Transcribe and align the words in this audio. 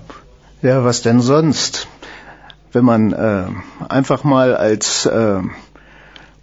Ja, 0.61 0.83
was 0.83 1.01
denn 1.01 1.21
sonst? 1.21 1.87
Wenn 2.71 2.85
man 2.85 3.13
äh, 3.13 3.45
einfach 3.89 4.23
mal 4.23 4.55
als 4.55 5.07
äh, 5.07 5.41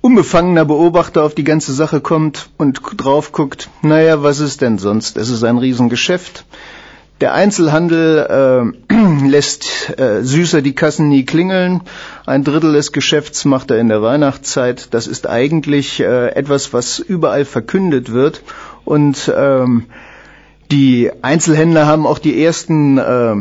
unbefangener 0.01 0.65
Beobachter 0.65 1.23
auf 1.23 1.37
die 1.37 1.45
ganze 1.45 1.73
Sache 1.73 2.01
kommt 2.01 2.51
und 2.57 2.81
drauf 2.97 3.31
guckt, 3.31 3.71
naja, 3.83 4.25
was 4.25 4.41
ist 4.41 4.61
denn 4.61 4.79
sonst? 4.79 5.17
Es 5.17 5.29
ist 5.29 5.45
ein 5.45 5.59
Riesengeschäft. 5.59 6.47
Der 7.21 7.35
Einzelhandel 7.35 8.73
äh, 8.89 8.95
lässt 9.27 9.99
äh, 9.99 10.23
süßer 10.23 10.63
die 10.63 10.75
Kassen 10.75 11.11
nie 11.11 11.25
klingeln. 11.25 11.83
Ein 12.25 12.45
Drittel 12.45 12.73
des 12.73 12.93
Geschäfts 12.93 13.45
macht 13.45 13.71
er 13.71 13.79
in 13.79 13.89
der 13.89 14.01
Weihnachtszeit. 14.01 14.89
Das 14.95 15.07
ist 15.07 15.29
eigentlich 15.29 16.01
äh, 16.01 16.29
etwas, 16.29 16.73
was 16.73 16.99
überall 16.99 17.45
verkündet 17.45 18.13
wird. 18.13 18.43
Und 18.87 19.31
ähm, 19.37 19.85
die 20.71 21.11
Einzelhändler 21.21 21.87
haben 21.87 22.07
auch 22.07 22.19
die 22.19 22.43
ersten 22.43 22.97
äh, 22.97 23.35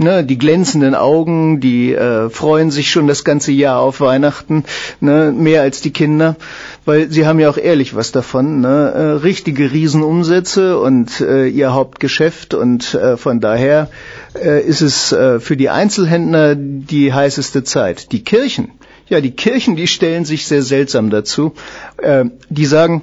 ne, 0.00 0.24
die 0.24 0.38
glänzenden 0.38 0.94
Augen, 0.94 1.60
die 1.60 1.94
äh, 1.94 2.30
freuen 2.30 2.70
sich 2.70 2.90
schon 2.90 3.06
das 3.06 3.24
ganze 3.24 3.52
Jahr 3.52 3.80
auf 3.80 4.00
Weihnachten, 4.00 4.64
ne, 5.00 5.32
mehr 5.36 5.62
als 5.62 5.80
die 5.80 5.92
Kinder, 5.92 6.36
weil 6.84 7.10
sie 7.10 7.26
haben 7.26 7.38
ja 7.38 7.48
auch 7.48 7.58
ehrlich 7.58 7.94
was 7.94 8.10
davon, 8.10 8.60
ne, 8.60 8.92
äh, 8.94 9.00
richtige 9.22 9.70
Riesenumsätze 9.70 10.78
und 10.78 11.20
äh, 11.20 11.46
ihr 11.46 11.72
Hauptgeschäft 11.72 12.54
und 12.54 12.94
äh, 12.94 13.16
von 13.16 13.40
daher 13.40 13.88
äh, 14.34 14.62
ist 14.62 14.80
es 14.80 15.12
äh, 15.12 15.38
für 15.38 15.56
die 15.56 15.70
Einzelhändler 15.70 16.54
die 16.56 17.12
heißeste 17.12 17.62
Zeit. 17.62 18.12
Die 18.12 18.24
Kirchen, 18.24 18.72
ja, 19.08 19.20
die 19.20 19.32
Kirchen, 19.32 19.76
die 19.76 19.86
stellen 19.86 20.24
sich 20.24 20.46
sehr 20.46 20.62
seltsam 20.62 21.10
dazu. 21.10 21.52
Äh, 21.98 22.24
die 22.48 22.66
sagen, 22.66 23.02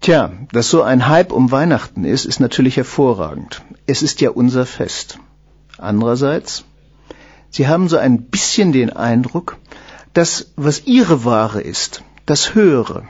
Tja, 0.00 0.32
dass 0.50 0.70
so 0.70 0.82
ein 0.82 1.08
Hype 1.08 1.30
um 1.30 1.50
Weihnachten 1.50 2.04
ist, 2.04 2.24
ist 2.24 2.40
natürlich 2.40 2.78
hervorragend. 2.78 3.60
Es 3.86 4.02
ist 4.02 4.22
ja 4.22 4.30
unser 4.30 4.64
Fest. 4.64 5.18
Andererseits, 5.80 6.64
Sie 7.50 7.66
haben 7.66 7.88
so 7.88 7.96
ein 7.96 8.22
bisschen 8.22 8.72
den 8.72 8.90
Eindruck, 8.90 9.56
dass 10.12 10.52
was 10.56 10.86
Ihre 10.86 11.24
Ware 11.24 11.60
ist, 11.60 12.02
das 12.26 12.54
Höhere, 12.54 13.04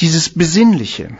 dieses 0.00 0.30
Besinnliche, 0.30 1.10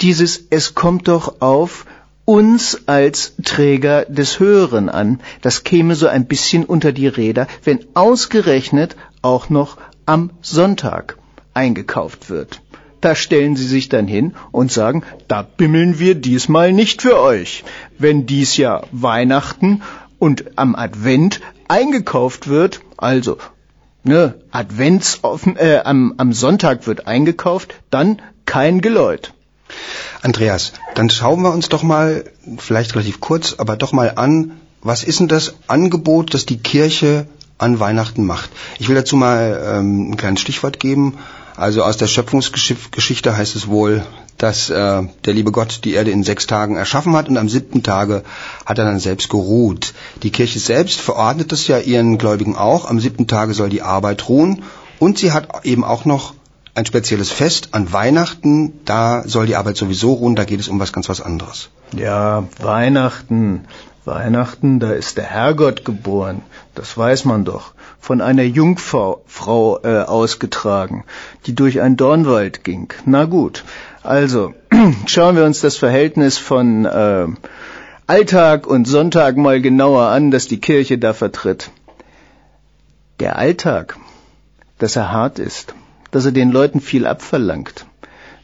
dieses 0.00 0.40
Es 0.50 0.74
kommt 0.74 1.08
doch 1.08 1.40
auf 1.40 1.84
uns 2.24 2.86
als 2.86 3.34
Träger 3.42 4.04
des 4.04 4.38
Höheren 4.38 4.88
an, 4.88 5.20
das 5.40 5.64
käme 5.64 5.94
so 5.94 6.08
ein 6.08 6.26
bisschen 6.26 6.64
unter 6.64 6.92
die 6.92 7.08
Räder, 7.08 7.46
wenn 7.64 7.86
ausgerechnet 7.94 8.96
auch 9.22 9.48
noch 9.48 9.78
am 10.04 10.30
Sonntag 10.42 11.16
eingekauft 11.54 12.28
wird. 12.28 12.60
Da 13.00 13.14
stellen 13.14 13.56
sie 13.56 13.66
sich 13.66 13.88
dann 13.88 14.06
hin 14.06 14.34
und 14.50 14.72
sagen, 14.72 15.04
da 15.28 15.42
bimmeln 15.42 15.98
wir 15.98 16.14
diesmal 16.14 16.72
nicht 16.72 17.02
für 17.02 17.20
euch. 17.20 17.64
Wenn 17.98 18.26
dies 18.26 18.56
Jahr 18.56 18.86
Weihnachten 18.90 19.82
und 20.18 20.58
am 20.58 20.74
Advent 20.74 21.40
eingekauft 21.68 22.48
wird, 22.48 22.80
also 22.96 23.38
ne, 24.02 24.34
Advents 24.50 25.20
äh, 25.56 25.78
am, 25.78 26.14
am 26.16 26.32
Sonntag 26.32 26.86
wird 26.86 27.06
eingekauft, 27.06 27.74
dann 27.90 28.20
kein 28.46 28.80
Geläut. 28.80 29.32
Andreas, 30.22 30.72
dann 30.94 31.10
schauen 31.10 31.42
wir 31.42 31.52
uns 31.52 31.68
doch 31.68 31.82
mal, 31.82 32.24
vielleicht 32.56 32.94
relativ 32.94 33.20
kurz, 33.20 33.54
aber 33.58 33.76
doch 33.76 33.92
mal 33.92 34.14
an, 34.16 34.52
was 34.82 35.04
ist 35.04 35.20
denn 35.20 35.28
das 35.28 35.54
Angebot, 35.66 36.34
das 36.34 36.46
die 36.46 36.58
Kirche 36.58 37.26
an 37.58 37.78
Weihnachten 37.78 38.24
macht? 38.24 38.50
Ich 38.78 38.88
will 38.88 38.96
dazu 38.96 39.16
mal 39.16 39.60
ähm, 39.64 40.10
ein 40.10 40.16
kleines 40.16 40.40
Stichwort 40.40 40.80
geben. 40.80 41.18
Also 41.58 41.82
aus 41.82 41.96
der 41.96 42.06
Schöpfungsgeschichte 42.06 43.36
heißt 43.36 43.56
es 43.56 43.66
wohl, 43.66 44.06
dass 44.36 44.70
äh, 44.70 45.02
der 45.24 45.34
liebe 45.34 45.50
Gott 45.50 45.80
die 45.82 45.94
Erde 45.94 46.12
in 46.12 46.22
sechs 46.22 46.46
Tagen 46.46 46.76
erschaffen 46.76 47.16
hat 47.16 47.28
und 47.28 47.36
am 47.36 47.48
siebten 47.48 47.82
Tage 47.82 48.22
hat 48.64 48.78
er 48.78 48.84
dann 48.84 49.00
selbst 49.00 49.28
geruht. 49.28 49.92
Die 50.22 50.30
Kirche 50.30 50.60
selbst 50.60 51.00
verordnet 51.00 51.50
das 51.50 51.66
ja 51.66 51.78
ihren 51.78 52.16
Gläubigen 52.16 52.54
auch. 52.56 52.88
Am 52.88 53.00
siebten 53.00 53.26
Tage 53.26 53.54
soll 53.54 53.70
die 53.70 53.82
Arbeit 53.82 54.28
ruhen 54.28 54.62
und 55.00 55.18
sie 55.18 55.32
hat 55.32 55.66
eben 55.66 55.82
auch 55.82 56.04
noch 56.04 56.34
ein 56.76 56.86
spezielles 56.86 57.32
Fest 57.32 57.70
an 57.72 57.92
Weihnachten. 57.92 58.78
Da 58.84 59.24
soll 59.26 59.46
die 59.46 59.56
Arbeit 59.56 59.76
sowieso 59.76 60.12
ruhen. 60.12 60.36
Da 60.36 60.44
geht 60.44 60.60
es 60.60 60.68
um 60.68 60.78
was 60.78 60.92
ganz 60.92 61.08
was 61.08 61.20
anderes. 61.20 61.70
Ja, 61.92 62.44
Weihnachten. 62.60 63.64
Weihnachten, 64.04 64.78
da 64.78 64.92
ist 64.92 65.16
der 65.16 65.24
Herrgott 65.24 65.84
geboren. 65.84 66.42
Das 66.76 66.96
weiß 66.96 67.24
man 67.24 67.44
doch 67.44 67.72
von 67.98 68.20
einer 68.20 68.44
Jungfrau 68.44 69.22
Frau, 69.26 69.80
äh, 69.82 70.02
ausgetragen, 70.02 71.04
die 71.46 71.54
durch 71.54 71.80
einen 71.80 71.96
Dornwald 71.96 72.64
ging. 72.64 72.92
Na 73.04 73.24
gut, 73.24 73.64
also 74.02 74.54
schauen 75.06 75.36
wir 75.36 75.44
uns 75.44 75.60
das 75.60 75.76
Verhältnis 75.76 76.38
von 76.38 76.84
äh, 76.84 77.26
Alltag 78.06 78.66
und 78.66 78.86
Sonntag 78.86 79.36
mal 79.36 79.60
genauer 79.60 80.08
an, 80.08 80.30
das 80.30 80.46
die 80.46 80.60
Kirche 80.60 80.96
da 80.96 81.12
vertritt. 81.12 81.70
Der 83.20 83.36
Alltag, 83.36 83.96
dass 84.78 84.96
er 84.96 85.12
hart 85.12 85.38
ist, 85.38 85.74
dass 86.10 86.24
er 86.24 86.32
den 86.32 86.50
Leuten 86.50 86.80
viel 86.80 87.06
abverlangt, 87.06 87.84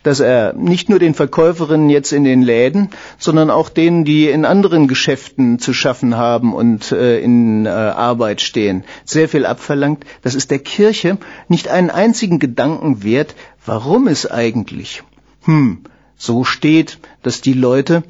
dass 0.05 0.21
er 0.21 0.53
nicht 0.53 0.89
nur 0.89 1.01
den 1.01 1.15
Verkäuferinnen 1.15 1.91
jetzt 1.91 2.13
in 2.13 2.23
den 2.23 2.43
Läden, 2.43 2.91
sondern 3.19 3.51
auch 3.51 3.69
denen, 3.69 4.05
die 4.05 4.29
in 4.29 4.45
anderen 4.45 4.87
Geschäften 4.87 5.59
zu 5.59 5.73
schaffen 5.73 6.17
haben 6.17 6.55
und 6.55 6.93
äh, 6.93 7.19
in 7.21 7.67
äh, 7.67 7.71
Arbeit 7.71 8.41
stehen, 8.41 8.85
sehr 9.05 9.29
viel 9.29 9.47
abverlangt. 9.47 10.05
Das 10.23 10.37
ist 10.37 10.53
der 10.53 10.61
Kirche 10.61 11.19
nicht 11.49 11.69
einen 11.69 11.91
einzigen 11.91 12.39
Gedanken 12.39 13.03
wert, 13.03 13.35
warum 13.67 14.07
es 14.07 14.31
eigentlich, 14.31 15.03
hm, 15.45 15.85
so 16.17 16.45
steht, 16.45 16.99
dass 17.23 17.41
die 17.41 17.55
Leute 17.55 18.05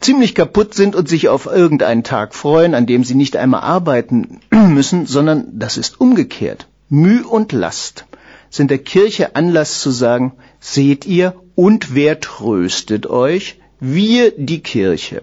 ziemlich 0.00 0.34
kaputt 0.34 0.74
sind 0.74 0.94
und 0.94 1.08
sich 1.08 1.28
auf 1.28 1.46
irgendeinen 1.46 2.02
Tag 2.02 2.34
freuen, 2.34 2.74
an 2.74 2.86
dem 2.86 3.04
sie 3.04 3.14
nicht 3.14 3.36
einmal 3.36 3.62
arbeiten 3.62 4.40
müssen, 4.50 5.06
sondern 5.06 5.46
das 5.52 5.76
ist 5.76 6.00
umgekehrt. 6.00 6.66
Müh 6.88 7.22
und 7.22 7.52
Last 7.52 8.04
sind 8.50 8.70
der 8.70 8.78
Kirche 8.78 9.34
Anlass 9.36 9.80
zu 9.80 9.90
sagen, 9.90 10.32
seht 10.66 11.06
ihr, 11.06 11.34
und 11.54 11.94
wer 11.94 12.20
tröstet 12.20 13.06
euch? 13.06 13.60
Wir, 13.78 14.32
die 14.36 14.60
Kirche. 14.60 15.22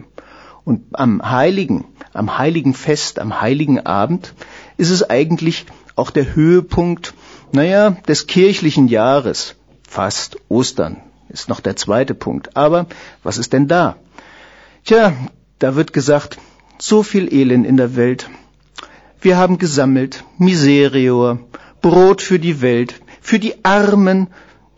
Und 0.64 0.84
am 0.94 1.30
heiligen, 1.30 1.86
am 2.14 2.38
heiligen 2.38 2.74
Fest, 2.74 3.20
am 3.20 3.42
heiligen 3.42 3.86
Abend 3.86 4.34
ist 4.78 4.90
es 4.90 5.10
eigentlich 5.10 5.66
auch 5.96 6.12
der 6.12 6.34
Höhepunkt, 6.34 7.14
naja, 7.52 7.92
des 8.08 8.28
kirchlichen 8.28 8.88
Jahres. 8.88 9.56
Fast 9.88 10.38
Ostern 10.48 11.02
ist 11.28 11.50
noch 11.50 11.60
der 11.60 11.76
zweite 11.76 12.16
Punkt. 12.16 12.56
Aber 12.56 12.88
was 13.22 13.38
ist 13.38 13.52
denn 13.52 13.68
da? 13.68 13.98
Tja, 14.86 15.14
da 15.60 15.76
wird 15.76 15.92
gesagt, 15.92 16.38
so 16.80 17.04
viel 17.04 17.32
Elend 17.34 17.68
in 17.68 17.78
der 17.78 17.98
Welt. 17.98 18.30
Wir 19.20 19.38
haben 19.38 19.58
gesammelt, 19.58 20.24
Miserior, 20.38 21.40
Brot 21.82 22.22
für 22.22 22.40
die 22.40 22.62
Welt, 22.62 23.02
für 23.22 23.40
die 23.40 23.66
Armen, 23.66 24.28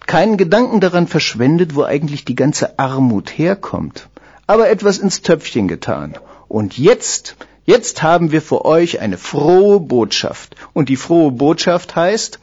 keinen 0.08 0.38
Gedanken 0.38 0.80
daran 0.80 1.08
verschwendet, 1.08 1.76
wo 1.76 1.84
eigentlich 1.84 2.26
die 2.26 2.36
ganze 2.36 2.80
Armut 2.80 3.30
herkommt, 3.30 4.08
aber 4.48 4.70
etwas 4.70 4.98
ins 5.00 5.22
Töpfchen 5.22 5.68
getan. 5.68 6.16
Und 6.48 6.78
jetzt, 6.78 7.36
jetzt 7.66 8.04
haben 8.04 8.32
wir 8.32 8.42
für 8.42 8.66
euch 8.66 9.00
eine 9.00 9.18
frohe 9.18 9.80
Botschaft. 9.80 10.56
Und 10.74 10.90
die 10.90 10.98
frohe 10.98 11.32
Botschaft 11.32 11.96
heißt, 11.96 12.40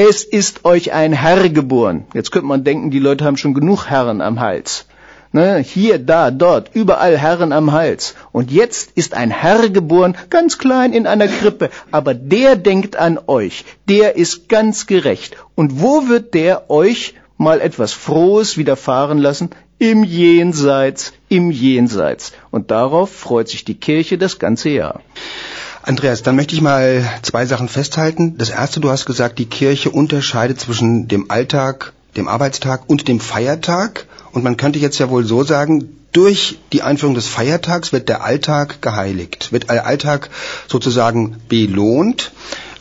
Es 0.00 0.22
ist 0.22 0.64
euch 0.64 0.92
ein 0.92 1.12
Herr 1.12 1.48
geboren. 1.48 2.04
Jetzt 2.14 2.30
könnte 2.30 2.46
man 2.46 2.62
denken, 2.62 2.92
die 2.92 3.00
Leute 3.00 3.24
haben 3.24 3.36
schon 3.36 3.52
genug 3.52 3.86
Herren 3.86 4.20
am 4.20 4.38
Hals. 4.38 4.86
Ne, 5.30 5.58
hier, 5.58 5.98
da, 5.98 6.30
dort, 6.30 6.70
überall 6.72 7.18
Herren 7.18 7.52
am 7.52 7.72
Hals. 7.72 8.14
Und 8.32 8.50
jetzt 8.50 8.92
ist 8.94 9.12
ein 9.12 9.30
Herr 9.30 9.68
geboren, 9.68 10.16
ganz 10.30 10.56
klein 10.56 10.94
in 10.94 11.06
einer 11.06 11.28
Krippe, 11.28 11.68
aber 11.90 12.14
der 12.14 12.56
denkt 12.56 12.96
an 12.96 13.18
euch, 13.26 13.66
der 13.88 14.16
ist 14.16 14.48
ganz 14.48 14.86
gerecht. 14.86 15.36
Und 15.54 15.82
wo 15.82 16.08
wird 16.08 16.32
der 16.32 16.70
euch 16.70 17.14
mal 17.36 17.60
etwas 17.60 17.92
Frohes 17.92 18.56
widerfahren 18.56 19.18
lassen? 19.18 19.50
Im 19.78 20.02
Jenseits, 20.02 21.12
im 21.28 21.50
Jenseits. 21.50 22.32
Und 22.50 22.70
darauf 22.70 23.12
freut 23.12 23.48
sich 23.48 23.64
die 23.64 23.76
Kirche 23.76 24.18
das 24.18 24.38
ganze 24.38 24.70
Jahr. 24.70 25.02
Andreas, 25.82 26.22
dann 26.22 26.36
möchte 26.36 26.54
ich 26.54 26.60
mal 26.60 27.02
zwei 27.22 27.46
Sachen 27.46 27.68
festhalten. 27.68 28.36
Das 28.38 28.50
erste, 28.50 28.80
du 28.80 28.90
hast 28.90 29.06
gesagt, 29.06 29.38
die 29.38 29.46
Kirche 29.46 29.90
unterscheidet 29.90 30.60
zwischen 30.60 31.06
dem 31.06 31.30
Alltag, 31.30 31.92
dem 32.16 32.28
Arbeitstag 32.28 32.82
und 32.88 33.08
dem 33.08 33.20
Feiertag. 33.20 34.06
Und 34.38 34.44
man 34.44 34.56
könnte 34.56 34.78
jetzt 34.78 35.00
ja 35.00 35.10
wohl 35.10 35.24
so 35.24 35.42
sagen, 35.42 35.88
durch 36.12 36.60
die 36.72 36.82
Einführung 36.82 37.16
des 37.16 37.26
Feiertags 37.26 37.92
wird 37.92 38.08
der 38.08 38.22
Alltag 38.22 38.80
geheiligt, 38.80 39.50
wird 39.50 39.68
der 39.68 39.84
Alltag 39.84 40.30
sozusagen 40.68 41.38
belohnt. 41.48 42.30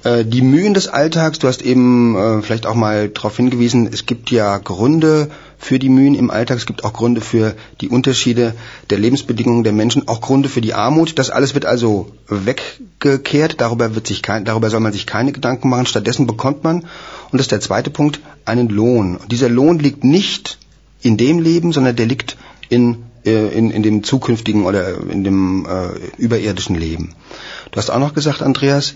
Äh, 0.03 0.23
die 0.23 0.43
Mühen 0.43 0.75
des 0.75 0.87
Alltags, 0.87 1.39
du 1.39 1.47
hast 1.47 1.63
eben 1.63 2.15
äh, 2.15 2.43
vielleicht 2.43 2.67
auch 2.67 2.75
mal 2.75 3.09
darauf 3.09 3.35
hingewiesen, 3.35 3.89
es 3.91 4.05
gibt 4.05 4.29
ja 4.29 4.59
Gründe 4.59 5.31
für 5.57 5.79
die 5.79 5.89
Mühen 5.89 6.13
im 6.13 6.29
Alltag, 6.29 6.57
es 6.57 6.67
gibt 6.67 6.83
auch 6.83 6.93
Gründe 6.93 7.21
für 7.21 7.55
die 7.81 7.89
Unterschiede 7.89 8.53
der 8.91 8.99
Lebensbedingungen 8.99 9.63
der 9.63 9.73
Menschen, 9.73 10.07
auch 10.07 10.21
Gründe 10.21 10.49
für 10.49 10.61
die 10.61 10.75
Armut. 10.75 11.17
Das 11.17 11.31
alles 11.31 11.55
wird 11.55 11.65
also 11.65 12.11
weggekehrt, 12.27 13.59
darüber, 13.61 13.95
wird 13.95 14.05
sich 14.05 14.21
kein, 14.21 14.45
darüber 14.45 14.69
soll 14.69 14.81
man 14.81 14.93
sich 14.93 15.07
keine 15.07 15.31
Gedanken 15.31 15.69
machen. 15.69 15.87
Stattdessen 15.87 16.27
bekommt 16.27 16.63
man, 16.63 16.81
und 17.31 17.33
das 17.33 17.41
ist 17.41 17.51
der 17.51 17.61
zweite 17.61 17.89
Punkt, 17.89 18.19
einen 18.45 18.69
Lohn. 18.69 19.15
Und 19.15 19.31
dieser 19.31 19.49
Lohn 19.49 19.79
liegt 19.79 20.03
nicht 20.03 20.59
in 21.01 21.17
dem 21.17 21.39
Leben, 21.39 21.71
sondern 21.71 21.95
der 21.95 22.05
liegt 22.05 22.37
in, 22.69 23.03
äh, 23.25 23.47
in, 23.49 23.71
in 23.71 23.83
dem 23.83 24.03
zukünftigen 24.03 24.65
oder 24.65 24.97
in 25.09 25.23
dem 25.23 25.65
äh, 25.65 25.89
überirdischen 26.17 26.75
Leben. 26.75 27.13
Du 27.71 27.77
hast 27.77 27.89
auch 27.89 27.99
noch 27.99 28.13
gesagt, 28.13 28.41
Andreas, 28.41 28.95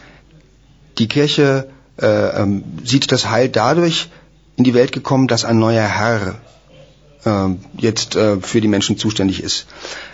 die 0.97 1.07
Kirche 1.07 1.69
äh, 2.01 2.05
ähm, 2.05 2.63
sieht 2.83 3.11
das 3.11 3.29
Heil 3.29 3.49
dadurch 3.49 4.09
in 4.57 4.63
die 4.63 4.73
Welt 4.73 4.91
gekommen, 4.91 5.27
dass 5.27 5.45
ein 5.45 5.59
neuer 5.59 5.87
Herr 5.87 6.35
äh, 7.25 7.55
jetzt 7.77 8.15
äh, 8.15 8.39
für 8.41 8.61
die 8.61 8.67
Menschen 8.67 8.97
zuständig 8.97 9.43
ist. 9.43 9.67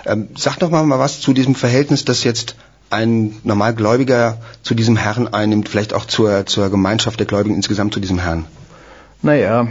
Ähm, 0.06 0.30
sag 0.36 0.58
doch 0.58 0.70
mal, 0.70 0.84
mal 0.84 1.00
was 1.00 1.22
zu 1.22 1.34
diesem 1.34 1.56
Verhältnis, 1.56 2.06
das 2.06 2.24
jetzt 2.24 2.56
ein 2.90 3.36
Normalgläubiger 3.44 4.38
zu 4.64 4.74
diesem 4.74 4.96
Herrn 4.96 5.28
einnimmt, 5.28 5.68
vielleicht 5.68 5.94
auch 5.94 6.06
zur, 6.06 6.46
zur 6.46 6.70
Gemeinschaft 6.70 7.20
der 7.20 7.28
Gläubigen 7.28 7.56
insgesamt 7.56 7.94
zu 7.94 8.00
diesem 8.00 8.20
Herrn. 8.20 8.46
Naja, 9.22 9.68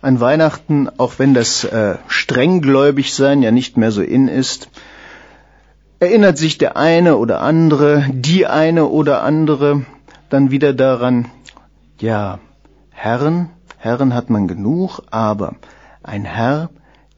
an 0.00 0.20
Weihnachten, 0.20 0.88
auch 0.98 1.14
wenn 1.18 1.34
das 1.34 1.64
äh, 1.64 1.96
strenggläubig 2.06 3.14
sein 3.14 3.42
ja 3.42 3.50
nicht 3.50 3.76
mehr 3.76 3.90
so 3.90 4.02
in 4.02 4.28
ist, 4.28 4.70
erinnert 5.98 6.38
sich 6.38 6.58
der 6.58 6.76
eine 6.76 7.16
oder 7.16 7.40
andere, 7.40 8.06
die 8.10 8.46
eine 8.46 8.86
oder 8.86 9.22
andere 9.22 9.84
dann 10.28 10.50
wieder 10.50 10.72
daran, 10.72 11.26
ja, 11.98 12.38
Herren, 12.90 13.50
Herren 13.76 14.14
hat 14.14 14.30
man 14.30 14.46
genug, 14.46 15.02
aber 15.10 15.56
ein 16.02 16.24
Herr, 16.24 16.70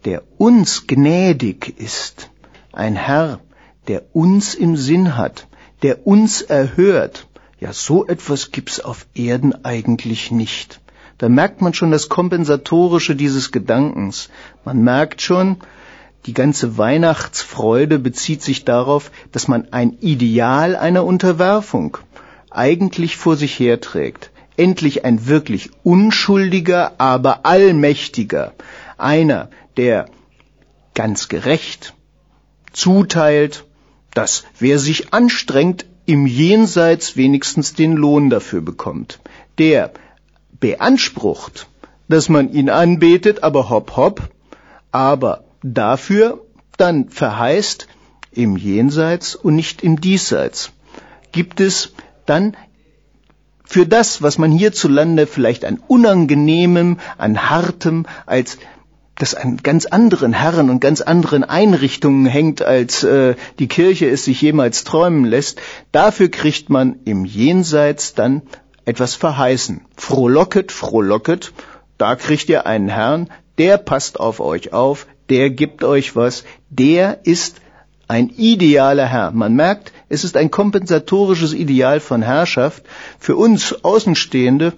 der 0.04 0.22
uns 0.38 0.86
gnädig 0.86 1.74
ist, 1.78 2.30
ein 2.72 2.96
Herr, 2.96 3.40
der 3.88 4.04
uns 4.14 4.54
im 4.54 4.76
Sinn 4.76 5.16
hat, 5.16 5.46
der 5.82 6.06
uns 6.06 6.42
erhört, 6.42 7.26
ja, 7.58 7.74
so 7.74 8.06
etwas 8.06 8.52
gibt's 8.52 8.80
auf 8.80 9.06
Erden 9.14 9.64
eigentlich 9.64 10.30
nicht. 10.30 10.79
Da 11.20 11.28
merkt 11.28 11.60
man 11.60 11.74
schon 11.74 11.90
das 11.90 12.08
Kompensatorische 12.08 13.14
dieses 13.14 13.52
Gedankens. 13.52 14.30
Man 14.64 14.82
merkt 14.82 15.20
schon, 15.20 15.58
die 16.24 16.32
ganze 16.32 16.78
Weihnachtsfreude 16.78 17.98
bezieht 17.98 18.40
sich 18.40 18.64
darauf, 18.64 19.10
dass 19.30 19.46
man 19.46 19.70
ein 19.70 19.98
Ideal 20.00 20.76
einer 20.76 21.04
Unterwerfung 21.04 21.98
eigentlich 22.50 23.18
vor 23.18 23.36
sich 23.36 23.58
herträgt. 23.58 24.30
Endlich 24.56 25.04
ein 25.04 25.26
wirklich 25.26 25.68
unschuldiger, 25.82 26.92
aber 26.96 27.44
allmächtiger. 27.44 28.54
Einer, 28.96 29.50
der 29.76 30.06
ganz 30.94 31.28
gerecht 31.28 31.92
zuteilt, 32.72 33.66
dass 34.14 34.44
wer 34.58 34.78
sich 34.78 35.12
anstrengt, 35.12 35.84
im 36.06 36.26
Jenseits 36.26 37.18
wenigstens 37.18 37.74
den 37.74 37.92
Lohn 37.92 38.30
dafür 38.30 38.62
bekommt. 38.62 39.20
Der, 39.58 39.92
beansprucht, 40.60 41.66
dass 42.08 42.28
man 42.28 42.52
ihn 42.52 42.70
anbetet, 42.70 43.42
aber 43.42 43.70
hopp 43.70 43.96
hopp, 43.96 44.30
aber 44.92 45.44
dafür 45.62 46.40
dann 46.76 47.08
verheißt 47.08 47.88
im 48.32 48.56
Jenseits 48.56 49.34
und 49.34 49.56
nicht 49.56 49.82
im 49.82 50.00
Diesseits. 50.00 50.72
Gibt 51.32 51.60
es 51.60 51.92
dann 52.26 52.56
für 53.64 53.86
das, 53.86 54.20
was 54.22 54.38
man 54.38 54.50
hierzulande 54.50 55.26
vielleicht 55.26 55.64
an 55.64 55.80
unangenehmem, 55.86 56.98
an 57.18 57.50
hartem, 57.50 58.06
als 58.26 58.58
das 59.14 59.34
an 59.34 59.58
ganz 59.58 59.86
anderen 59.86 60.32
Herren 60.32 60.70
und 60.70 60.80
ganz 60.80 61.02
anderen 61.02 61.44
Einrichtungen 61.44 62.26
hängt, 62.26 62.62
als 62.62 63.04
äh, 63.04 63.34
die 63.58 63.68
Kirche 63.68 64.08
es 64.08 64.24
sich 64.24 64.40
jemals 64.40 64.82
träumen 64.84 65.24
lässt, 65.24 65.60
dafür 65.92 66.30
kriegt 66.30 66.70
man 66.70 66.96
im 67.04 67.24
Jenseits 67.24 68.14
dann 68.14 68.42
etwas 68.90 69.14
verheißen. 69.14 69.82
Frohlocket, 69.96 70.72
frohlocket, 70.72 71.52
da 71.96 72.16
kriegt 72.16 72.48
ihr 72.48 72.66
einen 72.66 72.88
Herrn, 72.88 73.28
der 73.56 73.78
passt 73.78 74.18
auf 74.18 74.40
euch 74.40 74.72
auf, 74.72 75.06
der 75.28 75.50
gibt 75.50 75.84
euch 75.84 76.16
was, 76.16 76.44
der 76.70 77.20
ist 77.24 77.60
ein 78.08 78.30
idealer 78.30 79.06
Herr. 79.06 79.30
Man 79.30 79.54
merkt, 79.54 79.92
es 80.08 80.24
ist 80.24 80.36
ein 80.36 80.50
kompensatorisches 80.50 81.52
Ideal 81.52 82.00
von 82.00 82.22
Herrschaft. 82.22 82.82
Für 83.20 83.36
uns 83.36 83.84
Außenstehende 83.84 84.72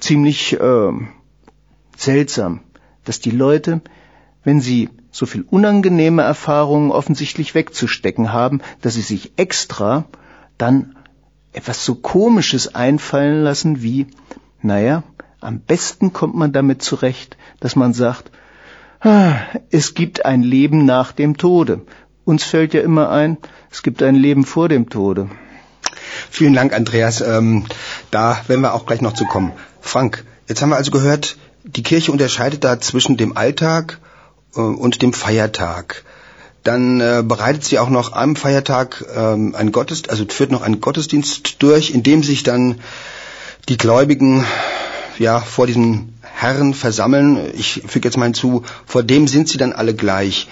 ziemlich 0.00 0.60
äh, 0.60 0.92
seltsam, 1.96 2.60
dass 3.04 3.20
die 3.20 3.30
Leute, 3.30 3.80
wenn 4.42 4.60
sie 4.60 4.90
so 5.10 5.24
viel 5.24 5.46
unangenehme 5.48 6.22
Erfahrungen 6.22 6.90
offensichtlich 6.90 7.54
wegzustecken 7.54 8.34
haben, 8.34 8.60
dass 8.82 8.94
sie 8.94 9.00
sich 9.00 9.32
extra 9.36 10.04
dann 10.58 10.96
etwas 11.54 11.84
so 11.84 11.94
Komisches 11.94 12.74
einfallen 12.74 13.42
lassen 13.42 13.82
wie, 13.82 14.06
naja, 14.60 15.02
am 15.40 15.60
besten 15.60 16.12
kommt 16.12 16.34
man 16.34 16.52
damit 16.52 16.82
zurecht, 16.82 17.36
dass 17.60 17.76
man 17.76 17.94
sagt, 17.94 18.30
ah, 19.00 19.36
es 19.70 19.94
gibt 19.94 20.24
ein 20.24 20.42
Leben 20.42 20.84
nach 20.84 21.12
dem 21.12 21.36
Tode. 21.36 21.82
Uns 22.24 22.44
fällt 22.44 22.74
ja 22.74 22.80
immer 22.80 23.10
ein, 23.10 23.36
es 23.70 23.82
gibt 23.82 24.02
ein 24.02 24.14
Leben 24.14 24.44
vor 24.44 24.68
dem 24.68 24.88
Tode. 24.88 25.28
Vielen 26.30 26.54
Dank, 26.54 26.74
Andreas. 26.74 27.20
Ähm, 27.20 27.66
da 28.10 28.40
werden 28.46 28.62
wir 28.62 28.74
auch 28.74 28.86
gleich 28.86 29.00
noch 29.00 29.14
zu 29.14 29.24
kommen. 29.24 29.52
Frank, 29.80 30.24
jetzt 30.48 30.62
haben 30.62 30.70
wir 30.70 30.76
also 30.76 30.90
gehört, 30.90 31.36
die 31.64 31.82
Kirche 31.82 32.12
unterscheidet 32.12 32.64
da 32.64 32.80
zwischen 32.80 33.16
dem 33.16 33.36
Alltag 33.36 34.00
äh, 34.56 34.60
und 34.60 35.02
dem 35.02 35.12
Feiertag 35.12 36.04
dann 36.64 37.00
äh, 37.00 37.22
bereitet 37.24 37.64
sie 37.64 37.78
auch 37.78 37.90
noch 37.90 38.12
am 38.12 38.36
Feiertag 38.36 39.04
ähm, 39.14 39.54
einen 39.54 39.70
Gottesdienst, 39.70 40.10
also 40.10 40.24
führt 40.28 40.50
noch 40.50 40.62
einen 40.62 40.80
Gottesdienst 40.80 41.62
durch, 41.62 41.90
in 41.90 42.02
dem 42.02 42.22
sich 42.22 42.42
dann 42.42 42.80
die 43.68 43.76
Gläubigen 43.76 44.44
ja 45.18 45.40
vor 45.40 45.66
diesem 45.66 46.14
Herrn 46.22 46.74
versammeln. 46.74 47.38
Ich 47.54 47.82
füge 47.86 48.08
jetzt 48.08 48.16
mal 48.16 48.24
hinzu, 48.24 48.62
vor 48.86 49.02
dem 49.02 49.28
sind 49.28 49.48
sie 49.48 49.58
dann 49.58 49.72
alle 49.72 49.94
gleich, 49.94 50.48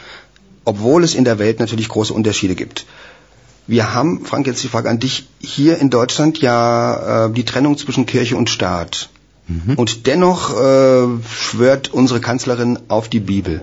obwohl 0.65 1.03
es 1.03 1.15
in 1.15 1.25
der 1.25 1.39
Welt 1.39 1.61
natürlich 1.61 1.89
große 1.89 2.13
Unterschiede 2.13 2.55
gibt. 2.55 2.85
Wir 3.67 3.95
haben, 3.95 4.25
Frank, 4.25 4.47
jetzt 4.47 4.63
die 4.63 4.69
Frage 4.69 4.91
an 4.91 4.99
dich, 4.99 5.29
hier 5.41 5.79
in 5.79 5.89
Deutschland 5.89 6.39
ja 6.39 7.27
äh, 7.27 7.33
die 7.33 7.45
Trennung 7.45 7.79
zwischen 7.79 8.07
Kirche 8.07 8.37
und 8.37 8.51
Staat. 8.51 9.09
Mhm. 9.49 9.75
Und 9.77 10.07
dennoch 10.07 10.51
äh, 10.61 11.07
schwört 11.35 11.89
unsere 11.93 12.21
Kanzlerin 12.21 12.79
auf 12.89 13.09
die 13.09 13.21
Bibel. 13.21 13.63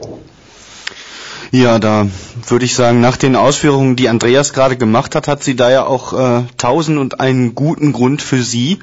Ja, 1.52 1.80
da 1.80 2.08
würde 2.48 2.66
ich 2.66 2.76
sagen, 2.76 3.02
nach 3.02 3.18
den 3.18 3.36
Ausführungen, 3.36 3.96
die 3.96 4.08
Andreas 4.08 4.54
gerade 4.54 4.78
gemacht 4.78 5.16
hat, 5.16 5.28
hat 5.28 5.44
sie 5.44 5.56
da 5.56 5.72
ja 5.72 5.84
auch 5.84 6.14
äh, 6.14 6.44
tausend 6.58 7.00
und 7.00 7.20
einen 7.20 7.56
guten 7.56 7.92
Grund 7.92 8.22
für 8.22 8.44
sie 8.44 8.80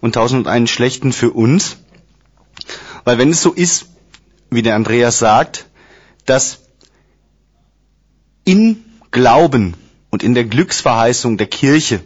und 0.00 0.14
tausend 0.14 0.46
und 0.46 0.52
einen 0.52 0.66
schlechten 0.66 1.12
für 1.12 1.30
uns. 1.30 1.76
Weil 3.04 3.18
wenn 3.18 3.30
es 3.30 3.40
so 3.40 3.52
ist, 3.52 3.86
wie 4.50 4.62
der 4.62 4.74
Andreas 4.74 5.20
sagt, 5.20 5.66
dass 6.26 6.60
in 8.44 8.84
Glauben 9.12 9.74
und 10.10 10.24
in 10.24 10.34
der 10.34 10.44
Glücksverheißung 10.44 11.36
der 11.36 11.46
Kirche 11.46 12.02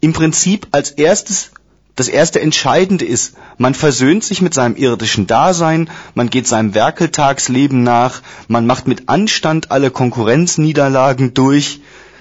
im 0.00 0.12
Prinzip 0.12 0.68
als 0.72 0.90
erstes 0.90 1.52
das 1.94 2.08
erste 2.08 2.40
Entscheidende 2.40 3.04
ist, 3.04 3.34
man 3.58 3.74
versöhnt 3.74 4.24
sich 4.24 4.40
mit 4.40 4.54
seinem 4.54 4.76
irdischen 4.76 5.26
Dasein, 5.26 5.90
man 6.14 6.30
geht 6.30 6.46
seinem 6.46 6.74
Werkeltagsleben 6.74 7.82
nach, 7.82 8.22
man 8.48 8.66
macht 8.66 8.88
mit 8.88 9.08
Anstand 9.08 9.70
alle 9.70 9.90
Konkurrenzniederlagen 9.90 11.34
durch, 11.34 11.80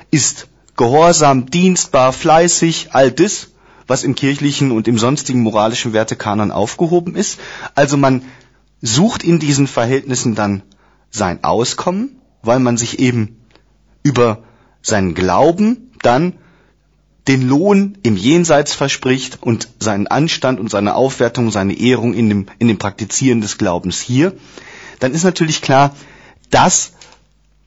ist 0.10 0.48
gehorsam, 0.76 1.50
dienstbar, 1.50 2.12
fleißig, 2.12 2.90
all 2.92 3.12
das, 3.12 3.48
was 3.88 4.04
im 4.04 4.16
kirchlichen 4.16 4.72
und 4.72 4.88
im 4.88 4.98
sonstigen 4.98 5.42
moralischen 5.42 5.94
Wertekanon 5.94 6.52
aufgehoben 6.52 7.16
ist. 7.16 7.40
Also 7.76 7.98
man 7.98 8.24
sucht 8.82 9.24
in 9.24 9.40
diesen 9.40 9.68
Verhältnissen 9.68 10.36
dann 10.36 10.64
sein 11.12 11.44
Auskommen, 11.44 12.20
weil 12.42 12.60
man 12.60 12.78
sich 12.78 13.00
eben 13.00 13.38
über 14.04 14.44
seinen 14.82 15.14
Glauben 15.14 15.92
dann 16.02 16.34
den 17.28 17.48
Lohn 17.48 17.98
im 18.04 18.18
Jenseits 18.18 18.74
verspricht 18.74 19.42
und 19.42 19.68
seinen 19.80 20.08
Anstand 20.08 20.60
und 20.60 20.72
seine 20.72 20.96
Aufwertung, 20.96 21.52
seine 21.52 21.78
Ehrung 21.78 22.14
in 22.14 22.30
dem, 22.30 22.46
in 22.60 22.68
dem 22.68 22.78
Praktizieren 22.78 23.42
des 23.42 23.58
Glaubens 23.58 24.00
hier, 24.00 24.34
dann 25.00 25.14
ist 25.14 25.24
natürlich 25.24 25.62
klar, 25.62 25.96
das 26.50 26.94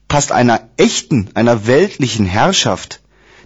passt 0.08 0.32
einer 0.32 0.68
echten, 0.76 1.30
einer 1.34 1.66
weltlichen 1.66 2.26
Herrschaft, 2.26 3.00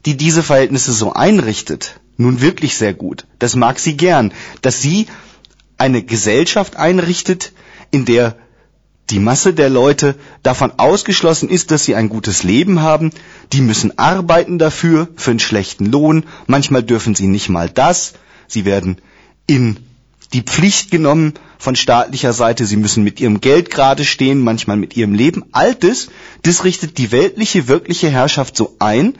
die 0.06 0.16
diese 0.16 0.42
Verhältnisse 0.42 0.92
so 0.92 1.12
einrichtet, 1.12 2.00
nun 2.16 2.40
wirklich 2.40 2.76
sehr 2.76 2.94
gut. 2.94 3.26
Das 3.38 3.54
mag 3.54 3.78
sie 3.78 3.96
gern, 3.96 4.32
dass 4.62 4.80
sie 4.80 5.06
eine 5.76 6.02
Gesellschaft 6.02 6.76
einrichtet, 6.76 7.52
in 7.90 8.04
der 8.04 8.36
die 9.10 9.20
Masse 9.20 9.54
der 9.54 9.70
Leute 9.70 10.16
davon 10.42 10.72
ausgeschlossen 10.76 11.48
ist, 11.48 11.70
dass 11.70 11.84
sie 11.84 11.94
ein 11.94 12.08
gutes 12.08 12.42
Leben 12.42 12.82
haben. 12.82 13.10
Die 13.52 13.62
müssen 13.62 13.98
arbeiten 13.98 14.58
dafür, 14.58 15.08
für 15.16 15.30
einen 15.30 15.40
schlechten 15.40 15.86
Lohn. 15.86 16.24
Manchmal 16.46 16.82
dürfen 16.82 17.14
sie 17.14 17.26
nicht 17.26 17.48
mal 17.48 17.70
das. 17.70 18.14
Sie 18.46 18.64
werden 18.64 19.00
in 19.46 19.78
die 20.34 20.42
Pflicht 20.42 20.90
genommen 20.90 21.34
von 21.58 21.74
staatlicher 21.74 22.34
Seite. 22.34 22.66
Sie 22.66 22.76
müssen 22.76 23.02
mit 23.02 23.18
ihrem 23.18 23.40
Geld 23.40 23.70
gerade 23.70 24.04
stehen, 24.04 24.40
manchmal 24.40 24.76
mit 24.76 24.94
ihrem 24.94 25.14
Leben. 25.14 25.44
All 25.52 25.74
das, 25.74 26.08
das 26.42 26.64
richtet 26.64 26.98
die 26.98 27.10
weltliche, 27.10 27.66
wirkliche 27.66 28.10
Herrschaft 28.10 28.56
so 28.56 28.76
ein. 28.78 29.14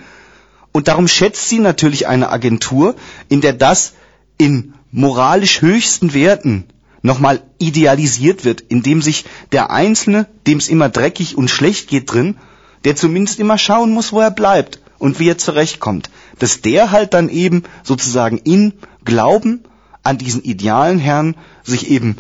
Und 0.73 0.89
darum 0.89 1.09
schätzt 1.09 1.49
sie 1.49 1.61
natürlich 1.61 2.07
eine 2.07 2.31
Agentur, 2.31 2.95
in 3.31 3.41
der 3.41 3.55
das 3.55 3.95
in 4.37 4.75
moralisch 4.93 5.63
höchsten 5.63 6.13
Werten 6.13 6.65
nochmal 7.03 7.43
idealisiert 7.59 8.45
wird, 8.45 8.61
indem 8.61 9.03
sich 9.03 9.25
der 9.53 9.71
Einzelne, 9.71 10.27
dem 10.47 10.59
es 10.59 10.69
immer 10.69 10.89
dreckig 10.89 11.37
und 11.37 11.49
schlecht 11.49 11.89
geht 11.89 12.13
drin, 12.13 12.37
der 12.85 12.97
zumindest 12.97 13.39
immer 13.39 13.59
schauen 13.59 13.93
muss, 13.93 14.13
wo 14.13 14.21
er 14.21 14.31
bleibt 14.31 14.81
und 14.99 15.19
wie 15.19 15.29
er 15.29 15.39
zurechtkommt, 15.39 16.11
dass 16.39 16.61
der 16.61 16.91
halt 16.91 17.15
dann 17.15 17.29
eben 17.29 17.65
sozusagen 17.83 18.39
in 18.39 18.75
Glauben 19.05 19.65
an 20.03 20.19
diesen 20.19 20.43
idealen 20.43 20.99
Herrn 20.99 21.37
sich 21.65 21.91
eben 21.91 22.17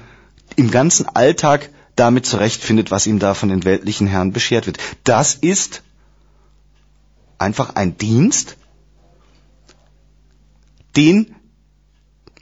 im 0.56 0.70
ganzen 0.70 1.08
Alltag 1.08 1.70
damit 1.96 2.26
zurechtfindet, 2.26 2.90
was 2.90 3.06
ihm 3.06 3.18
da 3.18 3.34
von 3.34 3.48
den 3.48 3.64
weltlichen 3.64 4.06
Herren 4.06 4.32
beschert 4.32 4.66
wird. 4.66 4.78
Das 5.04 5.34
ist 5.34 5.82
einfach 7.38 7.74
ein 7.74 7.96
Dienst, 7.98 8.56
den 10.96 11.34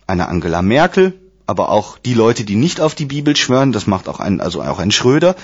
eine 0.07 0.29
Angela 0.29 0.63
Merkel, 0.63 1.19
aber 1.47 1.71
auch 1.71 1.99
die 1.99 2.15
Leute, 2.15 2.45
die 2.45 2.57
nicht 2.57 2.81
auf 2.81 2.95
die 2.95 3.05
Bibel 3.05 3.37
schwören, 3.37 3.73
das 3.73 3.87
macht 3.87 4.09
auch 4.09 4.21
ein, 4.21 4.41
also 4.41 4.63
auch 4.63 4.79
ein 4.79 4.91
Schröder, 4.91 5.37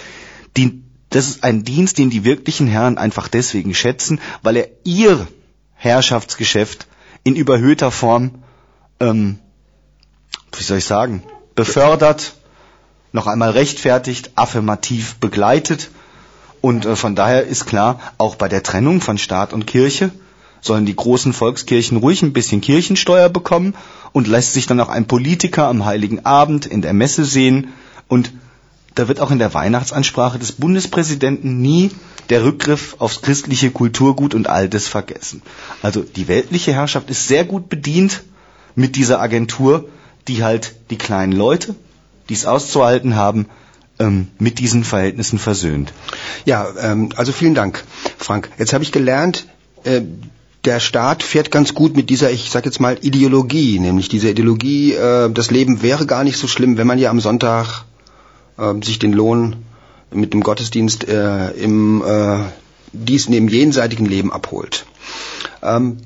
die, 0.57 0.83
das 1.11 1.29
ist 1.29 1.45
ein 1.45 1.63
Dienst, 1.65 1.99
den 1.99 2.11
die 2.11 2.25
wirklichen 2.25 2.67
Herren 2.67 2.99
einfach 2.99 3.29
deswegen 3.29 3.75
schätzen, 3.75 4.21
weil 4.43 4.57
er 4.57 4.69
ihr 4.85 5.27
Herrschaftsgeschäft 5.75 6.87
in 7.25 7.37
überhöhter 7.37 7.91
Form, 7.91 8.43
ähm, 9.01 9.39
wie 10.57 10.63
soll 10.63 10.79
ich 10.79 10.85
sagen, 10.85 11.23
befördert, 11.55 12.35
noch 13.13 13.27
einmal 13.27 13.51
rechtfertigt, 13.51 14.33
affirmativ 14.35 15.17
begleitet. 15.17 15.91
Und 16.61 16.87
äh, 16.87 16.97
von 16.97 17.15
daher 17.15 17.45
ist 17.45 17.67
klar, 17.67 18.01
auch 18.19 18.37
bei 18.37 18.49
der 18.49 18.63
Trennung 18.63 19.01
von 19.01 19.19
Staat 19.19 19.53
und 19.53 19.67
Kirche 19.67 20.11
sollen 20.63 20.87
die 20.87 20.97
großen 20.97 21.35
Volkskirchen 21.35 21.99
ruhig 21.99 22.23
ein 22.23 22.33
bisschen 22.33 22.63
Kirchensteuer 22.63 23.29
bekommen 23.29 23.75
und 24.13 24.29
lässt 24.29 24.55
sich 24.55 24.67
dann 24.67 24.81
auch 24.81 24.89
ein 24.89 25.07
Politiker 25.07 25.67
am 25.67 25.85
Heiligen 25.85 26.25
Abend 26.25 26.65
in 26.65 26.81
der 26.81 26.95
Messe 26.95 27.27
sehen 27.27 27.69
und 28.09 28.33
da 28.95 29.09
wird 29.09 29.21
auch 29.21 29.31
in 29.31 29.39
der 29.39 29.55
Weihnachtsansprache 29.55 30.39
des 30.39 30.53
Bundespräsidenten 30.53 31.61
nie 31.61 31.91
der 32.31 32.45
Rückgriff 32.45 32.97
aufs 32.99 33.23
christliche 33.23 33.71
Kulturgut 33.71 34.35
und 34.35 34.49
all 34.49 34.69
das 34.69 34.87
vergessen. 34.87 35.43
Also 35.83 36.03
die 36.03 36.29
weltliche 36.29 36.73
Herrschaft 36.73 37.11
ist 37.11 37.27
sehr 37.27 37.45
gut 37.45 37.69
bedient 37.69 38.23
mit 38.75 38.97
dieser 38.97 39.21
Agentur, 39.21 39.89
die 40.29 40.45
halt 40.45 40.77
die 40.91 40.97
kleinen 40.97 41.33
Leute, 41.33 41.75
die 42.29 42.35
es 42.35 42.47
auszuhalten 42.47 43.17
haben, 43.17 43.47
ähm, 43.99 44.29
mit 44.39 44.59
diesen 44.59 44.85
Verhältnissen 44.85 45.39
versöhnt. 45.39 45.93
Ja, 46.45 46.67
ähm, 46.81 47.11
also 47.17 47.33
vielen 47.33 47.55
Dank, 47.55 47.85
Frank. 48.19 48.51
Jetzt 48.59 48.73
habe 48.73 48.85
ich 48.85 48.93
gelernt, 48.93 49.47
äh, 49.85 50.03
der 50.65 50.79
Staat 50.81 51.23
fährt 51.23 51.51
ganz 51.51 51.75
gut 51.75 51.97
mit 51.97 52.09
dieser, 52.09 52.31
ich 52.31 52.51
sag 52.51 52.65
jetzt 52.65 52.81
mal, 52.81 52.97
Ideologie, 53.01 53.79
nämlich 53.79 54.09
diese 54.09 54.31
Ideologie, 54.31 54.93
äh, 54.93 55.31
das 55.31 55.51
Leben 55.51 55.83
wäre 55.83 56.07
gar 56.07 56.25
nicht 56.25 56.37
so 56.37 56.47
schlimm, 56.47 56.77
wenn 56.77 56.87
man 56.87 56.99
ja 56.99 57.11
am 57.11 57.21
Sonntag 57.21 57.85
äh, 58.59 58.75
sich 58.85 58.99
den 58.99 59.13
Lohn 59.13 59.57
mit 60.13 60.33
dem 60.33 60.43
Gottesdienst 60.43 61.09
äh, 61.09 61.51
im 61.53 62.03
äh, 62.03 62.45
dies 62.93 63.29
neben 63.29 63.49
jenseitigen 63.49 64.07
Leben 64.07 64.33
abholt. 64.33 64.87
Ähm, 65.63 65.99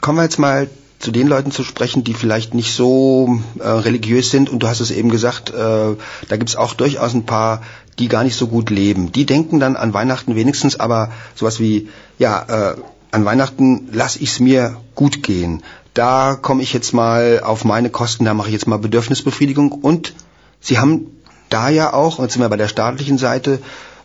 kommen 0.00 0.18
wir 0.18 0.24
jetzt 0.24 0.38
mal 0.38 0.68
zu 0.98 1.10
den 1.10 1.28
Leuten 1.28 1.52
zu 1.52 1.62
sprechen, 1.62 2.04
die 2.04 2.14
vielleicht 2.14 2.54
nicht 2.54 2.74
so 2.74 3.40
äh, 3.58 3.68
religiös 3.68 4.30
sind. 4.30 4.50
Und 4.50 4.62
du 4.62 4.68
hast 4.68 4.80
es 4.80 4.90
eben 4.90 5.10
gesagt, 5.10 5.50
äh, 5.50 5.54
da 5.54 6.36
gibt 6.36 6.50
es 6.50 6.56
auch 6.56 6.74
durchaus 6.74 7.14
ein 7.14 7.24
paar, 7.24 7.62
die 7.98 8.08
gar 8.08 8.24
nicht 8.24 8.36
so 8.36 8.48
gut 8.48 8.70
leben. 8.70 9.12
Die 9.12 9.24
denken 9.24 9.60
dann 9.60 9.76
an 9.76 9.94
Weihnachten 9.94 10.34
wenigstens 10.34 10.78
aber 10.78 11.12
sowas 11.34 11.60
wie, 11.60 11.88
ja, 12.18 12.72
äh, 12.72 12.76
an 13.10 13.24
Weihnachten 13.24 13.88
lasse 13.92 14.18
ich 14.20 14.30
es 14.30 14.40
mir 14.40 14.80
gut 14.94 15.22
gehen. 15.22 15.62
Da 15.94 16.36
komme 16.36 16.62
ich 16.62 16.72
jetzt 16.72 16.92
mal 16.92 17.40
auf 17.42 17.64
meine 17.64 17.90
Kosten, 17.90 18.24
da 18.24 18.34
mache 18.34 18.48
ich 18.48 18.52
jetzt 18.52 18.66
mal 18.66 18.78
Bedürfnisbefriedigung. 18.78 19.72
Und 19.72 20.14
sie 20.60 20.78
haben 20.78 21.06
da 21.48 21.68
ja 21.68 21.92
auch, 21.92 22.20
jetzt 22.20 22.34
sind 22.34 22.42
wir 22.42 22.48
bei 22.48 22.56
der 22.56 22.68
staatlichen 22.68 23.18
Seite, 23.18 23.60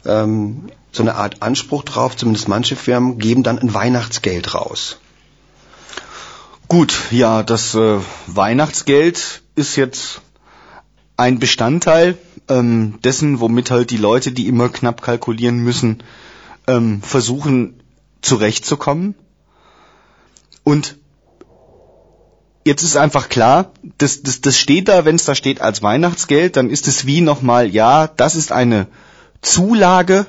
ähm, 0.06 0.70
so 0.92 1.04
eine 1.04 1.16
Art 1.16 1.42
Anspruch 1.42 1.84
drauf, 1.84 2.16
zumindest 2.16 2.48
manche 2.48 2.76
Firmen 2.76 3.18
geben 3.18 3.44
dann 3.44 3.60
ein 3.60 3.74
Weihnachtsgeld 3.74 4.54
raus. 4.54 4.98
Gut, 6.68 6.94
ja, 7.12 7.44
das 7.44 7.76
äh, 7.76 8.00
Weihnachtsgeld 8.28 9.42
ist 9.56 9.76
jetzt 9.76 10.22
ein 11.18 11.40
Bestandteil 11.40 12.18
ähm, 12.48 13.00
dessen, 13.04 13.40
womit 13.40 13.72
halt 13.72 13.92
die 13.92 13.98
Leute, 13.98 14.32
die 14.32 14.48
immer 14.48 14.70
knapp 14.70 15.02
kalkulieren 15.02 15.60
müssen, 15.60 16.04
ähm, 16.68 17.02
versuchen 17.02 17.83
zurechtzukommen. 18.24 19.16
Und 20.64 20.98
jetzt 22.66 22.82
ist 22.82 22.98
einfach 22.98 23.30
klar, 23.30 23.72
das, 23.98 24.24
das, 24.24 24.42
das 24.42 24.58
steht 24.58 24.88
da, 24.88 25.06
wenn 25.06 25.16
es 25.16 25.26
da 25.26 25.36
steht 25.36 25.62
als 25.62 25.84
Weihnachtsgeld, 25.84 26.56
dann 26.56 26.70
ist 26.70 26.88
es 26.88 27.06
wie 27.06 27.22
nochmal, 27.22 27.70
ja, 27.70 28.08
das 28.08 28.36
ist 28.36 28.52
eine 28.52 28.88
Zulage, 29.42 30.26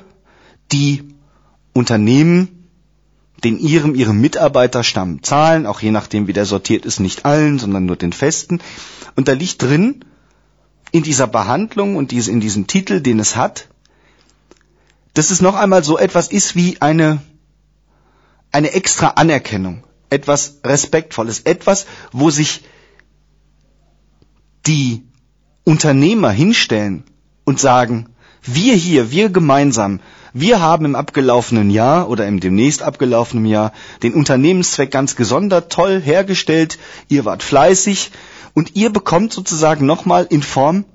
die 0.71 1.03
Unternehmen 1.73 2.69
den 3.43 3.59
ihrem, 3.59 3.95
ihrem 3.95 4.19
Mitarbeiterstamm 4.21 5.21
zahlen, 5.21 5.65
auch 5.65 5.79
je 5.79 5.91
nachdem, 5.91 6.27
wie 6.27 6.33
der 6.33 6.45
sortiert 6.45 6.85
ist, 6.85 6.99
nicht 6.99 7.25
allen, 7.25 7.59
sondern 7.59 7.85
nur 7.85 7.95
den 7.95 8.13
festen. 8.13 8.59
Und 9.15 9.27
da 9.27 9.33
liegt 9.33 9.61
drin, 9.61 10.03
in 10.91 11.03
dieser 11.03 11.27
Behandlung 11.27 11.95
und 11.95 12.13
in 12.13 12.39
diesem 12.39 12.67
Titel, 12.67 13.01
den 13.01 13.19
es 13.19 13.35
hat, 13.35 13.67
dass 15.13 15.29
es 15.29 15.41
noch 15.41 15.55
einmal 15.55 15.83
so 15.83 15.97
etwas 15.97 16.29
ist 16.29 16.55
wie 16.55 16.81
eine 16.81 17.21
eine 18.55 18.71
extra 18.71 19.07
Anerkennung, 19.17 19.83
etwas 20.09 20.61
Respektvolles, 20.63 21.41
etwas, 21.41 21.87
wo 22.13 22.29
sich 22.29 22.63
die 24.65 25.03
Unternehmer 25.65 26.31
hinstellen 26.31 27.03
und 27.43 27.59
sagen, 27.59 28.07
wir 28.43 28.75
hier, 28.75 29.11
wir 29.11 29.27
gemeinsam, 29.29 29.99
wir 30.31 30.61
haben 30.61 30.85
im 30.85 30.95
abgelaufenen 30.95 31.69
Jahr 31.69 32.09
oder 32.09 32.27
im 32.27 32.39
demnächst 32.39 32.81
abgelaufenen 32.81 33.45
Jahr 33.45 33.73
den 34.03 34.13
Unternehmenszweck 34.13 34.89
ganz 34.89 35.17
gesondert 35.17 35.69
toll 35.69 36.01
hergestellt, 36.01 36.79
ihr 37.09 37.25
wart 37.25 37.43
fleißig 37.43 38.11
und 38.53 38.77
ihr 38.77 38.89
bekommt 38.89 39.33
sozusagen 39.33 39.85
nochmal 39.85 40.27
in 40.29 40.43
Form 40.43 40.85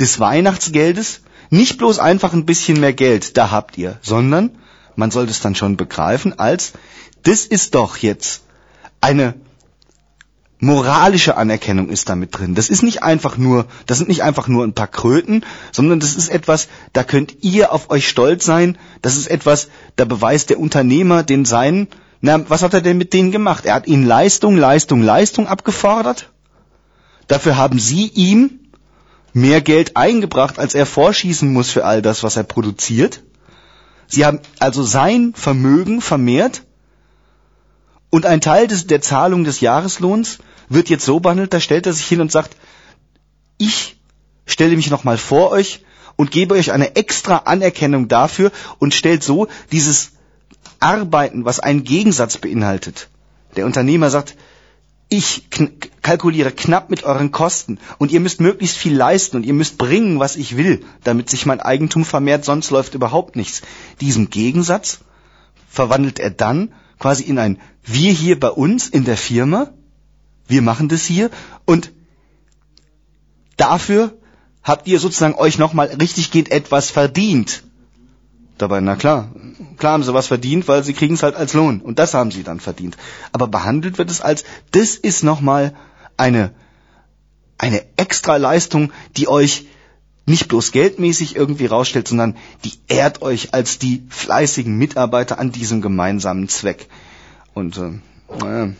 des 0.00 0.18
Weihnachtsgeldes 0.18 1.20
nicht 1.50 1.78
bloß 1.78 2.00
einfach 2.00 2.32
ein 2.32 2.46
bisschen 2.46 2.80
mehr 2.80 2.94
Geld, 2.94 3.36
da 3.36 3.52
habt 3.52 3.78
ihr, 3.78 3.96
sondern 4.02 4.50
man 4.96 5.10
sollte 5.10 5.30
es 5.30 5.40
dann 5.40 5.54
schon 5.54 5.76
begreifen 5.76 6.38
als, 6.38 6.72
das 7.22 7.44
ist 7.44 7.74
doch 7.74 7.96
jetzt 7.96 8.42
eine 9.00 9.34
moralische 10.58 11.36
Anerkennung 11.36 11.90
ist 11.90 12.08
damit 12.08 12.36
drin. 12.36 12.54
Das 12.54 12.70
ist 12.70 12.82
nicht 12.82 13.02
einfach 13.02 13.36
nur, 13.36 13.66
das 13.86 13.98
sind 13.98 14.08
nicht 14.08 14.22
einfach 14.22 14.48
nur 14.48 14.64
ein 14.64 14.72
paar 14.72 14.86
Kröten, 14.86 15.44
sondern 15.72 16.00
das 16.00 16.14
ist 16.14 16.30
etwas, 16.30 16.68
da 16.92 17.04
könnt 17.04 17.42
ihr 17.42 17.72
auf 17.72 17.90
euch 17.90 18.08
stolz 18.08 18.44
sein. 18.44 18.78
Das 19.02 19.16
ist 19.16 19.26
etwas, 19.26 19.68
da 19.96 20.04
beweist 20.04 20.50
der 20.50 20.58
Unternehmer 20.58 21.22
den 21.22 21.44
seinen, 21.44 21.88
na, 22.20 22.48
was 22.48 22.62
hat 22.62 22.72
er 22.72 22.80
denn 22.80 22.96
mit 22.96 23.12
denen 23.12 23.32
gemacht? 23.32 23.66
Er 23.66 23.74
hat 23.74 23.86
ihnen 23.86 24.06
Leistung, 24.06 24.56
Leistung, 24.56 25.02
Leistung 25.02 25.46
abgefordert. 25.46 26.30
Dafür 27.26 27.56
haben 27.56 27.78
sie 27.78 28.06
ihm 28.06 28.60
mehr 29.34 29.60
Geld 29.60 29.96
eingebracht, 29.96 30.58
als 30.58 30.74
er 30.74 30.86
vorschießen 30.86 31.52
muss 31.52 31.70
für 31.70 31.84
all 31.84 32.00
das, 32.00 32.22
was 32.22 32.36
er 32.36 32.44
produziert. 32.44 33.22
Sie 34.06 34.24
haben 34.24 34.40
also 34.58 34.82
sein 34.82 35.32
Vermögen 35.34 36.00
vermehrt 36.00 36.62
und 38.10 38.26
ein 38.26 38.40
Teil 38.40 38.66
des, 38.66 38.86
der 38.86 39.00
Zahlung 39.00 39.44
des 39.44 39.60
Jahreslohns 39.60 40.38
wird 40.68 40.88
jetzt 40.88 41.04
so 41.04 41.20
behandelt, 41.20 41.52
da 41.52 41.60
stellt 41.60 41.86
er 41.86 41.92
sich 41.92 42.06
hin 42.06 42.20
und 42.20 42.30
sagt, 42.30 42.56
ich 43.58 43.96
stelle 44.46 44.76
mich 44.76 44.90
nochmal 44.90 45.18
vor 45.18 45.50
euch 45.50 45.84
und 46.16 46.30
gebe 46.30 46.54
euch 46.54 46.72
eine 46.72 46.96
extra 46.96 47.38
Anerkennung 47.38 48.08
dafür 48.08 48.52
und 48.78 48.94
stellt 48.94 49.22
so 49.22 49.48
dieses 49.72 50.12
Arbeiten, 50.80 51.44
was 51.44 51.60
einen 51.60 51.84
Gegensatz 51.84 52.38
beinhaltet. 52.38 53.08
Der 53.56 53.66
Unternehmer 53.66 54.10
sagt, 54.10 54.36
ich 55.16 55.48
kalkuliere 56.02 56.52
knapp 56.52 56.90
mit 56.90 57.04
euren 57.04 57.30
Kosten 57.30 57.78
und 57.98 58.12
ihr 58.12 58.20
müsst 58.20 58.40
möglichst 58.40 58.76
viel 58.76 58.94
leisten 58.94 59.36
und 59.36 59.46
ihr 59.46 59.54
müsst 59.54 59.78
bringen, 59.78 60.18
was 60.18 60.36
ich 60.36 60.56
will, 60.56 60.84
damit 61.02 61.30
sich 61.30 61.46
mein 61.46 61.60
Eigentum 61.60 62.04
vermehrt, 62.04 62.44
sonst 62.44 62.70
läuft 62.70 62.94
überhaupt 62.94 63.36
nichts. 63.36 63.62
Diesen 64.00 64.30
Gegensatz 64.30 65.00
verwandelt 65.68 66.18
er 66.18 66.30
dann 66.30 66.72
quasi 66.98 67.24
in 67.24 67.38
ein 67.38 67.60
Wir 67.84 68.12
hier 68.12 68.38
bei 68.38 68.50
uns 68.50 68.88
in 68.88 69.04
der 69.04 69.16
Firma, 69.16 69.70
wir 70.46 70.62
machen 70.62 70.88
das 70.88 71.04
hier 71.04 71.30
und 71.64 71.92
dafür 73.56 74.16
habt 74.62 74.86
ihr 74.88 74.98
sozusagen 74.98 75.34
euch 75.34 75.58
nochmal 75.58 75.88
richtig 75.88 76.30
geht 76.30 76.50
etwas 76.50 76.90
verdient. 76.90 77.62
Dabei, 78.56 78.80
na 78.80 78.94
klar, 78.94 79.30
klar 79.78 79.94
haben 79.94 80.04
sie 80.04 80.14
was 80.14 80.28
verdient, 80.28 80.68
weil 80.68 80.84
sie 80.84 80.94
kriegen 80.94 81.14
es 81.14 81.22
halt 81.22 81.34
als 81.34 81.54
Lohn. 81.54 81.80
Und 81.80 81.98
das 81.98 82.14
haben 82.14 82.30
sie 82.30 82.44
dann 82.44 82.60
verdient. 82.60 82.96
Aber 83.32 83.48
behandelt 83.48 83.98
wird 83.98 84.10
es 84.10 84.20
als, 84.20 84.44
das 84.70 84.94
ist 84.94 85.24
nochmal 85.24 85.74
eine, 86.16 86.52
eine 87.58 87.84
extra 87.96 88.36
Leistung, 88.36 88.92
die 89.16 89.26
euch 89.26 89.66
nicht 90.26 90.48
bloß 90.48 90.72
geldmäßig 90.72 91.36
irgendwie 91.36 91.66
rausstellt, 91.66 92.08
sondern 92.08 92.36
die 92.64 92.72
ehrt 92.88 93.22
euch 93.22 93.52
als 93.52 93.78
die 93.78 94.04
fleißigen 94.08 94.76
Mitarbeiter 94.76 95.38
an 95.38 95.52
diesem 95.52 95.82
gemeinsamen 95.82 96.48
Zweck. 96.48 96.88
Und 97.52 97.76
äh, 97.76 98.00
naja. 98.40 98.72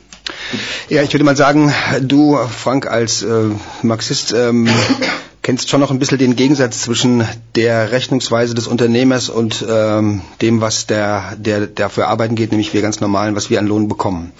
Ja, 0.88 1.02
ich 1.02 1.12
würde 1.12 1.24
mal 1.24 1.36
sagen, 1.36 1.72
du, 2.00 2.36
Frank, 2.36 2.86
als 2.86 3.22
äh, 3.22 3.50
Marxist 3.82 4.32
ähm, 4.32 4.68
kennst 5.44 5.68
schon 5.68 5.80
noch 5.80 5.90
ein 5.90 5.98
bisschen 5.98 6.16
den 6.16 6.36
Gegensatz 6.36 6.80
zwischen 6.80 7.22
der 7.54 7.92
Rechnungsweise 7.92 8.54
des 8.54 8.66
Unternehmers 8.66 9.28
und 9.28 9.64
ähm, 9.68 10.22
dem, 10.40 10.62
was 10.62 10.86
der, 10.86 11.36
der 11.36 11.66
dafür 11.66 12.08
arbeiten 12.08 12.34
geht, 12.34 12.50
nämlich 12.50 12.72
wir 12.72 12.80
ganz 12.80 13.00
normalen, 13.00 13.36
was 13.36 13.50
wir 13.50 13.58
an 13.58 13.66
Lohn 13.66 13.86
bekommen. 13.86 14.32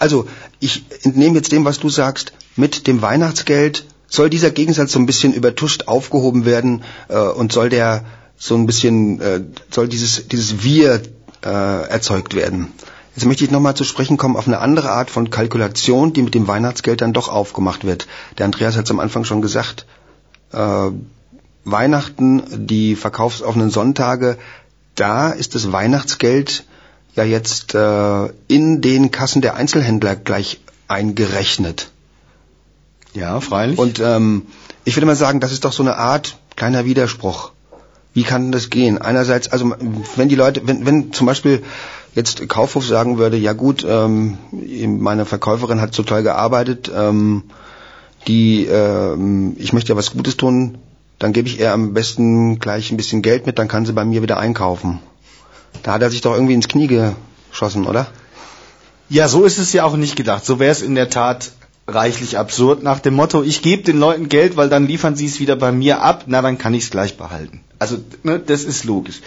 Also, 0.00 0.26
ich 0.58 0.84
entnehme 1.04 1.36
jetzt 1.36 1.52
dem, 1.52 1.64
was 1.64 1.78
du 1.78 1.88
sagst, 1.88 2.32
mit 2.56 2.88
dem 2.88 3.00
Weihnachtsgeld 3.02 3.86
soll 4.08 4.30
dieser 4.30 4.50
Gegensatz 4.50 4.90
so 4.90 4.98
ein 4.98 5.06
bisschen 5.06 5.32
übertuscht 5.32 5.86
aufgehoben 5.86 6.44
werden 6.44 6.82
äh, 7.08 7.18
und 7.20 7.52
soll 7.52 7.68
der 7.68 8.04
so 8.36 8.56
ein 8.56 8.66
bisschen, 8.66 9.20
äh, 9.20 9.40
soll 9.70 9.86
dieses, 9.86 10.26
dieses 10.26 10.64
Wir 10.64 11.02
äh, 11.44 11.48
erzeugt 11.88 12.34
werden. 12.34 12.72
Jetzt 13.14 13.26
möchte 13.26 13.44
ich 13.44 13.52
nochmal 13.52 13.76
zu 13.76 13.84
sprechen 13.84 14.16
kommen 14.16 14.36
auf 14.36 14.48
eine 14.48 14.58
andere 14.58 14.90
Art 14.90 15.10
von 15.10 15.30
Kalkulation, 15.30 16.12
die 16.12 16.22
mit 16.22 16.34
dem 16.34 16.48
Weihnachtsgeld 16.48 17.00
dann 17.00 17.12
doch 17.12 17.28
aufgemacht 17.28 17.84
wird. 17.84 18.08
Der 18.38 18.46
Andreas 18.46 18.76
hat 18.76 18.86
es 18.86 18.90
am 18.90 18.98
Anfang 18.98 19.24
schon 19.24 19.42
gesagt, 19.42 19.86
äh, 20.52 20.90
Weihnachten, 21.64 22.66
die 22.66 22.96
verkaufsoffenen 22.96 23.70
Sonntage, 23.70 24.38
da 24.94 25.30
ist 25.30 25.54
das 25.54 25.72
Weihnachtsgeld 25.72 26.64
ja 27.14 27.24
jetzt 27.24 27.74
äh, 27.74 28.26
in 28.48 28.80
den 28.80 29.10
Kassen 29.10 29.42
der 29.42 29.54
Einzelhändler 29.56 30.16
gleich 30.16 30.60
eingerechnet. 30.86 31.90
Ja, 33.14 33.40
freilich. 33.40 33.78
Und 33.78 34.00
ähm, 34.00 34.46
ich 34.84 34.96
würde 34.96 35.06
mal 35.06 35.16
sagen, 35.16 35.40
das 35.40 35.52
ist 35.52 35.64
doch 35.64 35.72
so 35.72 35.82
eine 35.82 35.96
Art 35.96 36.38
kleiner 36.56 36.84
Widerspruch. 36.84 37.52
Wie 38.14 38.22
kann 38.22 38.52
das 38.52 38.70
gehen? 38.70 38.98
Einerseits, 38.98 39.48
also 39.48 39.74
wenn 40.16 40.28
die 40.28 40.34
Leute, 40.34 40.66
wenn, 40.66 40.86
wenn 40.86 41.12
zum 41.12 41.26
Beispiel 41.26 41.62
jetzt 42.14 42.48
Kaufhof 42.48 42.86
sagen 42.86 43.18
würde, 43.18 43.36
ja 43.36 43.52
gut, 43.52 43.86
ähm, 43.88 44.38
meine 44.50 45.24
Verkäuferin 45.24 45.80
hat 45.80 45.94
so 45.94 46.02
toll 46.02 46.22
gearbeitet, 46.22 46.90
ähm, 46.94 47.44
die, 48.26 48.66
ähm, 48.66 49.56
ich 49.58 49.72
möchte 49.72 49.90
ja 49.90 49.96
was 49.96 50.12
Gutes 50.12 50.36
tun, 50.36 50.78
dann 51.18 51.32
gebe 51.32 51.48
ich 51.48 51.58
ihr 51.58 51.72
am 51.72 51.94
besten 51.94 52.58
gleich 52.58 52.90
ein 52.90 52.96
bisschen 52.96 53.22
Geld 53.22 53.46
mit, 53.46 53.58
dann 53.58 53.68
kann 53.68 53.86
sie 53.86 53.92
bei 53.92 54.04
mir 54.04 54.22
wieder 54.22 54.38
einkaufen. 54.38 55.00
Da 55.82 55.92
hat 55.92 56.02
er 56.02 56.10
sich 56.10 56.20
doch 56.20 56.34
irgendwie 56.34 56.54
ins 56.54 56.68
Knie 56.68 56.86
geschossen, 56.86 57.86
oder? 57.86 58.06
Ja, 59.08 59.28
so 59.28 59.44
ist 59.44 59.58
es 59.58 59.72
ja 59.72 59.84
auch 59.84 59.96
nicht 59.96 60.16
gedacht. 60.16 60.44
So 60.44 60.58
wäre 60.58 60.70
es 60.70 60.82
in 60.82 60.94
der 60.94 61.08
Tat 61.08 61.50
reichlich 61.88 62.36
absurd 62.36 62.82
nach 62.82 63.00
dem 63.00 63.14
Motto, 63.14 63.42
ich 63.42 63.62
gebe 63.62 63.82
den 63.82 63.98
Leuten 63.98 64.28
Geld, 64.28 64.56
weil 64.56 64.68
dann 64.68 64.86
liefern 64.86 65.16
sie 65.16 65.24
es 65.24 65.40
wieder 65.40 65.56
bei 65.56 65.72
mir 65.72 66.02
ab, 66.02 66.24
na 66.26 66.42
dann 66.42 66.58
kann 66.58 66.74
ich 66.74 66.84
es 66.84 66.90
gleich 66.90 67.16
behalten. 67.16 67.62
Also 67.78 67.96
ne, 68.22 68.38
das 68.38 68.64
ist 68.64 68.84
logisch. 68.84 69.22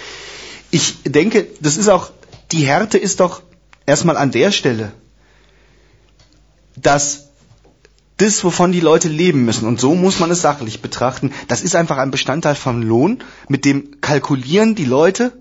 Ich 0.69 0.97
denke, 1.03 1.47
das 1.59 1.77
ist 1.77 1.89
auch, 1.89 2.11
die 2.51 2.65
Härte 2.65 2.99
ist 2.99 3.19
doch 3.19 3.41
erstmal 3.87 4.15
an 4.15 4.29
der 4.29 4.51
Stelle, 4.51 4.91
dass 6.75 7.30
das, 8.21 8.43
wovon 8.43 8.71
die 8.71 8.79
Leute 8.79 9.09
leben 9.09 9.45
müssen, 9.45 9.67
und 9.67 9.79
so 9.79 9.95
muss 9.95 10.19
man 10.19 10.29
es 10.29 10.41
sachlich 10.41 10.81
betrachten, 10.81 11.31
das 11.47 11.61
ist 11.61 11.75
einfach 11.75 11.97
ein 11.97 12.11
Bestandteil 12.11 12.55
vom 12.55 12.81
Lohn, 12.83 13.23
mit 13.47 13.65
dem 13.65 13.99
kalkulieren 13.99 14.75
die 14.75 14.85
Leute, 14.85 15.33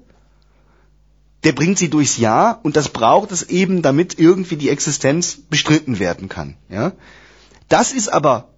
der 1.44 1.52
bringt 1.52 1.78
sie 1.78 1.90
durchs 1.90 2.16
Jahr 2.16 2.60
und 2.62 2.76
das 2.76 2.88
braucht 2.88 3.32
es 3.32 3.42
eben, 3.42 3.82
damit 3.82 4.18
irgendwie 4.18 4.56
die 4.56 4.70
Existenz 4.70 5.38
bestritten 5.48 5.98
werden 5.98 6.28
kann. 6.28 6.56
Ja? 6.68 6.92
Das 7.68 7.92
ist 7.92 8.08
aber 8.08 8.48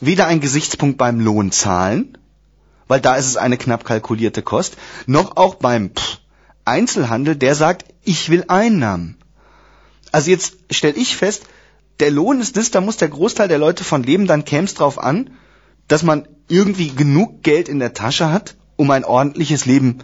weder 0.00 0.26
ein 0.26 0.40
Gesichtspunkt 0.40 0.98
beim 0.98 1.20
Lohnzahlen, 1.20 2.18
weil 2.88 3.00
da 3.00 3.16
ist 3.16 3.26
es 3.26 3.36
eine 3.36 3.56
knapp 3.56 3.84
kalkulierte 3.84 4.42
Kost, 4.42 4.76
noch 5.06 5.36
auch 5.36 5.54
beim 5.56 5.90
Pff, 5.90 6.18
Einzelhandel, 6.66 7.36
der 7.36 7.54
sagt, 7.54 7.86
ich 8.02 8.28
will 8.28 8.44
Einnahmen. 8.48 9.16
Also 10.12 10.30
jetzt 10.30 10.56
stelle 10.70 10.96
ich 10.96 11.16
fest, 11.16 11.44
der 12.00 12.10
Lohn 12.10 12.40
ist 12.40 12.56
das, 12.56 12.70
da 12.70 12.80
muss 12.80 12.96
der 12.96 13.08
Großteil 13.08 13.48
der 13.48 13.58
Leute 13.58 13.84
von 13.84 14.02
leben, 14.02 14.26
dann 14.26 14.44
käme 14.44 14.64
es 14.64 14.74
drauf 14.74 14.98
an, 14.98 15.30
dass 15.88 16.02
man 16.02 16.28
irgendwie 16.48 16.90
genug 16.90 17.42
Geld 17.42 17.68
in 17.68 17.78
der 17.78 17.94
Tasche 17.94 18.30
hat, 18.30 18.56
um 18.76 18.90
ein 18.90 19.04
ordentliches 19.04 19.66
Leben 19.66 19.98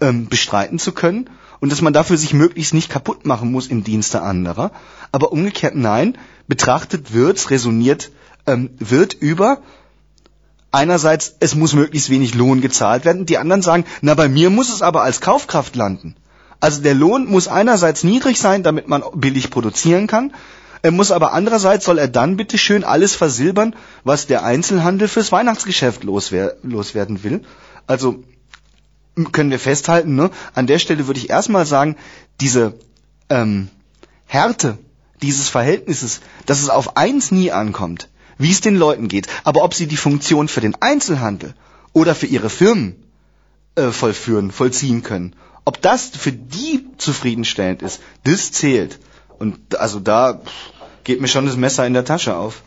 ähm, 0.00 0.28
bestreiten 0.28 0.78
zu 0.78 0.92
können 0.92 1.30
und 1.60 1.70
dass 1.70 1.82
man 1.82 1.92
dafür 1.92 2.16
sich 2.16 2.34
möglichst 2.34 2.74
nicht 2.74 2.90
kaputt 2.90 3.26
machen 3.26 3.52
muss 3.52 3.68
im 3.68 3.84
Dienste 3.84 4.22
anderer. 4.22 4.70
Aber 5.12 5.32
umgekehrt 5.32 5.74
nein, 5.74 6.16
betrachtet 6.48 7.12
wird's, 7.12 7.50
resoniert 7.50 8.10
ähm, 8.46 8.70
wird 8.78 9.14
über 9.14 9.60
einerseits, 10.72 11.36
es 11.40 11.54
muss 11.54 11.74
möglichst 11.74 12.10
wenig 12.10 12.34
Lohn 12.34 12.60
gezahlt 12.60 13.04
werden, 13.04 13.26
die 13.26 13.38
anderen 13.38 13.62
sagen, 13.62 13.84
na 14.02 14.14
bei 14.14 14.28
mir 14.28 14.50
muss 14.50 14.72
es 14.72 14.82
aber 14.82 15.02
als 15.02 15.20
Kaufkraft 15.20 15.76
landen. 15.76 16.16
Also 16.60 16.82
der 16.82 16.94
Lohn 16.94 17.26
muss 17.26 17.48
einerseits 17.48 18.04
niedrig 18.04 18.38
sein, 18.38 18.62
damit 18.62 18.86
man 18.86 19.02
billig 19.14 19.50
produzieren 19.50 20.06
kann, 20.06 20.32
er 20.82 20.90
muss 20.90 21.10
aber 21.10 21.32
andererseits 21.32 21.84
soll 21.84 21.98
er 21.98 22.08
dann 22.08 22.36
bitte 22.36 22.58
schön 22.58 22.84
alles 22.84 23.14
versilbern, 23.14 23.74
was 24.04 24.26
der 24.26 24.44
Einzelhandel 24.44 25.08
fürs 25.08 25.32
Weihnachtsgeschäft 25.32 26.04
loswer 26.04 26.54
loswerden 26.62 27.22
will. 27.22 27.42
Also 27.86 28.22
können 29.32 29.50
wir 29.50 29.58
festhalten, 29.58 30.14
ne? 30.14 30.30
an 30.54 30.66
der 30.66 30.78
Stelle 30.78 31.06
würde 31.06 31.20
ich 31.20 31.28
erstmal 31.28 31.66
sagen, 31.66 31.96
diese 32.40 32.74
ähm, 33.28 33.68
Härte 34.26 34.78
dieses 35.22 35.48
Verhältnisses, 35.48 36.20
dass 36.46 36.62
es 36.62 36.70
auf 36.70 36.96
eins 36.96 37.30
nie 37.30 37.52
ankommt, 37.52 38.08
wie 38.38 38.50
es 38.50 38.60
den 38.60 38.76
Leuten 38.76 39.08
geht, 39.08 39.26
aber 39.44 39.62
ob 39.62 39.74
sie 39.74 39.86
die 39.86 39.96
Funktion 39.96 40.48
für 40.48 40.60
den 40.60 40.80
Einzelhandel 40.80 41.54
oder 41.92 42.14
für 42.14 42.26
ihre 42.26 42.50
Firmen 42.50 42.96
äh, 43.74 43.90
vollführen, 43.90 44.50
vollziehen 44.50 45.02
können, 45.02 45.36
ob 45.64 45.82
das 45.82 46.08
für 46.08 46.32
die 46.32 46.86
zufriedenstellend 46.96 47.82
ist, 47.82 48.00
das 48.24 48.52
zählt. 48.52 48.98
Und 49.40 49.80
also 49.80 49.98
da 50.00 50.40
geht 51.02 51.20
mir 51.20 51.28
schon 51.28 51.46
das 51.46 51.56
Messer 51.56 51.86
in 51.86 51.94
der 51.94 52.04
Tasche 52.04 52.36
auf. 52.36 52.62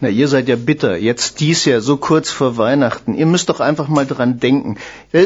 Na, 0.00 0.10
ihr 0.10 0.28
seid 0.28 0.48
ja 0.48 0.56
bitter. 0.56 0.98
Jetzt 0.98 1.40
dies 1.40 1.64
Jahr, 1.64 1.80
so 1.80 1.96
kurz 1.96 2.30
vor 2.30 2.58
Weihnachten. 2.58 3.14
Ihr 3.14 3.24
müsst 3.24 3.48
doch 3.48 3.60
einfach 3.60 3.88
mal 3.88 4.06
dran 4.06 4.38
denken. 4.38 4.76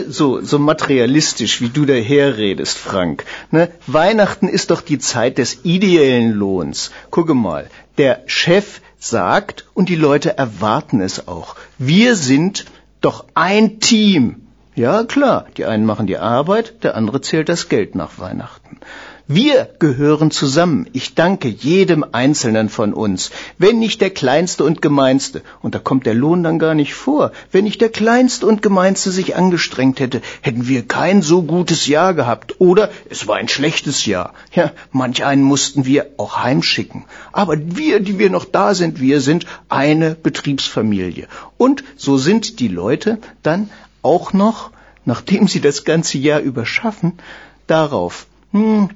So, 0.09 0.41
so 0.41 0.59
materialistisch, 0.61 1.61
wie 1.61 1.69
du 1.69 1.85
daherredest, 1.85 2.79
Frank. 2.79 3.25
Ne? 3.51 3.71
Weihnachten 3.89 4.47
ist 4.47 4.71
doch 4.71 4.81
die 4.81 5.01
Zeit 5.01 5.39
des 5.39 5.65
ideellen 5.65 6.33
Lohns. 6.33 6.93
Gucke 7.11 7.35
mal. 7.35 7.69
Der 7.97 8.23
Chef 8.27 8.81
sagt 9.01 9.67
und 9.75 9.89
die 9.89 9.97
Leute 9.97 10.39
erwarten 10.39 11.01
es 11.01 11.27
auch. 11.27 11.57
Wir 11.79 12.15
sind 12.15 12.67
doch 13.01 13.25
ein 13.35 13.81
Team. 13.81 14.48
Ja, 14.79 15.03
klar. 15.03 15.47
Die 15.57 15.65
einen 15.65 15.85
machen 15.85 16.07
die 16.07 16.19
Arbeit, 16.19 16.85
der 16.85 16.95
andere 16.95 17.21
zählt 17.21 17.49
das 17.49 17.69
Geld 17.69 17.97
nach 17.97 18.21
Weihnachten. 18.21 18.79
Wir 19.27 19.69
gehören 19.81 20.31
zusammen. 20.31 20.87
Ich 20.93 21.17
danke 21.17 21.49
jedem 21.49 22.05
Einzelnen 22.13 22.69
von 22.69 22.95
uns. 22.95 23.33
Wenn 23.59 23.81
nicht 23.81 24.01
der 24.01 24.11
Kleinste 24.11 24.63
und 24.63 24.81
Gemeinste, 24.81 25.43
und 25.63 25.75
da 25.75 25.81
kommt 25.81 26.07
der 26.07 26.15
Lohn 26.15 26.45
dann 26.45 26.61
gar 26.61 26.75
nicht 26.75 26.95
vor, 26.95 27.33
wenn 27.51 27.65
nicht 27.65 27.81
der 27.81 27.89
Kleinste 27.89 28.47
und 28.47 28.63
Gemeinste 28.63 29.11
sich 29.11 29.35
angestrengt 29.35 29.99
hätte, 29.99 30.23
hätten 30.43 30.69
wir 30.69 30.87
kein 30.87 31.23
so 31.23 31.43
gutes 31.43 31.89
Jahr 31.89 32.15
gehabt. 32.15 32.61
Oder 32.61 32.89
es 33.11 33.27
war 33.27 33.35
ein 33.35 33.49
schlechtes 33.49 34.07
Jahr. 34.07 34.33
Ja, 34.55 34.71
manch 34.93 35.25
einen 35.25 35.43
mussten 35.43 35.87
wir 35.87 36.07
auch 36.19 36.39
heimschicken. 36.39 37.05
Aber 37.33 37.57
wir, 37.59 37.99
die 37.99 38.21
wir 38.21 38.31
noch 38.31 38.45
da 38.45 38.75
sind, 38.75 39.01
wir 39.01 39.21
sind 39.21 39.45
eine 39.69 40.15
Betriebsfamilie. 40.15 41.27
Und 41.57 41.83
so 41.97 42.17
sind 42.17 42.61
die 42.61 42.69
Leute 42.69 43.19
dann 43.43 43.71
auch 44.03 44.33
noch, 44.33 44.71
nachdem 45.05 45.49
sie 45.49 45.61
das 45.61 45.85
ganze 45.85 46.19
Jahr 46.19 46.41
überschaffen, 46.41 47.19
darauf, 47.67 48.27
hm, 48.53 48.91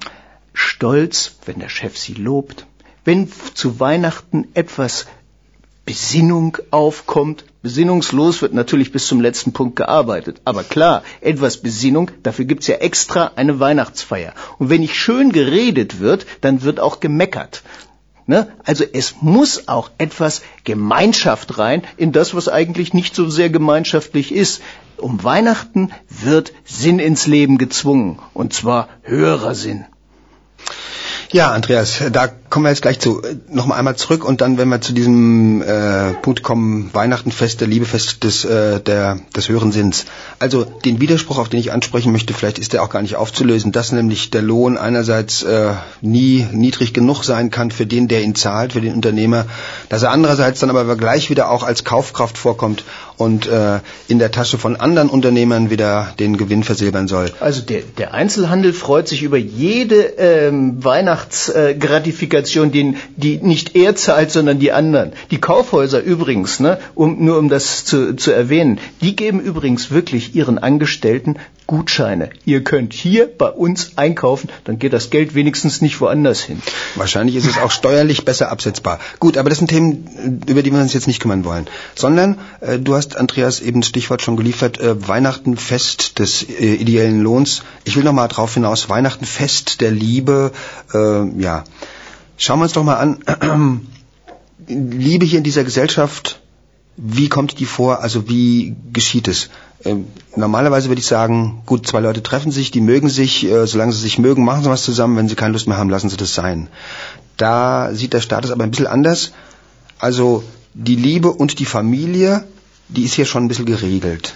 stolz, 0.55 1.37
wenn 1.47 1.59
der 1.59 1.69
Chef 1.69 1.97
sie 1.97 2.15
lobt, 2.15 2.67
wenn 3.05 3.31
zu 3.55 3.81
Weihnachten 3.81 4.49
etwas 4.55 5.07
Besinnung 5.85 6.59
aufkommt. 6.71 7.45
Besinnungslos 7.63 8.41
wird 8.43 8.55
natürlich 8.55 8.93
bis 8.93 9.07
zum 9.07 9.21
letzten 9.21 9.53
Punkt 9.53 9.77
gearbeitet. 9.77 10.41
Aber 10.45 10.63
klar, 10.63 11.03
etwas 11.21 11.57
Besinnung, 11.57 12.11
dafür 12.23 12.45
gibt's 12.45 12.69
ja 12.69 12.77
extra 12.77 13.33
eine 13.37 13.59
Weihnachtsfeier. 13.59 14.35
Und 14.59 14.71
wenn 14.71 14.81
nicht 14.81 14.95
schön 14.95 15.33
geredet 15.33 15.99
wird, 16.01 16.27
dann 16.41 16.63
wird 16.63 16.79
auch 16.79 17.01
gemeckert. 17.01 17.63
Ne? 18.27 18.53
Also 18.65 18.85
es 18.93 19.17
muss 19.21 19.67
auch 19.67 19.91
etwas 19.99 20.43
Gemeinschaft 20.63 21.59
rein 21.59 21.83
in 21.97 22.13
das, 22.13 22.35
was 22.35 22.49
eigentlich 22.49 22.95
nicht 22.95 23.17
so 23.17 23.29
sehr 23.29 23.51
gemeinschaftlich 23.51 24.33
ist. 24.33 24.63
Um 25.03 25.25
Weihnachten 25.25 25.91
wird 26.09 26.53
Sinn 26.65 27.01
ins 27.01 27.27
Leben 27.27 27.59
gezwungen. 27.59 28.21
Und 28.35 28.53
zwar 28.53 28.89
höherer 29.03 29.55
Sinn. 29.55 29.85
Ja, 31.33 31.51
Andreas, 31.51 32.03
da 32.13 32.29
kommen 32.29 32.67
wir 32.67 32.69
jetzt 32.69 32.83
gleich 32.83 33.01
zu. 33.01 33.23
Nochmal 33.49 33.79
einmal 33.79 33.97
zurück 33.97 34.23
und 34.23 34.43
dann, 34.43 34.59
wenn 34.59 34.69
wir 34.69 34.83
zu 34.83 34.93
diesem 34.93 35.63
äh, 35.63 36.13
Punkt 36.13 36.43
kommen, 36.43 36.91
Weihnachtenfest, 36.93 37.63
der 37.63 37.69
Liebefest 37.69 38.23
des, 38.23 38.45
äh, 38.45 38.81
der, 38.81 39.19
des 39.35 39.49
höheren 39.49 39.73
Sinns. 39.73 40.05
Also 40.39 40.65
den 40.65 41.01
Widerspruch, 41.01 41.39
auf 41.39 41.49
den 41.49 41.59
ich 41.59 41.73
ansprechen 41.73 42.13
möchte, 42.13 42.35
vielleicht 42.35 42.59
ist 42.59 42.75
der 42.75 42.83
auch 42.83 42.91
gar 42.91 43.01
nicht 43.01 43.17
aufzulösen, 43.17 43.73
dass 43.73 43.93
nämlich 43.93 44.31
der 44.31 44.43
Lohn 44.43 44.77
einerseits 44.77 45.43
äh, 45.43 45.73
nie 46.03 46.47
niedrig 46.53 46.93
genug 46.93 47.25
sein 47.25 47.51
kann 47.51 47.71
für 47.71 47.87
den, 47.87 48.09
der 48.09 48.23
ihn 48.23 48.35
zahlt, 48.35 48.75
für 48.75 48.83
den 48.83 48.93
Unternehmer, 48.93 49.47
dass 49.89 50.03
er 50.03 50.11
andererseits 50.11 50.61
dann 50.61 50.69
aber 50.69 50.97
gleich 50.97 51.31
wieder 51.31 51.51
auch 51.51 51.63
als 51.63 51.83
Kaufkraft 51.83 52.37
vorkommt 52.37 52.85
und 53.23 53.47
äh, 53.47 53.81
in 54.09 54.19
der 54.19 54.31
Tasche 54.31 54.59
von 54.59 54.77
anderen 54.77 55.09
Unternehmern 55.09 55.71
wieder 55.71 56.13
den 56.19 56.37
Gewinn 56.37 56.65
versilbern 56.65 57.09
soll. 57.09 57.31
Also 57.41 57.63
der, 57.63 57.83
der 57.99 58.13
Einzelhandel 58.15 58.73
freut 58.73 59.09
sich 59.09 59.23
über 59.23 59.39
jede 59.39 60.03
ähm, 60.19 60.85
Weihnachtsgratifikation, 60.85 62.73
die, 62.73 62.97
die 63.17 63.39
nicht 63.39 63.77
er 63.77 63.95
zahlt, 63.97 64.31
sondern 64.31 64.59
die 64.59 64.73
anderen. 64.73 65.13
Die 65.31 65.39
Kaufhäuser 65.39 66.03
übrigens, 66.03 66.61
ne, 66.61 66.79
um, 66.95 67.25
nur 67.25 67.39
um 67.39 67.49
das 67.49 67.85
zu, 67.85 68.15
zu 68.17 68.33
erwähnen, 68.33 68.79
die 69.01 69.17
geben 69.17 69.41
übrigens 69.41 69.91
wirklich 69.91 70.35
ihren 70.35 70.59
Angestellten 70.59 71.37
Gutscheine. 71.67 72.31
Ihr 72.45 72.65
könnt 72.65 72.93
hier 72.93 73.27
bei 73.27 73.49
uns 73.49 73.93
einkaufen, 73.97 74.49
dann 74.65 74.79
geht 74.79 74.93
das 74.93 75.11
Geld 75.11 75.35
wenigstens 75.35 75.81
nicht 75.81 76.01
woanders 76.01 76.41
hin. 76.41 76.63
Wahrscheinlich 76.97 77.37
ist 77.37 77.47
es 77.47 77.59
auch 77.59 77.71
steuerlich 77.71 78.25
besser 78.25 78.51
absetzbar. 78.51 78.99
Gut, 79.21 79.37
aber 79.37 79.49
das 79.49 79.59
sind 79.59 79.69
Themen, 79.69 80.43
über 80.47 80.63
die 80.63 80.73
wir 80.73 80.81
uns 80.81 80.93
jetzt 80.93 81.07
nicht 81.07 81.21
kümmern 81.21 81.45
wollen. 81.45 81.67
Sondern 81.95 82.39
äh, 82.61 82.79
du 82.79 82.95
hast, 82.95 83.17
Andreas, 83.17 83.61
eben 83.61 83.81
das 83.81 83.89
Stichwort 83.89 84.23
schon 84.23 84.37
geliefert, 84.37 84.81
äh, 84.81 85.09
Weihnachten 85.09 85.57
Fest 85.57 86.19
des 86.19 86.43
äh, 86.43 86.75
ideellen 86.75 87.21
Lohns. 87.21 87.63
Ich 87.85 87.97
will 87.97 88.05
noch 88.05 88.13
mal 88.13 88.29
drauf 88.29 88.55
hinaus, 88.55 88.89
Weihnachten 88.89 89.25
Fest 89.25 89.81
der 89.81 89.91
Liebe. 89.91 90.53
Äh, 90.93 91.41
ja, 91.41 91.65
schauen 92.37 92.59
wir 92.59 92.65
uns 92.65 92.73
doch 92.73 92.85
mal 92.85 92.97
an. 92.97 93.87
Liebe 94.69 95.25
hier 95.25 95.39
in 95.39 95.45
dieser 95.45 95.65
Gesellschaft, 95.65 96.41
wie 96.97 97.29
kommt 97.29 97.59
die 97.59 97.67
vor? 97.67 98.01
Also 98.01 98.29
wie 98.29 98.77
geschieht 98.93 99.29
es? 99.29 99.51
Ähm, 99.85 100.07
normalerweise 100.37 100.89
würde 100.89 101.01
ich 101.01 101.07
sagen, 101.07 101.63
gut, 101.67 101.87
zwei 101.87 102.01
Leute 102.01 102.23
treffen 102.23 102.53
sich, 102.53 102.71
die 102.71 102.81
mögen 102.81 103.09
sich, 103.09 103.45
äh, 103.45 103.67
solange 103.67 103.93
sie 103.93 104.01
sich 104.01 104.19
mögen, 104.19 104.45
machen 104.45 104.63
sie 104.63 104.71
was 104.71 104.83
zusammen, 104.83 105.17
wenn 105.17 105.29
sie 105.29 105.35
keine 105.35 105.53
Lust 105.53 105.67
mehr 105.67 105.77
haben, 105.77 105.91
lassen 105.91 106.09
sie 106.09 106.17
das 106.17 106.35
sein. 106.35 106.69
Da 107.37 107.91
sieht 107.93 108.13
der 108.13 108.21
Status 108.21 108.51
aber 108.51 108.65
ein 108.65 108.71
bisschen 108.71 108.87
anders. 108.87 109.33
Also 109.99 110.45
die 110.75 110.97
Liebe 110.97 111.31
und 111.31 111.59
die 111.59 111.65
Familie, 111.65 112.45
die 112.89 113.03
ist 113.03 113.15
hier 113.15 113.27
schon 113.27 113.45
ein 113.45 113.49
bisschen 113.49 113.67
geregelt. 113.67 114.35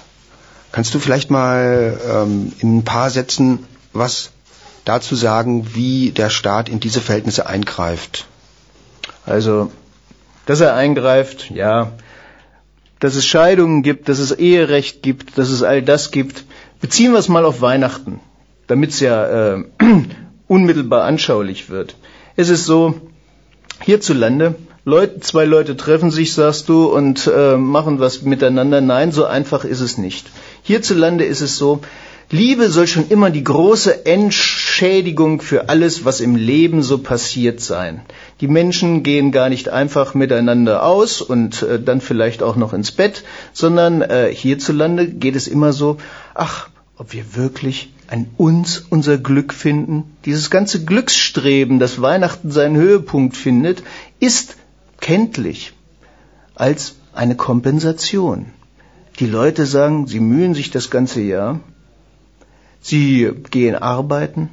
Kannst 0.72 0.94
du 0.94 0.98
vielleicht 0.98 1.30
mal 1.30 1.98
ähm, 2.10 2.52
in 2.58 2.78
ein 2.78 2.84
paar 2.84 3.10
Sätzen 3.10 3.60
was 3.92 4.30
dazu 4.84 5.14
sagen, 5.14 5.74
wie 5.74 6.10
der 6.10 6.30
Staat 6.30 6.68
in 6.68 6.80
diese 6.80 7.00
Verhältnisse 7.00 7.46
eingreift? 7.46 8.26
Also, 9.24 9.70
dass 10.46 10.60
er 10.60 10.74
eingreift, 10.74 11.50
ja, 11.50 11.92
dass 13.00 13.14
es 13.14 13.26
Scheidungen 13.26 13.82
gibt, 13.82 14.08
dass 14.08 14.18
es 14.18 14.32
Eherecht 14.32 15.02
gibt, 15.02 15.38
dass 15.38 15.50
es 15.50 15.62
all 15.62 15.82
das 15.82 16.10
gibt. 16.10 16.44
Beziehen 16.80 17.12
wir 17.12 17.18
es 17.18 17.28
mal 17.28 17.44
auf 17.44 17.60
Weihnachten, 17.60 18.20
damit 18.66 18.90
es 18.90 19.00
ja 19.00 19.54
äh, 19.54 19.64
unmittelbar 20.46 21.04
anschaulich 21.04 21.70
wird. 21.70 21.96
Es 22.36 22.48
ist 22.48 22.64
so, 22.64 22.94
hierzulande, 23.82 24.54
Leute, 24.84 25.18
zwei 25.18 25.44
Leute 25.44 25.76
treffen 25.76 26.12
sich, 26.12 26.32
sagst 26.32 26.68
du, 26.68 26.86
und 26.86 27.26
äh, 27.26 27.56
machen 27.56 27.98
was 27.98 28.22
miteinander. 28.22 28.80
Nein, 28.80 29.10
so 29.10 29.24
einfach 29.24 29.64
ist 29.64 29.80
es 29.80 29.98
nicht. 29.98 30.28
Hierzulande 30.62 31.24
ist 31.24 31.40
es 31.40 31.56
so, 31.56 31.80
Liebe 32.30 32.70
soll 32.70 32.88
schon 32.88 33.08
immer 33.08 33.30
die 33.30 33.44
große 33.44 34.04
Entschädigung 34.04 35.40
für 35.40 35.68
alles, 35.68 36.04
was 36.04 36.20
im 36.20 36.34
Leben 36.34 36.82
so 36.82 36.98
passiert 36.98 37.60
sein. 37.60 38.00
Die 38.40 38.48
Menschen 38.48 39.04
gehen 39.04 39.30
gar 39.30 39.48
nicht 39.48 39.68
einfach 39.68 40.14
miteinander 40.14 40.82
aus 40.82 41.22
und 41.22 41.62
äh, 41.62 41.80
dann 41.80 42.00
vielleicht 42.00 42.42
auch 42.42 42.56
noch 42.56 42.72
ins 42.72 42.90
Bett, 42.90 43.22
sondern 43.52 44.02
äh, 44.02 44.34
hierzulande 44.34 45.06
geht 45.06 45.36
es 45.36 45.46
immer 45.46 45.72
so, 45.72 45.98
ach, 46.34 46.68
ob 46.96 47.12
wir 47.12 47.36
wirklich 47.36 47.92
an 48.08 48.26
uns 48.36 48.84
unser 48.90 49.18
Glück 49.18 49.54
finden. 49.54 50.16
Dieses 50.24 50.50
ganze 50.50 50.84
Glücksstreben, 50.84 51.78
das 51.78 52.02
Weihnachten 52.02 52.50
seinen 52.50 52.76
Höhepunkt 52.76 53.36
findet, 53.36 53.84
ist 54.18 54.56
kenntlich 55.00 55.74
als 56.56 56.96
eine 57.12 57.36
Kompensation. 57.36 58.46
Die 59.20 59.26
Leute 59.26 59.64
sagen, 59.64 60.08
sie 60.08 60.20
mühen 60.20 60.54
sich 60.54 60.70
das 60.70 60.90
ganze 60.90 61.20
Jahr, 61.20 61.60
Sie 62.86 63.32
gehen 63.50 63.74
arbeiten 63.74 64.50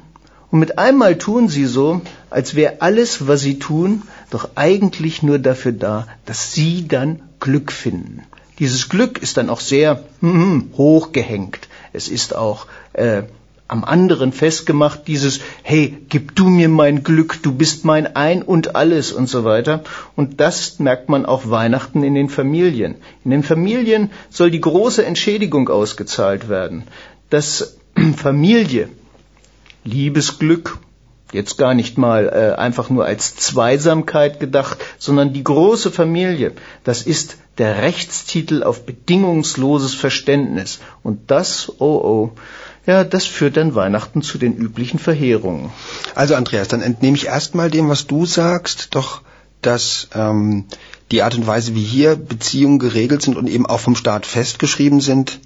und 0.50 0.58
mit 0.58 0.76
einmal 0.76 1.18
tun 1.18 1.48
sie 1.48 1.66
so, 1.66 2.00
als 2.30 2.56
wäre 2.56 2.80
alles, 2.80 3.28
was 3.28 3.42
sie 3.42 3.60
tun, 3.60 4.02
doch 4.30 4.48
eigentlich 4.56 5.22
nur 5.22 5.38
dafür 5.38 5.70
da, 5.70 6.08
dass 6.26 6.52
sie 6.52 6.88
dann 6.88 7.22
Glück 7.38 7.70
finden. 7.70 8.24
Dieses 8.58 8.88
Glück 8.88 9.22
ist 9.22 9.36
dann 9.36 9.50
auch 9.50 9.60
sehr 9.60 10.02
hm, 10.20 10.70
hochgehängt. 10.76 11.68
Es 11.92 12.08
ist 12.08 12.34
auch 12.34 12.66
äh, 12.92 13.22
am 13.68 13.84
anderen 13.84 14.32
festgemacht, 14.32 15.06
dieses, 15.06 15.40
hey, 15.62 15.96
gib 16.08 16.34
du 16.34 16.48
mir 16.48 16.68
mein 16.68 17.04
Glück, 17.04 17.40
du 17.40 17.52
bist 17.52 17.84
mein 17.84 18.16
Ein 18.16 18.42
und 18.42 18.74
alles 18.74 19.12
und 19.12 19.28
so 19.28 19.44
weiter. 19.44 19.84
Und 20.16 20.40
das 20.40 20.80
merkt 20.80 21.08
man 21.08 21.24
auch 21.24 21.50
Weihnachten 21.50 22.02
in 22.02 22.14
den 22.14 22.28
Familien. 22.28 22.96
In 23.24 23.30
den 23.30 23.44
Familien 23.44 24.10
soll 24.28 24.50
die 24.50 24.60
große 24.60 25.04
Entschädigung 25.04 25.68
ausgezahlt 25.68 26.48
werden. 26.48 26.84
Das 27.30 27.76
Familie, 28.16 28.88
Liebesglück, 29.84 30.78
jetzt 31.32 31.58
gar 31.58 31.74
nicht 31.74 31.98
mal 31.98 32.28
äh, 32.28 32.58
einfach 32.58 32.90
nur 32.90 33.04
als 33.04 33.36
Zweisamkeit 33.36 34.40
gedacht, 34.40 34.78
sondern 34.98 35.32
die 35.32 35.44
große 35.44 35.90
Familie, 35.90 36.52
das 36.84 37.02
ist 37.02 37.36
der 37.58 37.82
Rechtstitel 37.82 38.62
auf 38.62 38.86
bedingungsloses 38.86 39.94
Verständnis. 39.94 40.80
Und 41.02 41.30
das, 41.30 41.72
oh 41.78 41.84
oh, 41.84 42.32
ja, 42.86 43.04
das 43.04 43.26
führt 43.26 43.56
dann 43.56 43.74
Weihnachten 43.74 44.22
zu 44.22 44.38
den 44.38 44.56
üblichen 44.56 44.98
Verheerungen. 44.98 45.70
Also 46.14 46.34
Andreas, 46.34 46.68
dann 46.68 46.82
entnehme 46.82 47.16
ich 47.16 47.26
erstmal 47.26 47.70
dem, 47.70 47.88
was 47.88 48.06
du 48.06 48.26
sagst, 48.26 48.94
doch, 48.94 49.22
dass 49.62 50.08
ähm, 50.14 50.66
die 51.10 51.22
Art 51.22 51.34
und 51.34 51.46
Weise, 51.46 51.74
wie 51.74 51.82
hier 51.82 52.16
Beziehungen 52.16 52.78
geregelt 52.78 53.22
sind 53.22 53.36
und 53.36 53.48
eben 53.48 53.66
auch 53.66 53.80
vom 53.80 53.96
Staat 53.96 54.26
festgeschrieben 54.26 55.00
sind, 55.00 55.40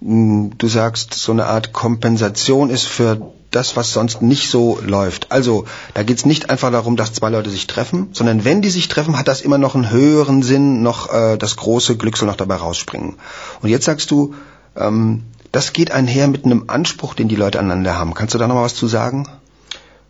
du 0.00 0.68
sagst, 0.68 1.14
so 1.14 1.32
eine 1.32 1.46
Art 1.46 1.72
Kompensation 1.72 2.70
ist 2.70 2.86
für 2.86 3.32
das, 3.50 3.76
was 3.76 3.92
sonst 3.92 4.22
nicht 4.22 4.48
so 4.48 4.78
läuft. 4.80 5.32
Also 5.32 5.64
da 5.94 6.02
geht 6.02 6.18
es 6.18 6.24
nicht 6.24 6.50
einfach 6.50 6.70
darum, 6.70 6.96
dass 6.96 7.12
zwei 7.12 7.30
Leute 7.30 7.50
sich 7.50 7.66
treffen, 7.66 8.08
sondern 8.12 8.44
wenn 8.44 8.62
die 8.62 8.70
sich 8.70 8.88
treffen, 8.88 9.18
hat 9.18 9.28
das 9.28 9.40
immer 9.40 9.58
noch 9.58 9.74
einen 9.74 9.90
höheren 9.90 10.42
Sinn, 10.42 10.82
noch 10.82 11.12
äh, 11.12 11.36
das 11.36 11.56
große 11.56 11.96
Glück 11.96 12.16
soll 12.16 12.28
noch 12.28 12.36
dabei 12.36 12.56
rausspringen. 12.56 13.16
Und 13.60 13.68
jetzt 13.68 13.84
sagst 13.84 14.10
du, 14.10 14.34
ähm, 14.76 15.24
das 15.52 15.72
geht 15.72 15.90
einher 15.90 16.28
mit 16.28 16.44
einem 16.44 16.64
Anspruch, 16.68 17.14
den 17.14 17.28
die 17.28 17.36
Leute 17.36 17.58
aneinander 17.58 17.98
haben. 17.98 18.14
Kannst 18.14 18.34
du 18.34 18.38
da 18.38 18.46
noch 18.46 18.54
mal 18.54 18.62
was 18.62 18.76
zu 18.76 18.86
sagen? 18.86 19.28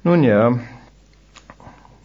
Nun 0.03 0.23
ja, 0.23 0.59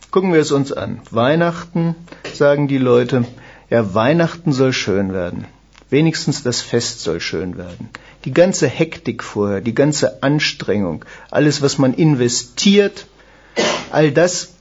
gucken 0.10 0.34
wir 0.34 0.40
es 0.40 0.52
uns 0.52 0.72
an. 0.72 1.02
Weihnachten, 1.12 1.96
sagen 2.34 2.68
die 2.70 2.78
Leute, 2.78 3.26
ja, 3.70 3.94
Weihnachten 3.94 4.54
soll 4.54 4.72
schön 4.72 5.12
werden. 5.12 5.46
Wenigstens 5.90 6.44
das 6.44 6.62
Fest 6.62 7.02
soll 7.02 7.20
schön 7.20 7.58
werden. 7.58 7.90
Die 8.26 8.34
ganze 8.34 8.68
Hektik 8.68 9.24
vorher, 9.24 9.62
die 9.62 9.76
ganze 9.76 10.24
Anstrengung, 10.24 11.06
alles, 11.30 11.62
was 11.62 11.78
man 11.78 11.94
investiert, 11.94 13.08
all 13.92 14.12
das 14.12 14.54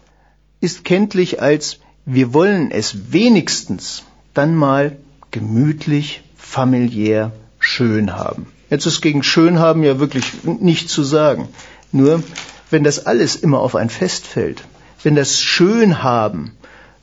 ist 0.60 0.84
kenntlich 0.84 1.40
als 1.40 1.78
wir 2.06 2.34
wollen 2.34 2.70
es 2.70 3.12
wenigstens 3.12 4.02
dann 4.34 4.54
mal 4.54 4.96
gemütlich, 5.30 6.22
familiär, 6.36 7.32
schön 7.58 8.14
haben. 8.14 8.46
Jetzt 8.68 8.86
ist 8.86 9.00
gegen 9.00 9.22
schön 9.22 9.58
haben 9.58 9.82
ja 9.82 9.98
wirklich 9.98 10.24
nichts 10.44 10.92
zu 10.92 11.02
sagen. 11.02 11.48
Nur, 11.92 12.22
wenn 12.70 12.84
das 12.84 13.06
alles 13.06 13.36
immer 13.36 13.60
auf 13.60 13.74
ein 13.74 13.88
Fest 13.88 14.26
fällt, 14.26 14.62
wenn 15.02 15.14
das 15.14 15.40
schön 15.40 16.02
haben 16.02 16.52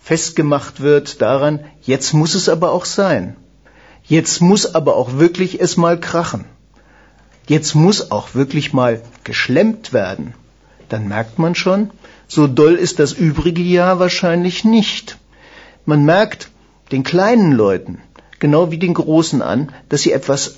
festgemacht 0.04 0.82
wird 0.82 1.22
daran, 1.22 1.60
jetzt 1.84 2.14
muss 2.14 2.36
es 2.36 2.50
aber 2.50 2.72
auch 2.72 2.86
sein. 2.86 3.36
Jetzt 4.12 4.42
muss 4.42 4.76
aber 4.76 4.98
auch 4.98 5.20
wirklich 5.20 5.62
es 5.62 5.78
mal 5.78 5.98
krachen. 5.98 6.44
Jetzt 7.48 7.76
muss 7.76 8.12
auch 8.12 8.36
wirklich 8.36 8.74
mal 8.74 9.02
geschlemmt 9.24 9.94
werden. 9.94 10.34
dann 10.90 11.08
merkt 11.08 11.40
man 11.40 11.56
schon, 11.56 11.92
so 12.28 12.48
doll 12.48 12.74
ist 12.76 13.00
das 13.00 13.14
übrige 13.14 13.62
Jahr 13.62 14.00
wahrscheinlich 14.00 14.66
nicht. 14.66 15.18
Man 15.86 16.04
merkt 16.04 16.50
den 16.92 17.04
kleinen 17.04 17.54
Leuten, 17.54 18.00
genau 18.40 18.72
wie 18.72 18.78
den 18.78 18.94
Großen 18.94 19.42
an, 19.42 19.72
dass 19.88 20.02
sie 20.02 20.12
etwas 20.12 20.56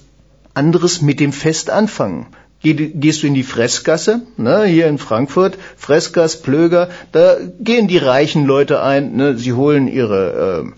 anderes 0.56 1.04
mit 1.04 1.20
dem 1.20 1.32
Fest 1.32 1.70
anfangen. 1.70 2.26
Gehst 2.64 3.22
du 3.22 3.28
in 3.28 3.36
die 3.36 3.44
Fressgasse, 3.44 4.22
ne, 4.38 4.64
hier 4.64 4.88
in 4.88 4.98
Frankfurt, 4.98 5.60
Fressgass, 5.78 6.42
Plöger, 6.42 6.90
da 7.12 7.38
gehen 7.60 7.88
die 7.88 8.00
reichen 8.00 8.46
Leute 8.46 8.82
ein, 8.82 9.16
ne, 9.16 9.38
sie 9.38 9.54
holen 9.54 9.88
ihre 9.88 10.66
äh, 10.66 10.72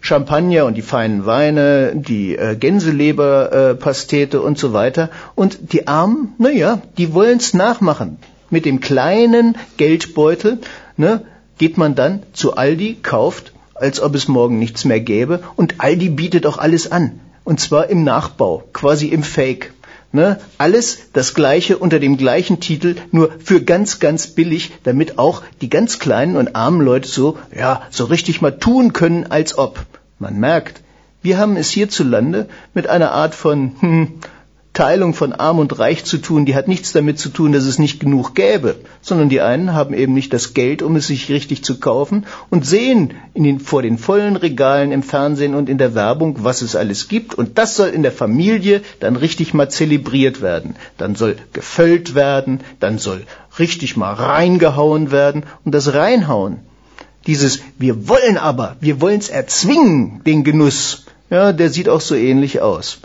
Champagner 0.00 0.64
und 0.64 0.76
die 0.76 0.82
feinen 0.82 1.26
Weine, 1.26 1.92
die 1.94 2.36
äh, 2.36 2.56
Gänseleberpastete 2.56 4.36
äh, 4.36 4.40
und 4.40 4.58
so 4.58 4.72
weiter. 4.72 5.10
Und 5.34 5.72
die 5.72 5.86
Armen, 5.86 6.34
naja, 6.38 6.80
die 6.96 7.12
wollen's 7.12 7.54
nachmachen. 7.54 8.18
Mit 8.50 8.64
dem 8.64 8.80
kleinen 8.80 9.56
Geldbeutel 9.76 10.58
ne, 10.96 11.24
geht 11.58 11.76
man 11.76 11.94
dann 11.94 12.22
zu 12.32 12.56
Aldi, 12.56 12.98
kauft, 13.02 13.52
als 13.74 14.00
ob 14.00 14.14
es 14.14 14.28
morgen 14.28 14.58
nichts 14.58 14.84
mehr 14.84 15.00
gäbe. 15.00 15.40
Und 15.56 15.76
Aldi 15.78 16.08
bietet 16.10 16.46
auch 16.46 16.58
alles 16.58 16.90
an. 16.90 17.20
Und 17.44 17.60
zwar 17.60 17.88
im 17.88 18.04
Nachbau, 18.04 18.64
quasi 18.72 19.08
im 19.08 19.22
Fake. 19.22 19.72
Ne? 20.10 20.40
Alles 20.56 21.10
das 21.12 21.34
Gleiche 21.34 21.76
unter 21.78 22.00
dem 22.00 22.16
gleichen 22.16 22.60
Titel, 22.60 22.96
nur 23.10 23.30
für 23.44 23.62
ganz, 23.62 23.98
ganz 23.98 24.28
billig, 24.28 24.72
damit 24.82 25.18
auch 25.18 25.42
die 25.60 25.68
ganz 25.68 25.98
kleinen 25.98 26.36
und 26.36 26.56
armen 26.56 26.80
Leute 26.80 27.08
so, 27.08 27.38
ja, 27.54 27.82
so 27.90 28.06
richtig 28.06 28.40
mal 28.40 28.58
tun 28.58 28.92
können, 28.92 29.26
als 29.26 29.58
ob. 29.58 29.84
Man 30.18 30.38
merkt, 30.38 30.80
wir 31.20 31.36
haben 31.36 31.56
es 31.56 31.70
hierzulande 31.70 32.48
mit 32.74 32.86
einer 32.86 33.12
Art 33.12 33.34
von 33.34 33.72
hm, 33.80 34.14
Teilung 34.72 35.12
von 35.12 35.32
Arm 35.32 35.58
und 35.58 35.78
Reich 35.80 36.04
zu 36.04 36.18
tun, 36.18 36.44
die 36.44 36.54
hat 36.54 36.68
nichts 36.68 36.92
damit 36.92 37.18
zu 37.18 37.30
tun, 37.30 37.50
dass 37.50 37.64
es 37.64 37.80
nicht 37.80 37.98
genug 37.98 38.36
gäbe, 38.36 38.76
sondern 39.00 39.28
die 39.28 39.40
einen 39.40 39.72
haben 39.72 39.92
eben 39.92 40.14
nicht 40.14 40.32
das 40.32 40.54
Geld, 40.54 40.82
um 40.82 40.94
es 40.94 41.08
sich 41.08 41.30
richtig 41.30 41.64
zu 41.64 41.80
kaufen 41.80 42.26
und 42.48 42.64
sehen 42.64 43.14
den, 43.34 43.58
vor 43.58 43.82
den 43.82 43.98
vollen 43.98 44.36
Regalen 44.36 44.92
im 44.92 45.02
Fernsehen 45.02 45.56
und 45.56 45.68
in 45.68 45.78
der 45.78 45.96
Werbung, 45.96 46.44
was 46.44 46.62
es 46.62 46.76
alles 46.76 47.08
gibt. 47.08 47.34
Und 47.34 47.58
das 47.58 47.74
soll 47.74 47.88
in 47.88 48.04
der 48.04 48.12
Familie 48.12 48.82
dann 49.00 49.16
richtig 49.16 49.52
mal 49.52 49.68
zelebriert 49.68 50.42
werden. 50.42 50.76
Dann 50.96 51.16
soll 51.16 51.36
gefüllt 51.52 52.14
werden, 52.14 52.60
dann 52.78 52.98
soll 52.98 53.24
richtig 53.58 53.96
mal 53.96 54.14
reingehauen 54.14 55.10
werden. 55.10 55.42
Und 55.64 55.74
das 55.74 55.92
Reinhauen, 55.92 56.60
dieses 57.26 57.60
wir 57.78 58.06
wollen 58.06 58.38
aber, 58.38 58.76
wir 58.80 59.00
wollen 59.00 59.18
es 59.18 59.28
erzwingen, 59.28 60.20
den 60.24 60.44
Genuss, 60.44 61.06
ja, 61.30 61.52
der 61.52 61.68
sieht 61.68 61.88
auch 61.88 62.00
so 62.00 62.14
ähnlich 62.14 62.60
aus 62.60 63.00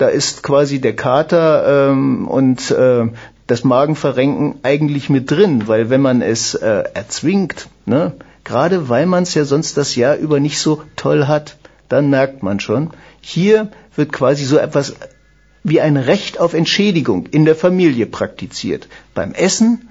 da 0.00 0.08
ist 0.08 0.42
quasi 0.42 0.80
der 0.80 0.96
Kater 0.96 1.90
ähm, 1.90 2.26
und 2.26 2.70
äh, 2.70 3.08
das 3.46 3.64
Magenverrenken 3.64 4.54
eigentlich 4.62 5.10
mit 5.10 5.30
drin, 5.30 5.68
weil 5.68 5.90
wenn 5.90 6.00
man 6.00 6.22
es 6.22 6.54
äh, 6.54 6.84
erzwingt, 6.94 7.68
ne, 7.84 8.12
gerade 8.44 8.88
weil 8.88 9.04
man 9.04 9.24
es 9.24 9.34
ja 9.34 9.44
sonst 9.44 9.76
das 9.76 9.96
Jahr 9.96 10.16
über 10.16 10.40
nicht 10.40 10.58
so 10.58 10.82
toll 10.96 11.26
hat, 11.26 11.56
dann 11.88 12.08
merkt 12.08 12.42
man 12.42 12.60
schon, 12.60 12.90
hier 13.20 13.68
wird 13.94 14.12
quasi 14.12 14.44
so 14.44 14.56
etwas 14.56 14.94
wie 15.64 15.82
ein 15.82 15.98
Recht 15.98 16.40
auf 16.40 16.54
Entschädigung 16.54 17.26
in 17.26 17.44
der 17.44 17.56
Familie 17.56 18.06
praktiziert. 18.06 18.88
Beim 19.14 19.32
Essen, 19.32 19.90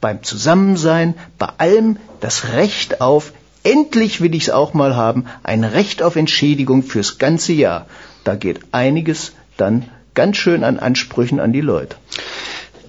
beim 0.00 0.22
Zusammensein, 0.22 1.14
bei 1.38 1.48
allem 1.58 1.96
das 2.20 2.52
Recht 2.52 3.00
auf, 3.00 3.32
endlich 3.64 4.20
will 4.20 4.34
ich 4.36 4.44
es 4.44 4.50
auch 4.50 4.74
mal 4.74 4.94
haben, 4.94 5.24
ein 5.42 5.64
Recht 5.64 6.02
auf 6.02 6.14
Entschädigung 6.14 6.84
fürs 6.84 7.18
ganze 7.18 7.52
Jahr. 7.52 7.86
Da 8.24 8.36
geht 8.36 8.60
einiges 8.72 9.32
dann 9.56 9.88
ganz 10.14 10.36
schön 10.36 10.64
an 10.64 10.78
Ansprüchen 10.78 11.40
an 11.40 11.52
die 11.52 11.60
Leute. 11.60 11.96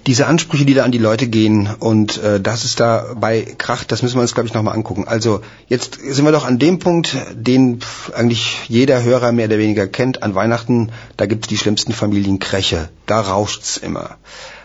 Diese 0.06 0.26
Ansprüche, 0.26 0.66
die 0.66 0.74
da 0.74 0.84
an 0.84 0.92
die 0.92 0.98
Leute 0.98 1.28
gehen 1.28 1.66
und 1.78 2.22
äh, 2.22 2.38
das 2.38 2.66
ist 2.66 2.78
da 2.78 3.14
bei 3.16 3.40
Kracht, 3.56 3.90
das 3.90 4.02
müssen 4.02 4.16
wir 4.16 4.20
uns, 4.20 4.34
glaube 4.34 4.46
ich, 4.46 4.52
nochmal 4.52 4.74
angucken. 4.74 5.08
Also 5.08 5.40
jetzt 5.66 5.98
sind 5.98 6.26
wir 6.26 6.32
doch 6.32 6.44
an 6.44 6.58
dem 6.58 6.78
Punkt, 6.78 7.16
den 7.32 7.78
eigentlich 8.14 8.68
jeder 8.68 9.02
Hörer 9.02 9.32
mehr 9.32 9.46
oder 9.46 9.56
weniger 9.56 9.86
kennt. 9.86 10.22
An 10.22 10.34
Weihnachten, 10.34 10.90
da 11.16 11.24
gibt 11.24 11.46
es 11.46 11.48
die 11.48 11.56
schlimmsten 11.56 11.94
Familienkräche. 11.94 12.90
Da 13.06 13.22
rauscht's 13.22 13.78
immer. 13.78 14.18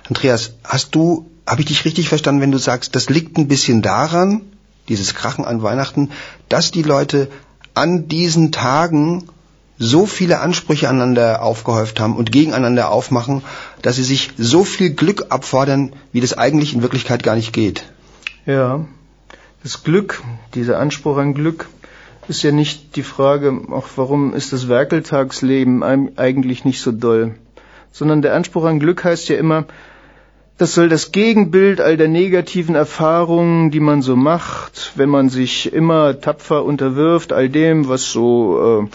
Andreas, 0.09 0.55
hast 0.65 0.93
du, 0.93 1.29
habe 1.47 1.61
ich 1.61 1.67
dich 1.67 1.85
richtig 1.85 2.09
verstanden, 2.09 2.41
wenn 2.41 2.51
du 2.51 2.57
sagst, 2.57 2.95
das 2.95 3.09
liegt 3.09 3.37
ein 3.37 3.47
bisschen 3.47 3.81
daran, 3.81 4.41
dieses 4.89 5.15
Krachen 5.15 5.45
an 5.45 5.63
Weihnachten, 5.63 6.11
dass 6.49 6.71
die 6.71 6.83
Leute 6.83 7.29
an 7.75 8.09
diesen 8.09 8.51
Tagen 8.51 9.29
so 9.79 10.05
viele 10.05 10.41
Ansprüche 10.41 10.89
aneinander 10.89 11.41
aufgehäuft 11.41 12.01
haben 12.01 12.17
und 12.17 12.33
gegeneinander 12.33 12.91
aufmachen, 12.91 13.41
dass 13.81 13.95
sie 13.95 14.03
sich 14.03 14.31
so 14.37 14.65
viel 14.65 14.91
Glück 14.91 15.27
abfordern, 15.29 15.93
wie 16.11 16.19
das 16.19 16.37
eigentlich 16.37 16.73
in 16.73 16.81
Wirklichkeit 16.81 17.23
gar 17.23 17.35
nicht 17.35 17.53
geht. 17.53 17.85
Ja, 18.45 18.85
das 19.63 19.83
Glück, 19.83 20.21
dieser 20.53 20.79
Anspruch 20.79 21.17
an 21.17 21.33
Glück, 21.33 21.69
ist 22.27 22.43
ja 22.43 22.51
nicht 22.51 22.95
die 22.95 23.03
Frage, 23.03 23.59
auch 23.71 23.87
warum 23.95 24.33
ist 24.33 24.53
das 24.53 24.67
Werkeltagsleben 24.67 25.81
eigentlich 26.17 26.65
nicht 26.65 26.81
so 26.81 26.91
doll, 26.91 27.35
sondern 27.91 28.21
der 28.21 28.35
Anspruch 28.35 28.65
an 28.65 28.79
Glück 28.79 29.03
heißt 29.03 29.29
ja 29.29 29.37
immer, 29.37 29.65
das 30.57 30.75
soll 30.75 30.89
das 30.89 31.13
Gegenbild 31.13 31.79
all 31.79 31.95
der 31.95 32.09
negativen 32.09 32.75
Erfahrungen, 32.75 33.71
die 33.71 33.79
man 33.79 34.01
so 34.01 34.17
macht, 34.17 34.91
wenn 34.95 35.07
man 35.07 35.29
sich 35.29 35.71
immer 35.71 36.19
tapfer 36.19 36.65
unterwirft, 36.65 37.31
all 37.31 37.47
dem, 37.47 37.87
was 37.87 38.11
so 38.11 38.83
äh, 38.83 38.87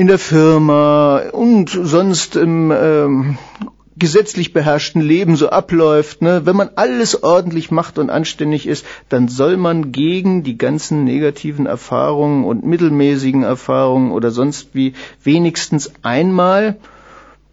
in 0.00 0.06
der 0.06 0.18
Firma 0.18 1.18
und 1.30 1.68
sonst 1.68 2.34
im 2.34 2.72
ähm, 2.74 3.38
gesetzlich 3.98 4.54
beherrschten 4.54 5.02
Leben 5.02 5.36
so 5.36 5.50
abläuft, 5.50 6.22
ne, 6.22 6.46
wenn 6.46 6.56
man 6.56 6.70
alles 6.76 7.22
ordentlich 7.22 7.70
macht 7.70 7.98
und 7.98 8.08
anständig 8.08 8.66
ist, 8.66 8.86
dann 9.10 9.28
soll 9.28 9.58
man 9.58 9.92
gegen 9.92 10.42
die 10.42 10.56
ganzen 10.56 11.04
negativen 11.04 11.66
Erfahrungen 11.66 12.46
und 12.46 12.64
mittelmäßigen 12.64 13.42
Erfahrungen 13.42 14.12
oder 14.12 14.30
sonst 14.30 14.70
wie 14.72 14.94
wenigstens 15.22 15.92
einmal 16.00 16.78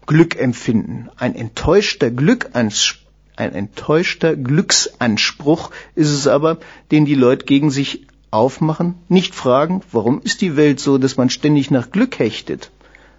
Glück 0.06 0.40
empfinden. 0.40 1.10
Ein 1.18 1.34
enttäuschter 1.34 2.10
Glückanspruch 2.10 3.04
ein 3.36 3.54
enttäuschter 3.54 4.34
Glücksanspruch 4.34 5.70
ist 5.94 6.10
es 6.10 6.26
aber, 6.26 6.58
den 6.90 7.04
die 7.04 7.14
Leute 7.14 7.44
gegen 7.44 7.70
sich 7.70 8.06
aufmachen, 8.30 8.94
nicht 9.08 9.34
fragen, 9.34 9.82
warum 9.92 10.20
ist 10.22 10.40
die 10.40 10.56
Welt 10.56 10.80
so, 10.80 10.98
dass 10.98 11.16
man 11.16 11.30
ständig 11.30 11.70
nach 11.70 11.90
Glück 11.90 12.18
hechtet, 12.18 12.70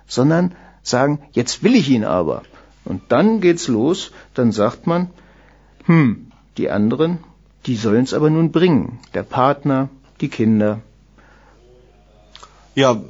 sondern 0.08 0.56
sagen, 0.84 1.20
jetzt 1.32 1.64
will 1.64 1.76
ich 1.76 1.90
ihn 1.90 2.06
aber. 2.06 2.44
Und 2.86 3.02
dann 3.10 3.42
geht's 3.42 3.68
los, 3.68 4.12
dann 4.34 4.52
sagt 4.52 4.88
man, 4.88 5.10
hm, 5.86 6.32
die 6.58 6.70
anderen, 6.70 7.20
die 7.66 7.76
sollen's 7.76 8.14
aber 8.14 8.30
nun 8.30 8.52
bringen, 8.52 9.00
der 9.14 9.24
Partner, 9.24 9.90
die 10.22 10.30
Kinder. 10.30 10.82
Ja, 12.76 13.02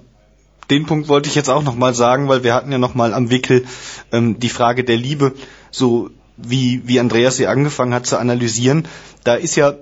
den 0.69 0.85
Punkt 0.85 1.07
wollte 1.07 1.29
ich 1.29 1.35
jetzt 1.35 1.49
auch 1.49 1.63
nochmal 1.63 1.93
sagen, 1.93 2.27
weil 2.27 2.43
wir 2.43 2.53
hatten 2.53 2.71
ja 2.71 2.77
nochmal 2.77 3.13
am 3.13 3.29
Wickel 3.29 3.65
ähm, 4.11 4.39
die 4.39 4.49
Frage 4.49 4.83
der 4.83 4.97
Liebe, 4.97 5.33
so 5.71 6.09
wie, 6.37 6.81
wie 6.85 6.99
Andreas 6.99 7.37
sie 7.37 7.47
angefangen 7.47 7.93
hat 7.93 8.05
zu 8.05 8.17
analysieren. 8.17 8.87
Da 9.23 9.35
ist 9.35 9.55
ja 9.55 9.73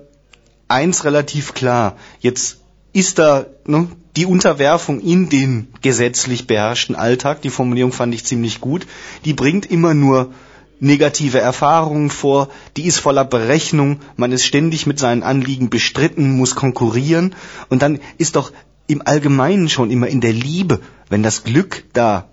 eins 0.68 1.06
relativ 1.06 1.54
klar. 1.54 1.96
Jetzt 2.20 2.60
ist 2.94 3.20
da 3.20 3.46
ne, 3.66 3.88
die 4.16 4.26
Unterwerfung 4.26 5.00
in 5.00 5.30
den 5.30 5.68
gesetzlich 5.82 6.48
beherrschten 6.48 6.96
Alltag, 6.96 7.42
die 7.42 7.50
Formulierung 7.50 7.92
fand 7.92 8.14
ich 8.14 8.26
ziemlich 8.26 8.60
gut, 8.62 8.88
die 9.26 9.34
bringt 9.34 9.70
immer 9.70 9.94
nur 9.94 10.32
negative 10.80 11.40
Erfahrungen 11.40 12.10
vor, 12.10 12.50
die 12.76 12.86
ist 12.86 13.00
voller 13.00 13.26
Berechnung, 13.26 14.00
man 14.16 14.32
ist 14.32 14.46
ständig 14.46 14.88
mit 14.88 15.00
seinen 15.00 15.24
Anliegen 15.24 15.70
bestritten, 15.70 16.38
muss 16.38 16.56
konkurrieren 16.56 17.36
und 17.70 17.82
dann 17.82 18.00
ist 18.18 18.36
doch 18.36 18.52
im 18.88 19.02
Allgemeinen 19.06 19.70
schon 19.70 19.92
immer 19.92 20.08
in 20.08 20.22
der 20.22 20.34
Liebe, 20.34 20.82
wenn 21.10 21.24
das 21.24 21.44
Glück 21.44 21.84
da 21.94 22.30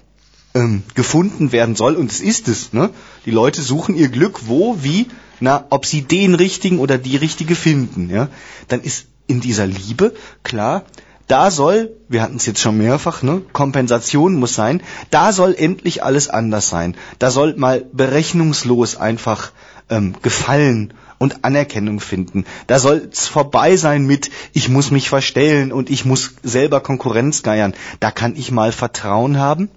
ähm, 0.54 0.82
gefunden 0.94 1.52
werden 1.52 1.76
soll, 1.76 1.96
und 1.96 2.10
es 2.10 2.20
ist 2.20 2.48
es, 2.48 2.72
ne? 2.72 2.90
die 3.26 3.30
Leute 3.30 3.62
suchen 3.62 3.94
ihr 3.94 4.08
Glück 4.08 4.46
wo, 4.46 4.78
wie, 4.82 5.08
na, 5.40 5.66
ob 5.70 5.84
sie 5.84 6.02
den 6.02 6.34
richtigen 6.34 6.78
oder 6.78 6.96
die 6.98 7.16
richtige 7.16 7.54
finden, 7.54 8.08
ja, 8.10 8.28
dann 8.68 8.80
ist 8.80 9.06
in 9.26 9.40
dieser 9.40 9.66
Liebe 9.66 10.14
klar, 10.42 10.84
da 11.26 11.50
soll, 11.50 11.96
wir 12.08 12.22
hatten 12.22 12.36
es 12.36 12.46
jetzt 12.46 12.60
schon 12.60 12.76
mehrfach, 12.76 13.22
ne, 13.22 13.42
Kompensation 13.52 14.34
muss 14.34 14.54
sein, 14.54 14.82
da 15.10 15.32
soll 15.32 15.54
endlich 15.56 16.02
alles 16.02 16.28
anders 16.28 16.68
sein. 16.68 16.96
Da 17.18 17.30
soll 17.30 17.54
mal 17.56 17.86
berechnungslos 17.92 18.96
einfach 18.96 19.52
ähm, 19.88 20.14
gefallen 20.20 20.92
und 21.18 21.44
Anerkennung 21.44 22.00
finden. 22.00 22.44
Da 22.66 22.78
soll 22.78 23.08
es 23.10 23.26
vorbei 23.26 23.76
sein 23.76 24.06
mit, 24.06 24.30
ich 24.52 24.68
muss 24.68 24.90
mich 24.90 25.08
verstellen 25.08 25.72
und 25.72 25.88
ich 25.88 26.04
muss 26.04 26.34
selber 26.42 26.80
Konkurrenz 26.80 27.42
geiern. 27.42 27.72
Da 28.00 28.10
kann 28.10 28.36
ich 28.36 28.50
mal 28.50 28.72
Vertrauen 28.72 29.38
haben, 29.38 29.70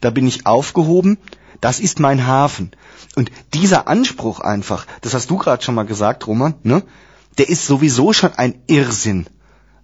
da 0.00 0.10
bin 0.10 0.26
ich 0.26 0.46
aufgehoben, 0.46 1.18
das 1.60 1.80
ist 1.80 2.00
mein 2.00 2.26
Hafen. 2.26 2.70
Und 3.16 3.30
dieser 3.54 3.88
Anspruch 3.88 4.40
einfach, 4.40 4.86
das 5.02 5.14
hast 5.14 5.30
du 5.30 5.36
gerade 5.36 5.62
schon 5.62 5.74
mal 5.74 5.84
gesagt, 5.84 6.26
Roman, 6.26 6.54
ne? 6.62 6.82
Der 7.38 7.48
ist 7.48 7.66
sowieso 7.66 8.12
schon 8.12 8.32
ein 8.32 8.60
Irrsinn, 8.66 9.26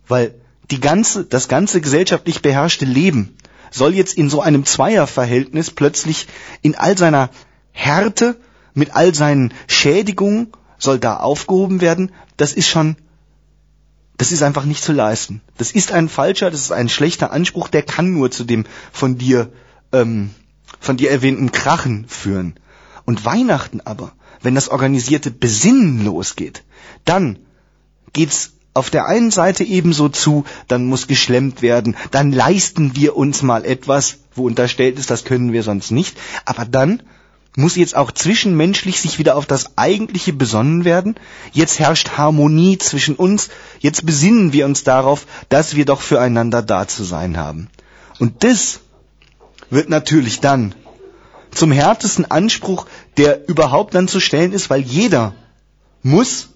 weil 0.08 0.34
die 0.70 0.80
ganze, 0.80 1.24
das 1.24 1.48
ganze 1.48 1.80
gesellschaftlich 1.80 2.42
beherrschte 2.42 2.84
Leben 2.84 3.36
soll 3.70 3.94
jetzt 3.94 4.14
in 4.14 4.28
so 4.30 4.40
einem 4.40 4.64
Zweierverhältnis 4.64 5.70
plötzlich 5.70 6.26
in 6.62 6.74
all 6.74 6.98
seiner 6.98 7.30
Härte, 7.72 8.36
mit 8.74 8.94
all 8.94 9.14
seinen 9.14 9.54
Schädigungen, 9.68 10.52
soll 10.78 10.98
da 10.98 11.16
aufgehoben 11.16 11.80
werden, 11.80 12.12
das 12.36 12.52
ist 12.52 12.68
schon, 12.68 12.96
das 14.18 14.32
ist 14.32 14.42
einfach 14.42 14.64
nicht 14.64 14.82
zu 14.82 14.92
leisten. 14.92 15.40
Das 15.56 15.72
ist 15.72 15.92
ein 15.92 16.08
falscher, 16.08 16.50
das 16.50 16.60
ist 16.60 16.72
ein 16.72 16.88
schlechter 16.88 17.32
Anspruch, 17.32 17.68
der 17.68 17.82
kann 17.82 18.12
nur 18.12 18.30
zu 18.30 18.44
dem 18.44 18.64
von 18.92 19.18
dir, 19.18 19.52
ähm, 20.00 20.30
von 20.80 20.96
dir 20.96 21.10
erwähnten 21.10 21.52
Krachen 21.52 22.06
führen. 22.08 22.54
Und 23.04 23.24
Weihnachten 23.24 23.80
aber, 23.80 24.12
wenn 24.42 24.54
das 24.54 24.68
organisierte 24.68 25.30
Besinnen 25.30 26.04
losgeht, 26.04 26.64
dann 27.04 27.38
geht's 28.12 28.52
auf 28.74 28.90
der 28.90 29.06
einen 29.06 29.30
Seite 29.30 29.64
ebenso 29.64 30.08
zu, 30.08 30.44
dann 30.68 30.86
muss 30.86 31.06
geschlemmt 31.06 31.62
werden, 31.62 31.96
dann 32.10 32.30
leisten 32.30 32.94
wir 32.94 33.16
uns 33.16 33.42
mal 33.42 33.64
etwas, 33.64 34.18
wo 34.34 34.46
unterstellt 34.46 34.98
ist, 34.98 35.10
das 35.10 35.24
können 35.24 35.52
wir 35.52 35.62
sonst 35.62 35.92
nicht, 35.92 36.18
aber 36.44 36.66
dann 36.66 37.02
muss 37.56 37.76
jetzt 37.76 37.96
auch 37.96 38.12
zwischenmenschlich 38.12 39.00
sich 39.00 39.18
wieder 39.18 39.34
auf 39.34 39.46
das 39.46 39.78
Eigentliche 39.78 40.34
besonnen 40.34 40.84
werden? 40.84 41.14
Jetzt 41.52 41.78
herrscht 41.78 42.18
Harmonie 42.18 42.76
zwischen 42.76 43.16
uns, 43.16 43.48
jetzt 43.80 44.04
besinnen 44.04 44.52
wir 44.52 44.66
uns 44.66 44.84
darauf, 44.84 45.26
dass 45.48 45.74
wir 45.74 45.86
doch 45.86 46.02
füreinander 46.02 46.60
da 46.60 46.86
zu 46.86 47.02
sein 47.02 47.38
haben. 47.38 47.68
Und 48.18 48.44
das 48.44 48.80
wird 49.70 49.88
natürlich 49.88 50.40
dann 50.40 50.74
zum 51.50 51.72
härtesten 51.72 52.30
Anspruch, 52.30 52.86
der 53.16 53.48
überhaupt 53.48 53.94
dann 53.94 54.08
zu 54.08 54.20
stellen 54.20 54.52
ist, 54.52 54.70
weil 54.70 54.82
jeder 54.82 55.34
muss 56.02 56.50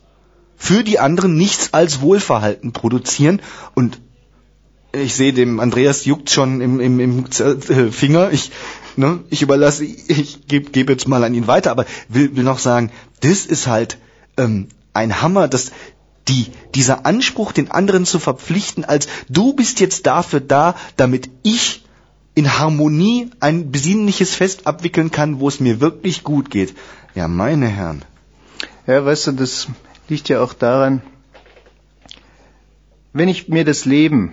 für 0.56 0.84
die 0.84 0.98
anderen 0.98 1.36
nichts 1.36 1.72
als 1.72 2.02
Wohlverhalten 2.02 2.72
produzieren 2.72 3.40
und 3.74 3.98
ich 4.92 5.14
sehe 5.14 5.32
dem 5.32 5.60
Andreas 5.60 6.04
juckt 6.04 6.30
schon 6.30 6.60
im, 6.60 6.80
im, 6.80 7.00
im 7.00 7.92
Finger. 7.92 8.32
Ich, 8.32 8.50
ne, 8.96 9.20
ich 9.30 9.42
überlasse, 9.42 9.84
ich 9.84 10.46
gebe 10.48 10.70
geb 10.70 10.90
jetzt 10.90 11.06
mal 11.06 11.22
an 11.22 11.34
ihn 11.34 11.46
weiter, 11.46 11.70
aber 11.70 11.86
will, 12.08 12.34
will 12.36 12.42
noch 12.42 12.58
sagen, 12.58 12.90
das 13.20 13.46
ist 13.46 13.68
halt 13.68 13.98
ähm, 14.36 14.68
ein 14.92 15.22
Hammer, 15.22 15.46
dass 15.48 15.70
die, 16.28 16.46
dieser 16.74 17.06
Anspruch, 17.06 17.52
den 17.52 17.70
anderen 17.70 18.04
zu 18.04 18.18
verpflichten, 18.18 18.84
als 18.84 19.08
du 19.28 19.52
bist 19.52 19.80
jetzt 19.80 20.06
dafür 20.06 20.40
da, 20.40 20.74
damit 20.96 21.30
ich 21.42 21.79
in 22.34 22.58
Harmonie 22.58 23.30
ein 23.40 23.70
besinnliches 23.70 24.34
Fest 24.34 24.66
abwickeln 24.66 25.10
kann, 25.10 25.40
wo 25.40 25.48
es 25.48 25.60
mir 25.60 25.80
wirklich 25.80 26.22
gut 26.22 26.50
geht. 26.50 26.74
Ja, 27.14 27.28
meine 27.28 27.66
Herren. 27.66 28.02
Ja, 28.86 29.04
weißt 29.04 29.28
du, 29.28 29.32
das 29.32 29.68
liegt 30.08 30.28
ja 30.28 30.40
auch 30.40 30.52
daran, 30.52 31.02
wenn 33.12 33.28
ich 33.28 33.48
mir 33.48 33.64
das 33.64 33.84
Leben 33.84 34.32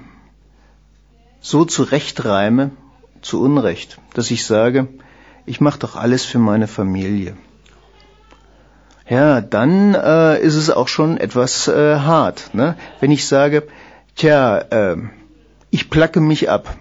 so 1.39 1.65
zurechtreime, 1.65 2.71
zu 3.21 3.41
Unrecht, 3.41 3.99
dass 4.13 4.31
ich 4.31 4.45
sage, 4.45 4.87
ich 5.45 5.59
mache 5.59 5.79
doch 5.79 5.95
alles 5.95 6.23
für 6.23 6.39
meine 6.39 6.67
Familie. 6.67 7.35
Ja, 9.09 9.41
dann 9.41 9.95
äh, 9.95 10.39
ist 10.39 10.55
es 10.55 10.69
auch 10.69 10.87
schon 10.87 11.17
etwas 11.17 11.67
äh, 11.67 11.99
hart. 11.99 12.53
Ne? 12.53 12.75
Wenn 12.99 13.11
ich 13.11 13.25
sage, 13.25 13.63
tja, 14.15 14.57
äh, 14.57 14.97
ich 15.71 15.89
placke 15.89 16.19
mich 16.19 16.49
ab. 16.49 16.77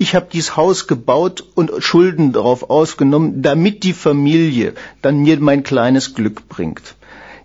Ich 0.00 0.14
habe 0.14 0.28
dieses 0.32 0.56
Haus 0.56 0.86
gebaut 0.88 1.44
und 1.54 1.70
Schulden 1.78 2.32
darauf 2.32 2.70
ausgenommen, 2.70 3.42
damit 3.42 3.84
die 3.84 3.92
Familie 3.92 4.74
dann 5.02 5.22
mir 5.22 5.38
mein 5.40 5.62
kleines 5.62 6.14
Glück 6.14 6.48
bringt 6.48 6.94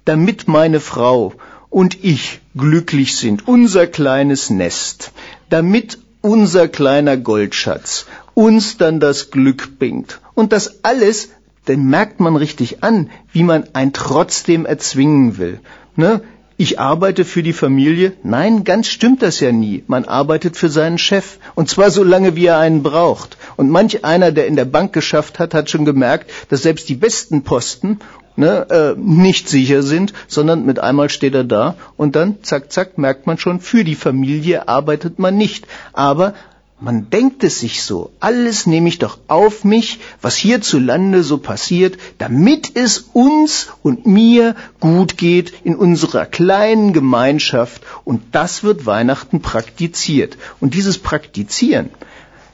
damit 0.06 0.48
meine 0.48 0.80
Frau 0.80 1.34
und 1.70 2.04
ich 2.04 2.40
glücklich 2.56 3.18
sind, 3.18 3.48
unser 3.48 3.88
kleines 3.88 4.50
Nest, 4.50 5.12
damit 5.50 5.98
unser 6.22 6.68
kleiner 6.68 7.18
Goldschatz 7.18 8.06
uns 8.34 8.78
dann 8.78 9.00
das 9.00 9.32
Glück 9.32 9.78
bringt. 9.78 10.22
Und 10.36 10.54
das 10.54 10.84
alles, 10.84 11.30
dann 11.66 11.86
merkt 11.86 12.20
man 12.20 12.36
richtig 12.36 12.84
an, 12.84 13.10
wie 13.32 13.44
man 13.44 13.66
ein 13.74 13.94
trotzdem 13.94 14.66
erzwingen 14.66 15.38
will. 15.38 15.60
Ne? 15.96 16.22
Ich 16.58 16.80
arbeite 16.80 17.26
für 17.26 17.44
die 17.44 17.52
Familie. 17.52 18.14
Nein, 18.24 18.64
ganz 18.64 18.88
stimmt 18.88 19.22
das 19.22 19.42
ja 19.42 19.52
nie. 19.52 19.84
Man 19.88 20.06
arbeitet 20.06 20.56
für 20.56 20.70
seinen 20.70 20.98
Chef. 20.98 21.38
Und 21.54 21.70
zwar 21.70 21.92
so 21.92 22.02
lange, 22.02 22.38
wie 22.38 22.46
er 22.46 22.60
einen 22.60 22.82
braucht. 22.82 23.38
Und 23.58 23.70
manch 23.70 24.06
einer, 24.06 24.32
der 24.32 24.48
in 24.48 24.56
der 24.56 24.64
Bank 24.64 24.94
geschafft 24.94 25.38
hat, 25.38 25.54
hat 25.54 25.70
schon 25.70 25.84
gemerkt, 25.84 26.32
dass 26.50 26.64
selbst 26.64 26.88
die 26.88 26.96
besten 26.96 27.44
Posten 27.44 28.00
ne, 28.38 28.68
äh, 28.70 28.96
nicht 28.98 29.50
sicher 29.50 29.84
sind, 29.84 30.14
sondern 30.28 30.66
mit 30.66 30.80
einmal 30.80 31.10
steht 31.10 31.36
er 31.36 31.44
da 31.44 31.76
und 31.98 32.16
dann, 32.16 32.42
zack, 32.42 32.72
zack, 32.72 32.98
merkt 32.98 33.28
man 33.28 33.38
schon, 33.38 33.60
für 33.60 33.84
die 33.84 33.96
Familie 33.96 34.70
arbeitet 34.70 35.20
man 35.20 35.36
nicht. 35.36 35.68
Aber 35.92 36.36
man 36.80 37.10
denkt 37.10 37.44
es 37.46 37.62
sich 37.62 37.84
so, 37.84 38.12
alles 38.20 38.68
nehme 38.68 38.90
ich 38.90 39.00
doch 39.00 39.18
auf 39.28 39.64
mich, 39.64 40.00
was 40.22 40.36
hierzulande 40.36 41.24
so 41.24 41.38
passiert, 41.38 41.98
damit 42.18 42.76
es 42.76 43.00
uns 43.14 43.70
und 43.82 44.06
mir 44.06 44.56
gut 44.82 45.18
geht 45.18 45.54
in 45.64 45.76
unserer 45.78 46.26
kleinen 46.26 46.92
Gemeinschaft. 46.92 47.82
Und 48.04 48.24
das 48.34 48.64
wird 48.64 48.86
Weihnachten 48.86 49.42
praktiziert. 49.42 50.38
Und 50.60 50.74
dieses 50.74 50.98
Praktizieren, 50.98 51.92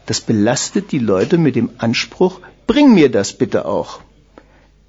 das 0.05 0.21
belastet 0.21 0.91
die 0.91 0.99
Leute 0.99 1.39
mit 1.39 1.55
dem 1.55 1.71
Anspruch, 1.79 2.41
bring 2.67 2.93
mir 2.93 3.09
das 3.09 3.33
bitte 3.33 3.65
auch. 3.65 4.01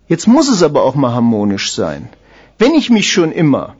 Jetzt 0.08 0.26
muss 0.26 0.50
es 0.50 0.62
aber 0.62 0.82
auch 0.82 0.94
mal 0.94 1.14
harmonisch 1.14 1.72
sein. 1.72 2.10
Wenn 2.58 2.74
ich 2.74 2.90
mich 2.90 3.10
schon 3.10 3.32
immer 3.32 3.76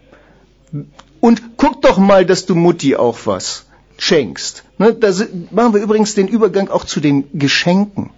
und 1.20 1.58
guck 1.58 1.82
doch 1.82 1.98
mal, 1.98 2.24
dass 2.24 2.46
du 2.46 2.54
Mutti 2.54 2.96
auch 2.96 3.18
was 3.26 3.66
schenkst. 3.98 4.64
Ne, 4.78 4.92
da 4.94 5.12
machen 5.50 5.74
wir 5.74 5.82
übrigens 5.82 6.14
den 6.14 6.28
Übergang 6.28 6.68
auch 6.68 6.84
zu 6.84 7.00
den 7.00 7.24
Geschenken. 7.32 8.10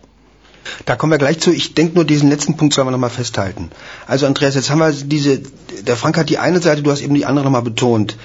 Da 0.87 0.96
kommen 0.96 1.12
wir 1.12 1.18
gleich 1.18 1.40
zu. 1.40 1.52
Ich 1.52 1.74
denke 1.74 1.94
nur, 1.94 2.04
diesen 2.04 2.30
letzten 2.30 2.56
Punkt 2.56 2.74
sollen 2.74 2.87
wir 2.87 2.92
nochmal 2.92 3.10
festhalten. 3.10 3.70
Also 4.06 4.26
Andreas, 4.26 4.54
jetzt 4.54 4.70
haben 4.70 4.78
wir 4.78 4.92
diese, 4.92 5.40
der 5.82 5.96
Frank 5.96 6.16
hat 6.16 6.30
die 6.30 6.38
eine 6.38 6.60
Seite, 6.60 6.82
du 6.82 6.90
hast 6.90 7.02
eben 7.02 7.14
die 7.14 7.26
andere 7.26 7.44
nochmal 7.44 7.62
betont. 7.62 8.16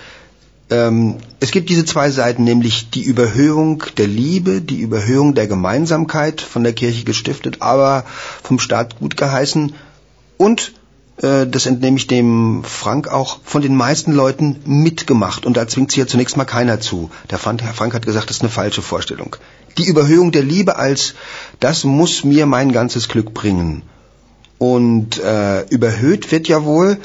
Ähm, 0.70 1.18
es 1.40 1.52
gibt 1.52 1.70
diese 1.70 1.84
zwei 1.84 2.12
Seiten, 2.12 2.44
nämlich 2.44 2.92
die 2.92 3.02
Überhöhung 3.02 3.84
der 3.98 4.08
Liebe, 4.08 4.62
die 4.62 4.80
Überhöhung 4.80 5.34
der 5.34 5.48
Gemeinsamkeit, 5.48 6.42
von 6.42 6.64
der 6.64 6.74
Kirche 6.74 7.04
gestiftet, 7.04 7.58
aber 7.62 8.06
vom 8.44 8.60
Staat 8.60 9.00
gut 9.00 9.18
geheißen 9.18 9.74
und 10.38 10.74
das 11.22 11.66
entnehme 11.66 11.98
ich 11.98 12.08
dem 12.08 12.64
Frank 12.64 13.10
auch, 13.10 13.40
von 13.44 13.62
den 13.62 13.76
meisten 13.76 14.14
Leuten 14.14 14.62
mitgemacht. 14.66 15.46
Und 15.46 15.58
da 15.58 15.68
zwingt 15.68 15.92
sich 15.92 16.00
ja 16.00 16.08
zunächst 16.08 16.38
mal 16.38 16.46
keiner 16.46 16.80
zu. 16.80 17.12
Der 17.30 17.38
Frank 17.38 17.62
hat 17.62 18.06
gesagt, 18.06 18.30
das 18.30 18.38
ist 18.38 18.42
eine 18.42 18.50
falsche 18.50 18.82
Vorstellung. 18.82 19.36
Die 19.78 19.86
Überhöhung 19.86 20.32
der 20.32 20.44
Liebe 20.44 20.78
als, 20.78 21.16
das 21.60 21.84
muss 21.84 22.24
mir 22.24 22.46
mein 22.46 22.72
ganzes 22.72 23.10
Glück 23.10 23.34
bringen. 23.34 23.84
Und 24.58 25.20
äh, 25.20 25.64
überhöht 25.70 26.32
wird 26.32 26.48
ja 26.48 26.64
wohl, 26.64 26.98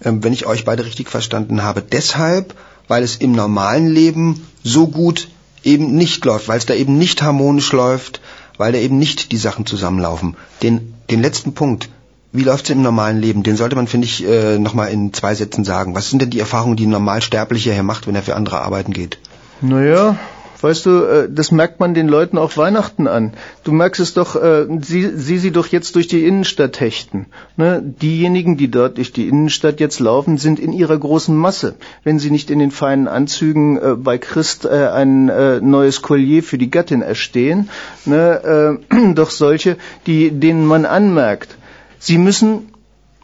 äh, 0.00 0.12
wenn 0.12 0.32
ich 0.32 0.46
euch 0.46 0.64
beide 0.64 0.84
richtig 0.84 1.08
verstanden 1.08 1.62
habe, 1.62 1.82
deshalb, 1.82 2.54
weil 2.88 3.02
es 3.02 3.16
im 3.16 3.32
normalen 3.32 3.88
Leben 3.88 4.46
so 4.62 4.86
gut 4.86 5.28
eben 5.64 5.94
nicht 5.96 6.24
läuft, 6.24 6.48
weil 6.48 6.58
es 6.58 6.66
da 6.66 6.74
eben 6.74 6.98
nicht 6.98 7.22
harmonisch 7.22 7.72
läuft, 7.72 8.20
weil 8.58 8.72
da 8.72 8.78
eben 8.78 8.98
nicht 8.98 9.32
die 9.32 9.36
Sachen 9.36 9.66
zusammenlaufen. 9.66 10.36
Den, 10.62 10.94
den 11.10 11.20
letzten 11.20 11.54
Punkt, 11.54 11.88
wie 12.34 12.42
läuft 12.42 12.64
es 12.64 12.70
im 12.70 12.82
normalen 12.82 13.20
Leben? 13.20 13.44
Den 13.44 13.56
sollte 13.56 13.76
man, 13.76 13.86
finde 13.86 14.06
ich, 14.06 14.26
äh, 14.26 14.58
nochmal 14.58 14.90
in 14.90 15.12
zwei 15.12 15.36
Sätzen 15.36 15.64
sagen. 15.64 15.94
Was 15.94 16.10
sind 16.10 16.20
denn 16.20 16.30
die 16.30 16.40
Erfahrungen, 16.40 16.76
die 16.76 16.84
ein 16.84 16.90
Normalsterblicher 16.90 17.72
hier 17.72 17.84
macht, 17.84 18.08
wenn 18.08 18.16
er 18.16 18.24
für 18.24 18.34
andere 18.34 18.60
arbeiten 18.60 18.92
geht? 18.92 19.18
Naja, 19.60 20.18
weißt 20.60 20.84
du, 20.84 21.04
äh, 21.04 21.28
das 21.30 21.52
merkt 21.52 21.78
man 21.78 21.94
den 21.94 22.08
Leuten 22.08 22.36
auch 22.36 22.56
Weihnachten 22.56 23.06
an. 23.06 23.34
Du 23.62 23.70
merkst 23.70 24.00
es 24.00 24.14
doch, 24.14 24.34
äh, 24.34 24.66
sieh, 24.80 25.12
sieh 25.14 25.38
sie 25.38 25.52
doch 25.52 25.68
jetzt 25.68 25.94
durch 25.94 26.08
die 26.08 26.26
Innenstadt 26.26 26.80
hechten. 26.80 27.26
Ne? 27.56 27.80
Diejenigen, 28.02 28.56
die 28.56 28.68
dort 28.68 28.96
durch 28.96 29.12
die 29.12 29.28
Innenstadt 29.28 29.78
jetzt 29.78 30.00
laufen, 30.00 30.36
sind 30.36 30.58
in 30.58 30.72
ihrer 30.72 30.98
großen 30.98 31.36
Masse. 31.36 31.76
Wenn 32.02 32.18
sie 32.18 32.32
nicht 32.32 32.50
in 32.50 32.58
den 32.58 32.72
feinen 32.72 33.06
Anzügen 33.06 33.76
äh, 33.76 33.94
bei 33.94 34.18
Christ 34.18 34.64
äh, 34.64 34.88
ein 34.88 35.28
äh, 35.28 35.60
neues 35.60 36.02
Collier 36.02 36.42
für 36.42 36.58
die 36.58 36.70
Gattin 36.72 37.00
erstehen, 37.00 37.70
ne? 38.06 38.80
äh, 38.90 39.12
doch 39.14 39.30
solche, 39.30 39.76
die, 40.08 40.32
denen 40.32 40.66
man 40.66 40.84
anmerkt, 40.84 41.58
sie 42.04 42.18
müssen, 42.18 42.70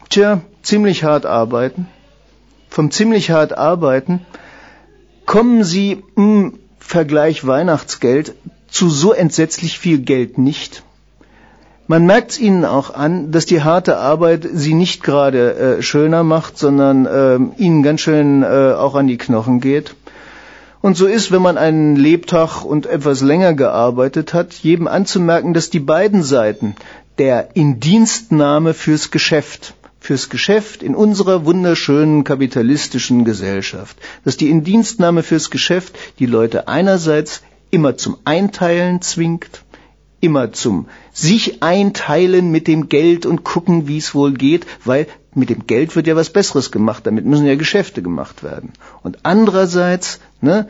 tja, 0.09 0.41
ziemlich 0.63 1.03
hart 1.03 1.25
arbeiten. 1.25 1.87
Vom 2.69 2.89
ziemlich 2.89 3.29
hart 3.29 3.55
arbeiten 3.55 4.25
kommen 5.25 5.63
sie 5.63 6.03
im 6.15 6.59
Vergleich 6.79 7.45
Weihnachtsgeld 7.45 8.33
zu 8.69 8.89
so 8.89 9.13
entsetzlich 9.13 9.77
viel 9.77 9.99
Geld 9.99 10.37
nicht. 10.37 10.83
Man 11.87 12.05
merkt 12.05 12.31
es 12.31 12.39
ihnen 12.39 12.65
auch 12.65 12.93
an, 12.93 13.31
dass 13.31 13.45
die 13.45 13.61
harte 13.61 13.97
Arbeit 13.97 14.47
sie 14.51 14.73
nicht 14.73 15.03
gerade 15.03 15.53
äh, 15.53 15.81
schöner 15.81 16.23
macht, 16.23 16.57
sondern 16.57 17.05
äh, 17.05 17.61
ihnen 17.61 17.83
ganz 17.83 18.01
schön 18.01 18.43
äh, 18.43 18.73
auch 18.73 18.95
an 18.95 19.07
die 19.07 19.17
Knochen 19.17 19.59
geht. 19.59 19.95
Und 20.81 20.97
so 20.97 21.05
ist, 21.05 21.31
wenn 21.31 21.43
man 21.43 21.59
einen 21.59 21.95
Lebtag 21.95 22.65
und 22.65 22.87
etwas 22.87 23.21
länger 23.21 23.53
gearbeitet 23.53 24.33
hat, 24.33 24.53
jedem 24.53 24.87
anzumerken, 24.87 25.53
dass 25.53 25.69
die 25.69 25.79
beiden 25.79 26.23
Seiten 26.23 26.75
der 27.17 27.55
Indienstnahme 27.55 28.73
fürs 28.73 29.11
Geschäft, 29.11 29.73
fürs 29.99 30.29
Geschäft 30.29 30.81
in 30.81 30.95
unserer 30.95 31.45
wunderschönen 31.45 32.23
kapitalistischen 32.23 33.25
Gesellschaft, 33.25 33.97
dass 34.25 34.37
die 34.37 34.49
Indienstnahme 34.49 35.23
fürs 35.23 35.49
Geschäft 35.49 35.97
die 36.19 36.25
Leute 36.25 36.67
einerseits 36.67 37.43
immer 37.69 37.97
zum 37.97 38.17
Einteilen 38.25 39.01
zwingt, 39.01 39.63
immer 40.19 40.53
zum 40.53 40.87
sich 41.13 41.63
einteilen 41.63 42.51
mit 42.51 42.67
dem 42.67 42.89
Geld 42.89 43.25
und 43.25 43.43
gucken, 43.43 43.87
wie 43.87 43.97
es 43.97 44.13
wohl 44.13 44.33
geht, 44.33 44.65
weil 44.85 45.07
mit 45.33 45.49
dem 45.49 45.67
Geld 45.67 45.95
wird 45.95 46.07
ja 46.07 46.15
was 46.15 46.29
Besseres 46.29 46.71
gemacht, 46.71 47.07
damit 47.07 47.25
müssen 47.25 47.45
ja 47.45 47.55
Geschäfte 47.55 48.01
gemacht 48.01 48.43
werden. 48.43 48.73
Und 49.01 49.19
andererseits, 49.23 50.19
ne, 50.41 50.67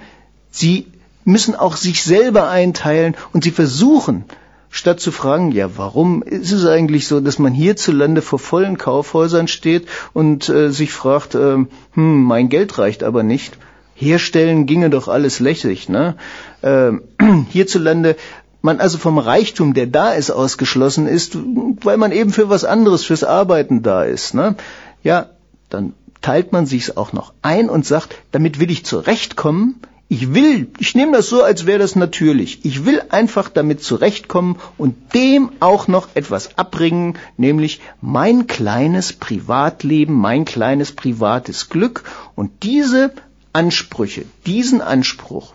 sie 0.52 0.88
müssen 1.26 1.56
auch 1.56 1.76
sich 1.76 2.04
selber 2.04 2.50
einteilen 2.50 3.16
und 3.34 3.44
sie 3.44 3.52
versuchen, 3.52 4.26
statt 4.72 5.02
zu 5.02 5.12
fragen, 5.12 5.52
ja, 5.52 5.78
warum 5.78 6.24
ist 6.24 6.52
es 6.52 6.66
eigentlich 6.66 7.08
so, 7.08 7.20
dass 7.20 7.38
man 7.38 7.54
hierzulande 7.54 8.22
vor 8.22 8.40
vollen 8.40 8.78
Kaufhäusern 8.78 9.48
steht 9.48 9.88
und 10.14 10.50
äh, 10.50 10.72
sich 10.72 10.94
fragt, 10.94 11.36
äh, 11.36 11.58
hm, 11.94 12.24
mein 12.24 12.50
Geld 12.50 12.78
reicht 12.78 13.04
aber 13.04 13.22
nicht. 13.22 13.58
Herstellen 13.94 14.66
ginge 14.66 14.90
doch 14.90 15.08
alles 15.10 15.40
lässig, 15.40 15.90
ne? 15.90 16.16
Äh, 16.62 16.94
hierzulande 17.50 18.16
man 18.64 18.80
also 18.80 18.98
vom 18.98 19.18
Reichtum, 19.18 19.74
der 19.74 19.88
da 19.88 20.12
ist, 20.14 20.30
ausgeschlossen 20.32 21.08
ist, 21.08 21.36
weil 21.82 21.98
man 21.98 22.12
eben 22.12 22.32
für 22.32 22.50
was 22.50 22.64
anderes, 22.64 23.04
fürs 23.04 23.24
Arbeiten 23.24 23.82
da 23.82 24.04
ist, 24.04 24.34
ne? 24.34 24.56
Ja, 25.04 25.30
dann 25.70 25.94
teilt 26.22 26.52
man 26.52 26.66
sich's 26.66 26.96
auch 26.96 27.12
noch 27.12 27.34
ein 27.42 27.70
und 27.70 27.86
sagt, 27.86 28.16
damit 28.32 28.60
will 28.60 28.72
ich 28.72 28.86
zurechtkommen, 28.86 29.82
ich 30.12 30.34
will, 30.34 30.70
ich 30.78 30.94
nehme 30.94 31.14
das 31.14 31.30
so, 31.30 31.42
als 31.42 31.66
wäre 31.66 31.80
das 31.80 31.96
natürlich. 31.96 32.66
Ich 32.66 32.86
will 32.86 33.02
einfach 33.12 33.48
damit 33.48 33.82
zurechtkommen 33.82 34.58
und 34.78 35.14
dem 35.14 35.54
auch 35.62 35.88
noch 35.88 36.10
etwas 36.16 36.58
abbringen, 36.58 37.18
nämlich 37.38 37.80
mein 38.02 38.46
kleines 38.46 39.14
Privatleben, 39.14 40.14
mein 40.14 40.44
kleines 40.44 40.92
privates 40.92 41.70
Glück. 41.70 42.04
Und 42.36 42.52
diese 42.64 43.14
Ansprüche, 43.54 44.26
diesen 44.46 44.82
Anspruch, 44.82 45.54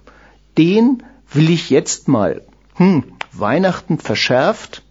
den 0.56 1.02
will 1.34 1.50
ich 1.50 1.68
jetzt 1.68 2.08
mal, 2.08 2.40
hm, 2.76 3.04
Weihnachten 3.32 3.98
verschärft, 3.98 4.82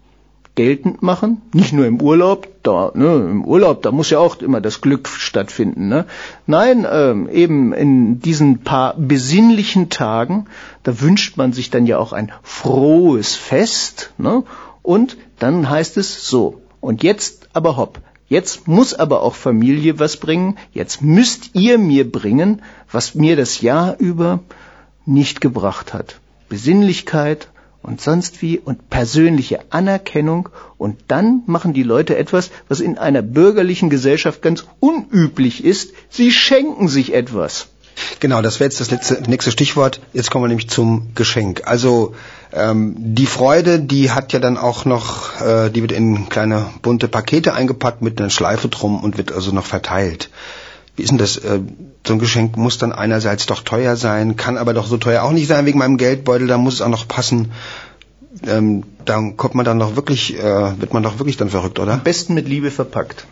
geltend 0.55 1.01
machen. 1.01 1.41
Nicht 1.53 1.73
nur 1.73 1.85
im 1.85 2.01
Urlaub, 2.01 2.47
da, 2.63 2.91
ne, 2.93 3.27
im 3.29 3.45
Urlaub, 3.45 3.81
da 3.83 3.91
muss 3.91 4.09
ja 4.09 4.19
auch 4.19 4.41
immer 4.41 4.61
das 4.61 4.81
Glück 4.81 5.07
stattfinden. 5.07 5.87
Ne? 5.87 6.05
Nein, 6.47 6.87
ähm, 6.89 7.29
eben 7.29 7.73
in 7.73 8.19
diesen 8.19 8.59
paar 8.63 8.95
besinnlichen 8.97 9.89
Tagen, 9.89 10.45
da 10.83 10.99
wünscht 11.01 11.37
man 11.37 11.53
sich 11.53 11.69
dann 11.69 11.85
ja 11.85 11.99
auch 11.99 12.13
ein 12.13 12.31
frohes 12.41 13.35
Fest. 13.35 14.13
Ne? 14.17 14.43
Und 14.81 15.17
dann 15.39 15.69
heißt 15.69 15.97
es 15.97 16.27
so, 16.27 16.61
und 16.79 17.03
jetzt 17.03 17.49
aber 17.53 17.77
hopp, 17.77 17.99
Jetzt 18.27 18.67
muss 18.67 18.95
aber 18.95 19.21
auch 19.21 19.35
Familie 19.35 19.99
was 19.99 20.17
bringen. 20.17 20.57
Jetzt 20.73 21.03
müsst 21.03 21.51
ihr 21.53 21.77
mir 21.77 22.11
bringen, 22.11 22.63
was 22.91 23.13
mir 23.13 23.35
das 23.35 23.61
Jahr 23.61 23.97
über 23.99 24.39
nicht 25.05 25.41
gebracht 25.41 25.93
hat. 25.93 26.19
Besinnlichkeit, 26.49 27.49
und 27.85 28.01
sonst 28.01 28.41
wie 28.41 28.59
und 28.59 28.89
persönliche 28.89 29.59
Anerkennung 29.69 30.49
und 30.77 30.97
dann 31.07 31.43
machen 31.45 31.73
die 31.73 31.83
Leute 31.83 32.17
etwas, 32.17 32.51
was 32.67 32.79
in 32.79 32.97
einer 32.97 33.21
bürgerlichen 33.21 33.89
Gesellschaft 33.89 34.41
ganz 34.41 34.65
unüblich 34.79 35.63
ist. 35.63 35.93
Sie 36.09 36.31
schenken 36.31 36.87
sich 36.87 37.13
etwas. 37.13 37.67
Genau, 38.19 38.41
das 38.41 38.59
wäre 38.59 38.65
jetzt 38.65 38.81
das 38.81 38.91
letzte, 38.91 39.21
nächste 39.29 39.51
Stichwort. 39.51 40.01
Jetzt 40.13 40.29
kommen 40.31 40.43
wir 40.43 40.49
nämlich 40.49 40.69
zum 40.69 41.13
Geschenk. 41.15 41.61
Also 41.65 42.13
ähm, 42.51 42.95
die 42.97 43.25
Freude, 43.25 43.79
die 43.79 44.11
hat 44.11 44.33
ja 44.33 44.39
dann 44.39 44.57
auch 44.57 44.85
noch, 44.85 45.39
äh, 45.41 45.69
die 45.69 45.81
wird 45.81 45.91
in 45.91 46.27
kleine 46.27 46.65
bunte 46.81 47.07
Pakete 47.07 47.53
eingepackt 47.53 48.01
mit 48.01 48.19
einer 48.19 48.29
Schleife 48.29 48.67
drum 48.67 49.01
und 49.01 49.17
wird 49.17 49.31
also 49.31 49.51
noch 49.51 49.65
verteilt. 49.65 50.29
Wie 50.95 51.03
ist 51.03 51.09
denn 51.09 51.17
das? 51.17 51.37
Äh, 51.37 51.59
so 52.05 52.13
ein 52.13 52.19
Geschenk 52.19 52.57
muss 52.57 52.77
dann 52.77 52.91
einerseits 52.91 53.45
doch 53.45 53.61
teuer 53.61 53.95
sein, 53.95 54.35
kann 54.35 54.57
aber 54.57 54.73
doch 54.73 54.87
so 54.87 54.97
teuer 54.97 55.23
auch 55.23 55.31
nicht 55.31 55.47
sein 55.47 55.65
wegen 55.65 55.79
meinem 55.79 55.97
Geldbeutel, 55.97 56.47
da 56.47 56.57
muss 56.57 56.75
es 56.75 56.81
auch 56.81 56.89
noch 56.89 57.07
passen. 57.07 57.51
Ähm, 58.45 58.83
dann 59.05 59.37
kommt 59.37 59.55
man 59.55 59.65
dann 59.65 59.79
doch 59.79 59.95
wirklich, 59.95 60.37
äh, 60.37 60.79
wird 60.79 60.93
man 60.93 61.03
doch 61.03 61.19
wirklich 61.19 61.37
dann 61.37 61.49
verrückt, 61.49 61.79
oder? 61.79 61.93
Am 61.93 62.03
besten 62.03 62.33
mit 62.33 62.47
Liebe 62.47 62.69
verpackt. 62.69 63.25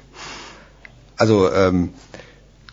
Also, 1.18 1.52
ähm, 1.52 1.90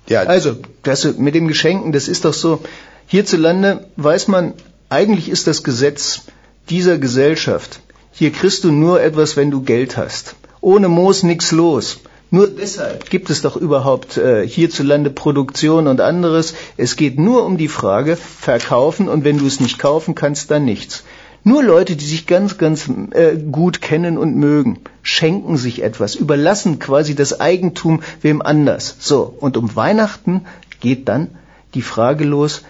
ja. 0.09 0.23
Also, 0.23 0.57
das 0.83 1.05
mit 1.19 1.35
dem 1.35 1.49
Geschenken, 1.49 1.93
das 1.93 2.09
ist 2.09 2.25
doch 2.25 2.35
so. 2.35 2.61
Hierzulande 3.07 3.89
weiß 3.97 4.29
man, 4.29 4.55
eigentlich 4.89 5.29
ist 5.29 5.47
das 5.47 5.63
Gesetz 5.63 6.23
dieser 6.69 6.99
Gesellschaft. 6.99 7.81
Hier 8.13 8.33
kriegst 8.33 8.65
du 8.65 8.73
nur 8.73 9.03
etwas, 9.03 9.37
wenn 9.37 9.51
du 9.51 9.63
Geld 9.63 9.97
hast. 9.97 10.35
Ohne 10.61 10.89
Moos 10.89 11.23
nix 11.23 11.53
los. 11.53 12.01
Nur 12.33 12.47
deshalb 12.47 13.11
gibt 13.11 13.29
es 13.29 13.43
doch 13.43 13.57
überhaupt 13.57 14.17
äh, 14.17 14.47
hierzulande 14.47 15.11
Produktion 15.11 15.89
und 15.89 16.01
anderes. 16.01 16.55
Es 16.77 16.95
geht 16.95 17.19
nur 17.19 17.45
um 17.45 17.57
die 17.57 17.69
Frage, 17.69 18.17
verkaufen 18.17 19.09
und 19.09 19.25
wenn 19.25 19.39
du 19.39 19.47
es 19.47 19.59
nicht 19.59 19.81
kaufen 19.81 20.15
kannst, 20.15 20.51
dann 20.51 20.65
nichts. 20.65 21.03
Nur 21.43 21.65
Leute, 21.65 21.97
die 21.97 22.05
sich 22.05 22.27
ganz, 22.27 22.57
ganz 22.57 22.89
äh, 23.13 23.37
gut 23.37 23.81
kennen 23.81 24.17
und 24.17 24.37
mögen, 24.37 24.79
schenken 25.03 25.57
sich 25.57 25.83
etwas, 25.83 26.15
überlassen 26.15 26.79
quasi 26.79 27.15
das 27.15 27.41
Eigentum 27.41 28.03
wem 28.21 28.43
anders. 28.43 28.97
So, 29.01 29.35
und 29.41 29.57
um 29.57 29.75
Weihnachten 29.75 30.43
geht 30.81 31.09
dann 31.09 31.29
die 31.75 31.83
Frage 31.83 32.25
los, 32.25 32.63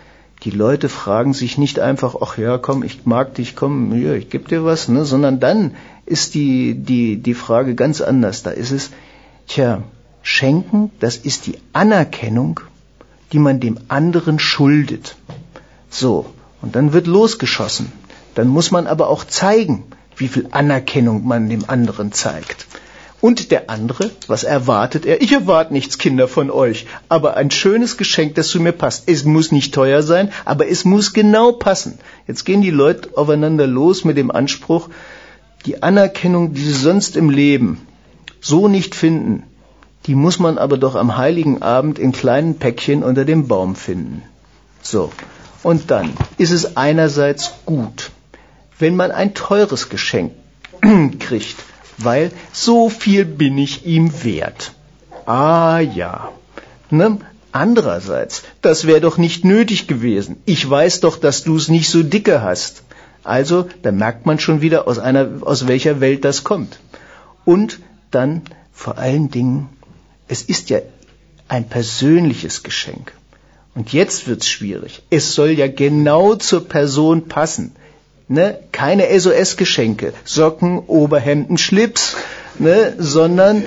die 0.45 0.51
Leute 0.51 0.89
fragen 0.89 1.35
sich 1.35 1.59
nicht 1.59 1.81
einfach, 1.81 2.17
ach 2.23 2.39
ja, 2.39 2.57
komm, 2.57 2.83
ich 2.83 3.05
mag 3.05 3.35
dich, 3.35 3.57
komm, 3.57 4.01
ja, 4.01 4.15
ich 4.15 4.31
geb 4.31 4.49
dir 4.49 4.65
was, 4.65 4.89
ne, 4.89 5.05
sondern 5.05 5.39
dann 5.39 5.75
ist 6.07 6.35
die, 6.35 6.75
die, 6.75 7.17
die 7.19 7.35
Frage 7.35 7.75
ganz 7.75 8.01
anders. 8.01 8.43
Da 8.43 8.51
ist 8.51 8.71
es, 8.71 8.91
Tja, 9.51 9.83
schenken, 10.23 10.93
das 11.01 11.17
ist 11.17 11.49
die 11.49 11.59
Anerkennung, 11.73 12.61
die 13.33 13.41
man 13.41 13.59
dem 13.59 13.81
anderen 13.89 14.39
schuldet. 14.39 15.17
So, 15.89 16.27
und 16.63 16.77
dann 16.77 16.93
wird 16.93 17.09
losgeschossen. 17.09 17.91
Dann 18.37 18.47
muss 18.47 18.71
man 18.71 18.87
aber 18.87 19.09
auch 19.09 19.25
zeigen, 19.25 19.83
wie 20.17 20.29
viel 20.29 20.47
Anerkennung 20.53 21.27
man 21.27 21.49
dem 21.49 21.69
anderen 21.69 22.13
zeigt. 22.13 22.69
Und 23.21 23.51
der 23.51 23.71
andere, 23.71 24.13
was 24.29 24.45
erwartet 24.45 25.05
er? 25.05 25.21
Ich 25.21 25.33
erwarte 25.33 25.73
nichts, 25.73 25.99
Kinder, 25.99 26.29
von 26.29 26.53
euch, 26.53 26.87
aber 27.09 27.37
ein 27.37 27.51
schönes 27.51 27.97
Geschenk, 27.97 28.37
das 28.37 28.51
zu 28.51 28.61
mir 28.61 28.71
passt. 28.71 29.09
Es 29.09 29.25
muss 29.25 29.51
nicht 29.51 29.75
teuer 29.75 30.05
sein, 30.05 30.31
aber 30.45 30.69
es 30.69 30.85
muss 30.85 31.13
genau 31.13 31.51
passen. 31.51 31.99
Jetzt 32.29 32.45
gehen 32.45 32.63
die 32.63 32.71
Leute 32.71 33.17
aufeinander 33.17 33.67
los 33.67 34.05
mit 34.05 34.17
dem 34.17 34.31
Anspruch, 34.31 34.91
die 35.67 35.83
Anerkennung, 35.83 36.55
die 36.55 36.63
sie 36.63 36.73
sonst 36.73 37.17
im 37.17 37.31
Leben 37.31 37.89
so 38.41 38.69
nicht 38.69 38.95
finden, 38.95 39.45
die 40.07 40.15
muss 40.15 40.39
man 40.39 40.59
aber 40.59 40.79
doch 40.79 40.95
am 40.95 41.17
heiligen 41.17 41.63
Abend 41.63 41.99
in 41.99 42.13
kleinen 42.13 42.59
Päckchen 42.59 43.03
unter 43.03 43.25
dem 43.25 43.49
Baum 43.49 43.77
finden. 43.77 44.23
So, 44.83 45.11
und 45.63 45.91
dann 45.91 46.15
ist 46.39 46.51
es 46.51 46.77
einerseits 46.77 47.53
gut, 47.67 48.11
wenn 48.79 48.97
man 48.97 49.11
ein 49.11 49.35
teures 49.35 49.89
Geschenk 49.89 50.33
kriegt, 51.19 51.57
weil 51.99 52.33
so 52.53 52.89
viel 52.89 53.25
bin 53.25 53.59
ich 53.59 53.85
ihm 53.85 54.25
wert. 54.25 54.73
Ah 55.27 55.81
ja. 55.81 56.31
Ne? 56.91 57.19
Andererseits, 57.53 58.45
das 58.63 58.87
wäre 58.87 59.01
doch 59.01 59.19
nicht 59.19 59.45
nötig 59.45 59.87
gewesen. 59.87 60.37
Ich 60.45 60.69
weiß 60.69 61.01
doch, 61.01 61.19
dass 61.19 61.43
du 61.43 61.57
es 61.57 61.69
nicht 61.69 61.91
so 61.91 62.03
dicke 62.03 62.43
hast. 62.43 62.85
Also, 63.23 63.67
da 63.83 63.93
merkt 63.93 64.25
man 64.25 64.39
schon 64.39 64.63
wieder, 64.63 64.89
aus 64.89 64.99
einer, 64.99 65.29
aus 65.43 65.67
welcher 65.67 66.01
Welt 66.01 66.25
das 66.25 66.43
kommt. 66.43 66.79
Und 67.45 67.81
dann 68.11 68.43
vor 68.73 68.99
allen 68.99 69.31
Dingen, 69.31 69.69
es 70.29 70.43
ist 70.43 70.71
ja 70.71 70.79
ein 71.49 71.69
persönliches 71.69 72.63
Geschenk. 72.63 73.13
Und 73.75 73.93
jetzt 73.93 74.27
wird's 74.27 74.49
schwierig. 74.49 75.03
Es 75.11 75.35
soll 75.35 75.51
ja 75.51 75.69
genau 75.69 76.35
zur 76.35 76.69
Person 76.69 77.29
passen. 77.29 77.73
Ne? 78.29 78.59
Keine 78.73 79.07
SOS-Geschenke, 79.19 80.13
Socken, 80.25 80.79
Oberhemden, 80.79 81.59
Schlips, 81.59 82.17
ne? 82.59 82.95
sondern 82.99 83.65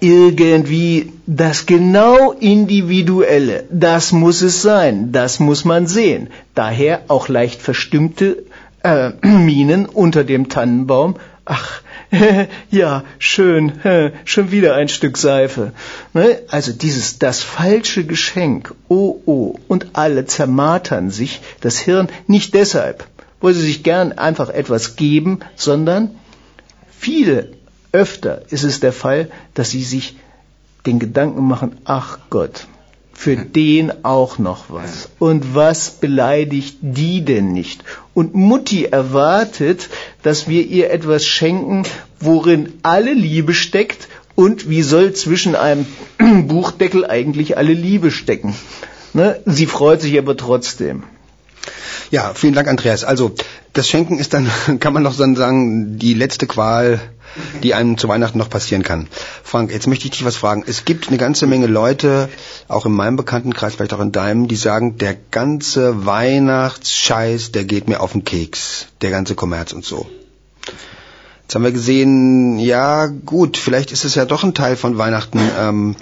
irgendwie 0.00 1.12
das 1.26 1.66
genau 1.66 2.32
individuelle. 2.32 3.64
Das 3.70 4.12
muss 4.12 4.42
es 4.42 4.62
sein. 4.62 5.12
Das 5.12 5.40
muss 5.40 5.64
man 5.64 5.86
sehen. 5.86 6.28
Daher 6.54 7.02
auch 7.08 7.28
leicht 7.28 7.62
verstimmte 7.62 8.44
äh, 8.82 9.10
Minen 9.22 9.86
unter 9.86 10.24
dem 10.24 10.48
Tannenbaum. 10.48 11.16
Ach, 11.44 11.82
ja, 12.70 13.04
schön, 13.18 13.72
schon 14.24 14.50
wieder 14.50 14.74
ein 14.74 14.88
Stück 14.88 15.16
Seife. 15.16 15.72
Ne? 16.12 16.40
Also 16.48 16.72
dieses, 16.72 17.18
das 17.18 17.42
falsche 17.42 18.04
Geschenk, 18.04 18.74
oh, 18.88 19.20
oh, 19.26 19.58
und 19.68 19.88
alle 19.94 20.26
zermartern 20.26 21.10
sich 21.10 21.40
das 21.60 21.78
Hirn 21.78 22.08
nicht 22.26 22.54
deshalb, 22.54 23.06
wo 23.40 23.50
sie 23.50 23.60
sich 23.60 23.82
gern 23.82 24.12
einfach 24.12 24.50
etwas 24.50 24.96
geben, 24.96 25.40
sondern 25.56 26.10
viele, 26.90 27.50
öfter 27.92 28.42
ist 28.50 28.64
es 28.64 28.80
der 28.80 28.92
Fall, 28.92 29.30
dass 29.54 29.70
sie 29.70 29.84
sich 29.84 30.16
den 30.86 30.98
Gedanken 30.98 31.46
machen, 31.46 31.78
ach 31.84 32.18
Gott, 32.28 32.66
für 33.14 33.36
den 33.36 34.04
auch 34.04 34.38
noch 34.38 34.66
was. 34.68 35.08
Und 35.18 35.54
was 35.54 35.90
beleidigt 35.90 36.78
die 36.82 37.24
denn 37.24 37.52
nicht? 37.52 37.84
Und 38.12 38.34
Mutti 38.34 38.84
erwartet, 38.84 39.88
dass 40.22 40.48
wir 40.48 40.66
ihr 40.66 40.90
etwas 40.90 41.24
schenken, 41.24 41.84
worin 42.20 42.72
alle 42.82 43.12
Liebe 43.12 43.54
steckt. 43.54 44.08
Und 44.34 44.68
wie 44.68 44.82
soll 44.82 45.12
zwischen 45.12 45.54
einem 45.54 45.86
Buchdeckel 46.48 47.06
eigentlich 47.06 47.56
alle 47.56 47.72
Liebe 47.72 48.10
stecken? 48.10 48.54
Ne? 49.12 49.40
Sie 49.46 49.66
freut 49.66 50.00
sich 50.00 50.18
aber 50.18 50.36
trotzdem. 50.36 51.04
Ja, 52.10 52.32
vielen 52.34 52.54
Dank, 52.54 52.68
Andreas. 52.68 53.04
Also, 53.04 53.32
das 53.72 53.88
Schenken 53.88 54.18
ist 54.18 54.34
dann, 54.34 54.50
kann 54.80 54.92
man 54.92 55.02
noch 55.02 55.14
sagen, 55.14 55.98
die 55.98 56.14
letzte 56.14 56.46
Qual, 56.46 57.00
die 57.62 57.74
einem 57.74 57.98
zu 57.98 58.08
Weihnachten 58.08 58.38
noch 58.38 58.50
passieren 58.50 58.82
kann. 58.82 59.08
Frank, 59.42 59.72
jetzt 59.72 59.86
möchte 59.86 60.04
ich 60.06 60.12
dich 60.12 60.24
was 60.24 60.36
fragen. 60.36 60.64
Es 60.66 60.84
gibt 60.84 61.08
eine 61.08 61.18
ganze 61.18 61.46
Menge 61.46 61.66
Leute, 61.66 62.28
auch 62.68 62.86
in 62.86 62.92
meinem 62.92 63.16
Bekanntenkreis, 63.16 63.74
vielleicht 63.74 63.94
auch 63.94 64.00
in 64.00 64.12
deinem, 64.12 64.48
die 64.48 64.56
sagen, 64.56 64.98
der 64.98 65.16
ganze 65.30 66.06
Weihnachtsscheiß, 66.06 67.52
der 67.52 67.64
geht 67.64 67.88
mir 67.88 68.00
auf 68.00 68.12
den 68.12 68.24
Keks. 68.24 68.86
Der 69.00 69.10
ganze 69.10 69.34
Kommerz 69.34 69.72
und 69.72 69.84
so. 69.84 70.06
Jetzt 71.42 71.54
haben 71.54 71.64
wir 71.64 71.72
gesehen, 71.72 72.58
ja 72.58 73.06
gut, 73.06 73.56
vielleicht 73.56 73.92
ist 73.92 74.04
es 74.04 74.14
ja 74.14 74.24
doch 74.24 74.44
ein 74.44 74.54
Teil 74.54 74.76
von 74.76 74.96
Weihnachten. 74.96 75.40
Ähm, 75.58 75.96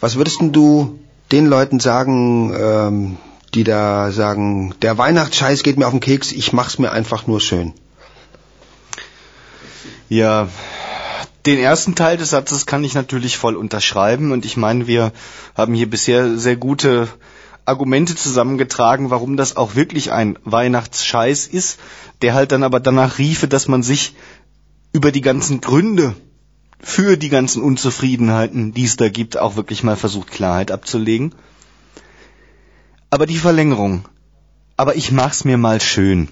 was 0.00 0.16
würdest 0.16 0.40
denn 0.40 0.52
du 0.52 0.98
den 1.30 1.46
Leuten 1.46 1.78
sagen, 1.78 2.52
ähm, 2.58 3.16
die 3.54 3.64
da 3.64 4.10
sagen, 4.10 4.74
der 4.82 4.98
Weihnachtsscheiß 4.98 5.62
geht 5.62 5.78
mir 5.78 5.86
auf 5.86 5.92
den 5.92 6.00
Keks, 6.00 6.32
ich 6.32 6.52
mach's 6.52 6.78
mir 6.78 6.90
einfach 6.90 7.26
nur 7.26 7.40
schön? 7.40 7.74
Ja, 10.08 10.48
den 11.46 11.58
ersten 11.58 11.94
Teil 11.94 12.16
des 12.16 12.30
Satzes 12.30 12.66
kann 12.66 12.84
ich 12.84 12.94
natürlich 12.94 13.36
voll 13.36 13.56
unterschreiben 13.56 14.32
und 14.32 14.44
ich 14.44 14.56
meine, 14.56 14.86
wir 14.86 15.12
haben 15.54 15.74
hier 15.74 15.88
bisher 15.88 16.36
sehr 16.36 16.56
gute 16.56 17.08
Argumente 17.64 18.16
zusammengetragen, 18.16 19.10
warum 19.10 19.36
das 19.36 19.56
auch 19.56 19.74
wirklich 19.74 20.10
ein 20.10 20.38
Weihnachtsscheiß 20.44 21.46
ist, 21.46 21.78
der 22.22 22.34
halt 22.34 22.52
dann 22.52 22.62
aber 22.62 22.80
danach 22.80 23.18
riefe, 23.18 23.46
dass 23.46 23.68
man 23.68 23.82
sich 23.82 24.14
über 24.92 25.12
die 25.12 25.20
ganzen 25.20 25.60
Gründe 25.60 26.14
für 26.80 27.16
die 27.16 27.28
ganzen 27.28 27.62
Unzufriedenheiten, 27.62 28.72
die 28.72 28.84
es 28.84 28.96
da 28.96 29.08
gibt, 29.08 29.36
auch 29.36 29.56
wirklich 29.56 29.82
mal 29.82 29.96
versucht, 29.96 30.30
Klarheit 30.30 30.70
abzulegen. 30.70 31.34
Aber 33.10 33.26
die 33.26 33.38
Verlängerung, 33.38 34.04
aber 34.76 34.96
ich 34.96 35.12
mach's 35.12 35.44
mir 35.44 35.58
mal 35.58 35.80
schön, 35.80 36.28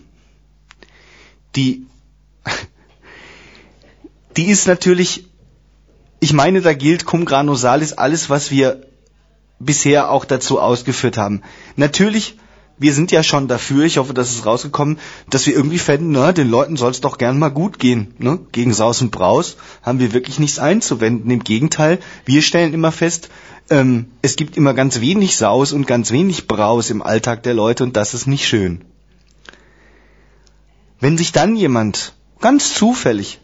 die, 1.57 1.86
die 4.37 4.47
ist 4.47 4.66
natürlich, 4.66 5.26
ich 6.20 6.32
meine, 6.32 6.61
da 6.61 6.74
gilt 6.74 7.05
cum 7.05 7.24
grano 7.24 7.55
salis 7.55 7.93
alles, 7.93 8.30
was 8.30 8.51
wir 8.51 8.87
bisher 9.59 10.11
auch 10.11 10.24
dazu 10.24 10.61
ausgeführt 10.61 11.16
haben. 11.16 11.43
Natürlich 11.76 12.37
wir 12.78 12.93
sind 12.93 13.11
ja 13.11 13.22
schon 13.22 13.49
dafür, 13.49 13.84
ich 13.84 13.97
hoffe, 13.97 14.12
das 14.12 14.30
ist 14.30 14.45
rausgekommen, 14.45 14.99
dass 15.30 15.47
wir 15.47 15.55
irgendwie 15.55 15.78
fänden, 15.78 16.12
na, 16.12 16.32
den 16.32 16.51
Leuten 16.51 16.76
soll 16.76 16.91
es 16.91 17.01
doch 17.01 17.16
gern 17.16 17.39
mal 17.39 17.49
gut 17.49 17.78
gehen. 17.78 18.14
Ne? 18.18 18.39
Gegen 18.53 18.74
Saus 18.74 19.01
und 19.01 19.11
Braus 19.11 19.57
haben 19.82 19.99
wir 19.99 20.12
wirklich 20.12 20.39
nichts 20.39 20.59
einzuwenden. 20.59 21.30
Im 21.30 21.43
Gegenteil, 21.43 21.99
wir 22.26 22.43
stellen 22.43 22.74
immer 22.74 22.93
fest, 22.93 23.30
ähm, 23.70 24.11
es 24.20 24.37
gibt 24.37 24.57
immer 24.57 24.74
ganz 24.74 25.01
wenig 25.01 25.37
Saus 25.37 25.72
und 25.72 25.87
ganz 25.87 26.11
wenig 26.11 26.47
Braus 26.47 26.91
im 26.91 27.03
Alltag 27.03 27.43
der 27.43 27.55
Leute 27.55 27.82
und 27.82 27.97
das 27.97 28.12
ist 28.12 28.26
nicht 28.26 28.47
schön. 28.47 28.84
Wenn 31.01 31.16
sich 31.16 31.32
dann 31.32 31.57
jemand 31.57 32.14
ganz 32.41 32.74
zufällig 32.74 33.41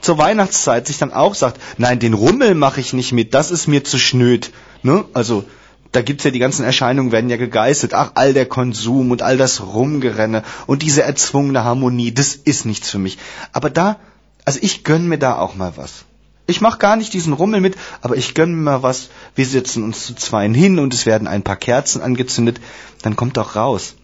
zur 0.00 0.18
Weihnachtszeit 0.18 0.86
sich 0.86 0.98
dann 0.98 1.12
auch 1.12 1.34
sagt, 1.34 1.60
nein, 1.78 1.98
den 1.98 2.14
Rummel 2.14 2.54
mache 2.54 2.80
ich 2.80 2.92
nicht 2.92 3.12
mit, 3.12 3.34
das 3.34 3.50
ist 3.50 3.66
mir 3.66 3.84
zu 3.84 3.98
schnöd. 3.98 4.52
Ne? 4.82 5.04
Also 5.12 5.44
da 5.92 6.02
gibt's 6.02 6.24
ja 6.24 6.30
die 6.30 6.38
ganzen 6.38 6.64
Erscheinungen 6.64 7.12
werden 7.12 7.30
ja 7.30 7.36
gegeißelt. 7.36 7.94
Ach, 7.94 8.12
all 8.14 8.32
der 8.32 8.46
Konsum 8.46 9.10
und 9.10 9.22
all 9.22 9.36
das 9.36 9.60
Rumgerenne 9.60 10.44
und 10.66 10.82
diese 10.82 11.02
erzwungene 11.02 11.64
Harmonie, 11.64 12.12
das 12.12 12.34
ist 12.34 12.64
nichts 12.64 12.90
für 12.90 12.98
mich. 12.98 13.18
Aber 13.52 13.70
da, 13.70 13.96
also 14.44 14.60
ich 14.62 14.84
gönn 14.84 15.08
mir 15.08 15.18
da 15.18 15.38
auch 15.38 15.54
mal 15.54 15.72
was. 15.76 16.04
Ich 16.46 16.60
mach 16.60 16.78
gar 16.78 16.96
nicht 16.96 17.12
diesen 17.12 17.32
Rummel 17.32 17.60
mit, 17.60 17.76
aber 18.02 18.16
ich 18.16 18.34
gönn 18.34 18.54
mir 18.54 18.62
mal 18.62 18.82
was. 18.82 19.10
Wir 19.34 19.46
setzen 19.46 19.84
uns 19.84 20.06
zu 20.06 20.14
zweien 20.14 20.54
hin 20.54 20.78
und 20.78 20.94
es 20.94 21.06
werden 21.06 21.28
ein 21.28 21.42
paar 21.42 21.56
Kerzen 21.56 22.02
angezündet. 22.02 22.60
Dann 23.02 23.16
kommt 23.16 23.36
doch 23.36 23.56
raus, 23.56 23.94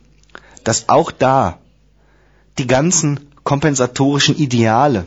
dass 0.62 0.88
auch 0.88 1.11
da 1.11 1.59
die 2.59 2.66
ganzen 2.66 3.32
kompensatorischen 3.44 4.36
Ideale, 4.36 5.07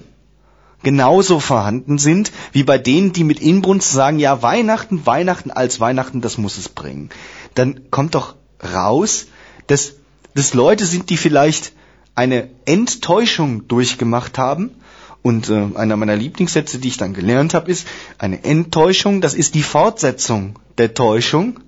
genauso 0.83 1.39
vorhanden 1.39 1.97
sind 1.97 2.31
wie 2.51 2.63
bei 2.63 2.77
denen, 2.77 3.13
die 3.13 3.23
mit 3.23 3.39
Inbrunst 3.39 3.91
sagen, 3.91 4.19
ja, 4.19 4.41
Weihnachten, 4.41 5.05
Weihnachten 5.05 5.51
als 5.51 5.79
Weihnachten, 5.79 6.21
das 6.21 6.37
muss 6.37 6.57
es 6.57 6.69
bringen. 6.69 7.09
Dann 7.55 7.91
kommt 7.91 8.15
doch 8.15 8.35
raus, 8.73 9.27
dass 9.67 9.93
das 10.35 10.53
Leute 10.53 10.85
sind, 10.85 11.09
die 11.09 11.17
vielleicht 11.17 11.73
eine 12.15 12.49
Enttäuschung 12.65 13.67
durchgemacht 13.67 14.37
haben. 14.37 14.71
Und 15.21 15.49
äh, 15.49 15.67
einer 15.75 15.97
meiner 15.97 16.15
Lieblingssätze, 16.15 16.79
die 16.79 16.87
ich 16.87 16.97
dann 16.97 17.13
gelernt 17.13 17.53
habe, 17.53 17.69
ist, 17.69 17.85
eine 18.17 18.43
Enttäuschung, 18.45 19.19
das 19.19 19.33
ist 19.33 19.53
die 19.53 19.63
Fortsetzung 19.63 20.57
der 20.77 20.93
Täuschung, 20.93 21.59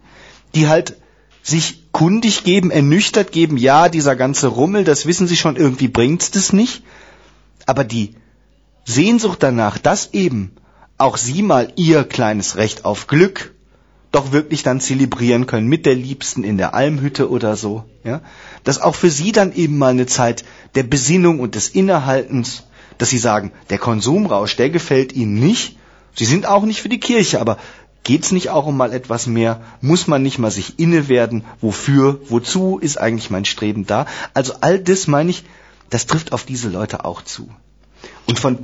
die 0.56 0.70
halt 0.70 0.96
sich 1.44 1.92
kundig 1.92 2.44
geben, 2.44 2.72
ernüchtert 2.72 3.32
geben, 3.32 3.58
ja, 3.58 3.90
dieser 3.90 4.16
ganze 4.16 4.48
Rummel, 4.48 4.86
das 4.86 5.06
wissen 5.06 5.28
sie 5.28 5.36
schon, 5.36 5.58
irgendwie 5.58 5.90
bringt's 5.90 6.32
das 6.32 6.54
nicht. 6.54 6.84
Aber 7.66 7.84
die 7.84 8.16
Sehnsucht 8.86 9.44
danach, 9.44 9.78
dass 9.78 10.14
eben 10.14 10.52
auch 10.98 11.18
sie 11.18 11.42
mal 11.42 11.72
ihr 11.76 12.04
kleines 12.04 12.58
Recht 12.58 12.86
auf 12.86 13.08
Glück 13.08 13.54
doch 14.12 14.32
wirklich 14.32 14.62
dann 14.64 14.82
zelebrieren 14.82 15.48
können 15.48 15.68
mit 15.68 15.86
der 15.86 15.96
Liebsten 15.96 16.44
in 16.44 16.58
der 16.58 16.74
Almhütte 16.74 17.30
oder 17.30 17.56
so, 17.56 17.86
ja, 18.04 18.22
dass 18.64 18.82
auch 18.82 18.96
für 18.96 19.10
sie 19.10 19.32
dann 19.32 19.54
eben 19.54 19.78
mal 19.78 19.92
eine 19.92 20.06
Zeit 20.06 20.44
der 20.76 20.84
Besinnung 20.84 21.40
und 21.40 21.56
des 21.56 21.70
Innehaltens, 21.70 22.64
dass 22.98 23.10
sie 23.10 23.18
sagen, 23.18 23.52
der 23.70 23.78
Konsumrausch, 23.78 24.58
der 24.58 24.70
gefällt 24.70 25.14
ihnen 25.14 25.36
nicht, 25.36 25.78
sie 26.14 26.26
sind 26.26 26.46
auch 26.46 26.64
nicht 26.64 26.82
für 26.82 26.90
die 26.90 27.00
Kirche, 27.00 27.40
aber 27.40 27.58
geht's 28.04 28.32
nicht 28.32 28.50
auch 28.50 28.66
um 28.68 28.76
mal 28.76 28.94
etwas 28.94 29.28
mehr? 29.28 29.62
Muss 29.80 30.08
man 30.08 30.22
nicht 30.22 30.40
mal 30.40 30.52
sich 30.52 30.78
inne 30.78 31.08
werden? 31.08 31.46
Wofür? 31.62 32.20
Wozu 32.28 32.80
ist 32.80 33.00
eigentlich 33.00 33.30
mein 33.30 33.46
Streben 33.46 33.86
da? 33.86 34.08
Also 34.34 34.54
all 34.60 34.78
das 34.80 35.08
meine 35.08 35.30
ich, 35.30 35.46
das 35.90 36.06
trifft 36.06 36.34
auf 36.34 36.44
diese 36.44 36.70
Leute 36.70 37.06
auch 37.06 37.22
zu. 37.22 37.50
Und 38.28 38.40
von 38.40 38.58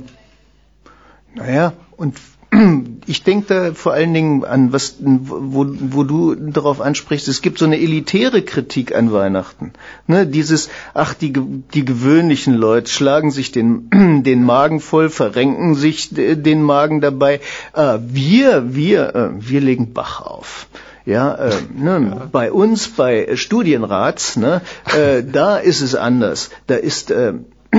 naja, 1.34 1.72
und 1.96 2.16
ich 3.06 3.22
denke 3.22 3.46
da 3.46 3.74
vor 3.74 3.92
allen 3.92 4.14
Dingen 4.14 4.44
an, 4.44 4.72
was, 4.72 4.96
wo, 5.00 5.66
wo 5.68 6.02
du 6.02 6.34
darauf 6.34 6.80
ansprichst, 6.80 7.28
es 7.28 7.42
gibt 7.42 7.58
so 7.58 7.66
eine 7.66 7.78
elitäre 7.78 8.42
Kritik 8.42 8.94
an 8.94 9.12
Weihnachten. 9.12 9.72
Ne, 10.06 10.26
dieses, 10.26 10.70
ach, 10.94 11.14
die, 11.14 11.32
die 11.32 11.84
gewöhnlichen 11.84 12.54
Leute 12.54 12.90
schlagen 12.90 13.30
sich 13.30 13.52
den, 13.52 13.90
den 14.24 14.44
Magen 14.44 14.80
voll, 14.80 15.10
verrenken 15.10 15.74
sich 15.74 16.08
den 16.10 16.62
Magen 16.62 17.00
dabei. 17.00 17.40
Äh, 17.74 17.98
wir, 18.00 18.74
wir, 18.74 19.14
äh, 19.14 19.30
wir 19.38 19.60
legen 19.60 19.92
Bach 19.92 20.22
auf. 20.22 20.66
Ja, 21.04 21.34
äh, 21.34 21.52
ne, 21.74 22.10
ja. 22.10 22.28
bei 22.30 22.52
uns, 22.52 22.88
bei 22.88 23.36
Studienrats, 23.36 24.36
ne, 24.36 24.62
äh, 24.94 25.22
da 25.22 25.56
ist 25.56 25.80
es 25.80 25.94
anders. 25.94 26.50
Da 26.66 26.74
ist 26.76 27.10
äh, 27.10 27.34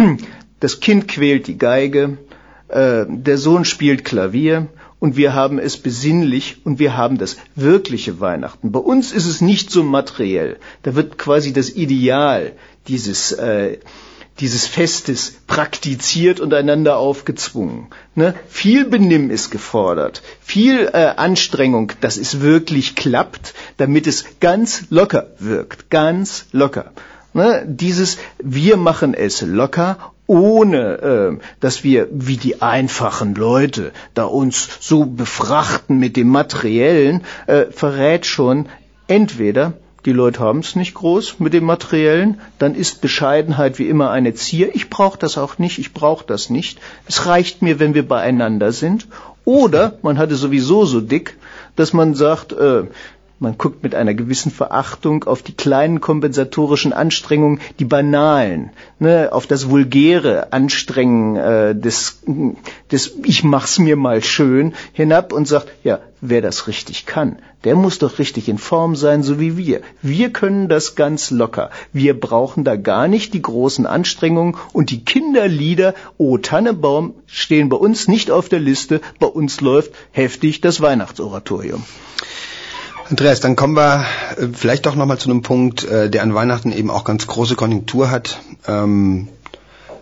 das 0.59 0.79
Kind 0.79 1.07
quält 1.07 1.47
die 1.47 1.57
Geige, 1.57 2.17
äh, 2.67 3.05
der 3.07 3.37
Sohn 3.37 3.65
spielt 3.65 4.05
Klavier 4.05 4.67
und 4.99 5.15
wir 5.15 5.33
haben 5.33 5.59
es 5.59 5.77
besinnlich 5.77 6.65
und 6.65 6.79
wir 6.79 6.97
haben 6.97 7.17
das 7.17 7.37
wirkliche 7.55 8.19
Weihnachten. 8.19 8.71
Bei 8.71 8.79
uns 8.79 9.11
ist 9.11 9.25
es 9.25 9.41
nicht 9.41 9.71
so 9.71 9.83
materiell. 9.83 10.57
Da 10.83 10.95
wird 10.95 11.17
quasi 11.17 11.53
das 11.53 11.69
Ideal 11.69 12.53
dieses 12.87 13.31
äh, 13.31 13.79
dieses 14.39 14.67
Festes 14.67 15.33
praktiziert 15.47 16.39
und 16.39 16.53
einander 16.53 16.97
aufgezwungen. 16.97 17.87
Ne? 18.15 18.33
Viel 18.47 18.85
Benimm 18.85 19.29
ist 19.29 19.49
gefordert, 19.49 20.21
viel 20.41 20.89
äh, 20.93 21.13
Anstrengung, 21.17 21.91
dass 22.01 22.17
es 22.17 22.39
wirklich 22.41 22.95
klappt, 22.95 23.53
damit 23.77 24.07
es 24.07 24.39
ganz 24.39 24.85
locker 24.89 25.27
wirkt, 25.39 25.89
ganz 25.89 26.45
locker. 26.51 26.91
Ne? 27.39 27.63
Dieses 27.65 28.17
Wir 28.43 28.75
machen 28.75 29.13
es 29.13 29.41
locker 29.41 29.97
ohne 30.27 31.39
äh, 31.39 31.45
dass 31.61 31.85
wir 31.85 32.07
wie 32.11 32.35
die 32.35 32.61
einfachen 32.61 33.33
Leute 33.33 33.93
da 34.13 34.25
uns 34.25 34.67
so 34.81 35.05
befrachten 35.05 35.97
mit 35.97 36.17
dem 36.17 36.27
Materiellen, 36.27 37.21
äh, 37.47 37.65
verrät 37.71 38.25
schon 38.25 38.67
entweder 39.07 39.73
die 40.05 40.11
Leute 40.11 40.41
haben 40.41 40.59
es 40.59 40.75
nicht 40.75 40.93
groß 40.93 41.39
mit 41.39 41.53
dem 41.53 41.63
Materiellen, 41.63 42.41
dann 42.57 42.75
ist 42.75 43.01
Bescheidenheit 43.01 43.79
wie 43.79 43.87
immer 43.87 44.11
eine 44.11 44.33
Zier. 44.33 44.75
Ich 44.75 44.89
brauche 44.89 45.17
das 45.17 45.37
auch 45.37 45.57
nicht, 45.59 45.79
ich 45.79 45.93
brauche 45.93 46.25
das 46.25 46.49
nicht. 46.49 46.79
Es 47.07 47.25
reicht 47.25 47.61
mir, 47.61 47.79
wenn 47.79 47.93
wir 47.93 48.07
beieinander 48.07 48.71
sind. 48.71 49.07
Oder 49.45 49.97
man 50.01 50.17
hatte 50.17 50.35
sowieso 50.35 50.85
so 50.85 51.01
dick, 51.01 51.37
dass 51.75 51.91
man 51.91 52.13
sagt, 52.15 52.53
äh, 52.53 52.83
man 53.39 53.57
guckt 53.57 53.83
mit 53.83 53.95
einer 53.95 54.13
gewissen 54.13 54.51
Verachtung 54.51 55.23
auf 55.23 55.41
die 55.41 55.53
kleinen 55.53 56.01
kompensatorischen 56.01 56.91
Anstrengungen, 56.91 57.61
die 57.79 57.85
banalen, 57.85 58.71
ne, 58.99 59.29
auf 59.31 59.47
das 59.47 59.69
vulgäre 59.69 60.51
Anstrengen 60.51 61.37
äh, 61.37 61.75
des, 61.75 62.21
des 62.91 63.15
Ich 63.23 63.43
mach's 63.43 63.79
mir 63.79 63.95
mal 63.95 64.21
schön 64.23 64.73
hinab 64.91 65.31
und 65.31 65.47
sagt, 65.47 65.69
ja, 65.83 65.99
wer 66.21 66.41
das 66.41 66.67
richtig 66.67 67.05
kann, 67.05 67.39
der 67.63 67.75
muss 67.75 67.99
doch 67.99 68.19
richtig 68.19 68.49
in 68.49 68.57
Form 68.57 68.95
sein, 68.95 69.23
so 69.23 69.39
wie 69.39 69.55
wir. 69.55 69.81
Wir 70.01 70.31
können 70.31 70.67
das 70.67 70.95
ganz 70.95 71.31
locker. 71.31 71.69
Wir 71.93 72.19
brauchen 72.19 72.63
da 72.63 72.75
gar 72.75 73.07
nicht 73.07 73.33
die 73.33 73.41
großen 73.41 73.85
Anstrengungen 73.85 74.57
und 74.73 74.89
die 74.89 75.03
Kinderlieder, 75.03 75.93
O 76.17 76.37
Tannebaum, 76.37 77.13
stehen 77.25 77.69
bei 77.69 77.77
uns 77.77 78.07
nicht 78.07 78.31
auf 78.31 78.49
der 78.49 78.59
Liste. 78.59 79.01
Bei 79.19 79.27
uns 79.27 79.61
läuft 79.61 79.91
heftig 80.11 80.61
das 80.61 80.81
Weihnachtsoratorium. 80.81 81.83
Andreas, 83.09 83.39
dann 83.39 83.55
kommen 83.55 83.75
wir 83.75 84.05
äh, 84.37 84.47
vielleicht 84.53 84.85
doch 84.85 84.93
nochmal 84.93 85.17
zu 85.17 85.31
einem 85.31 85.41
Punkt, 85.41 85.83
äh, 85.83 86.11
der 86.11 86.21
an 86.21 86.35
Weihnachten 86.35 86.71
eben 86.71 86.91
auch 86.91 87.03
ganz 87.03 87.25
große 87.25 87.55
Konjunktur 87.55 88.11
hat. 88.11 88.39
Ähm, 88.67 89.27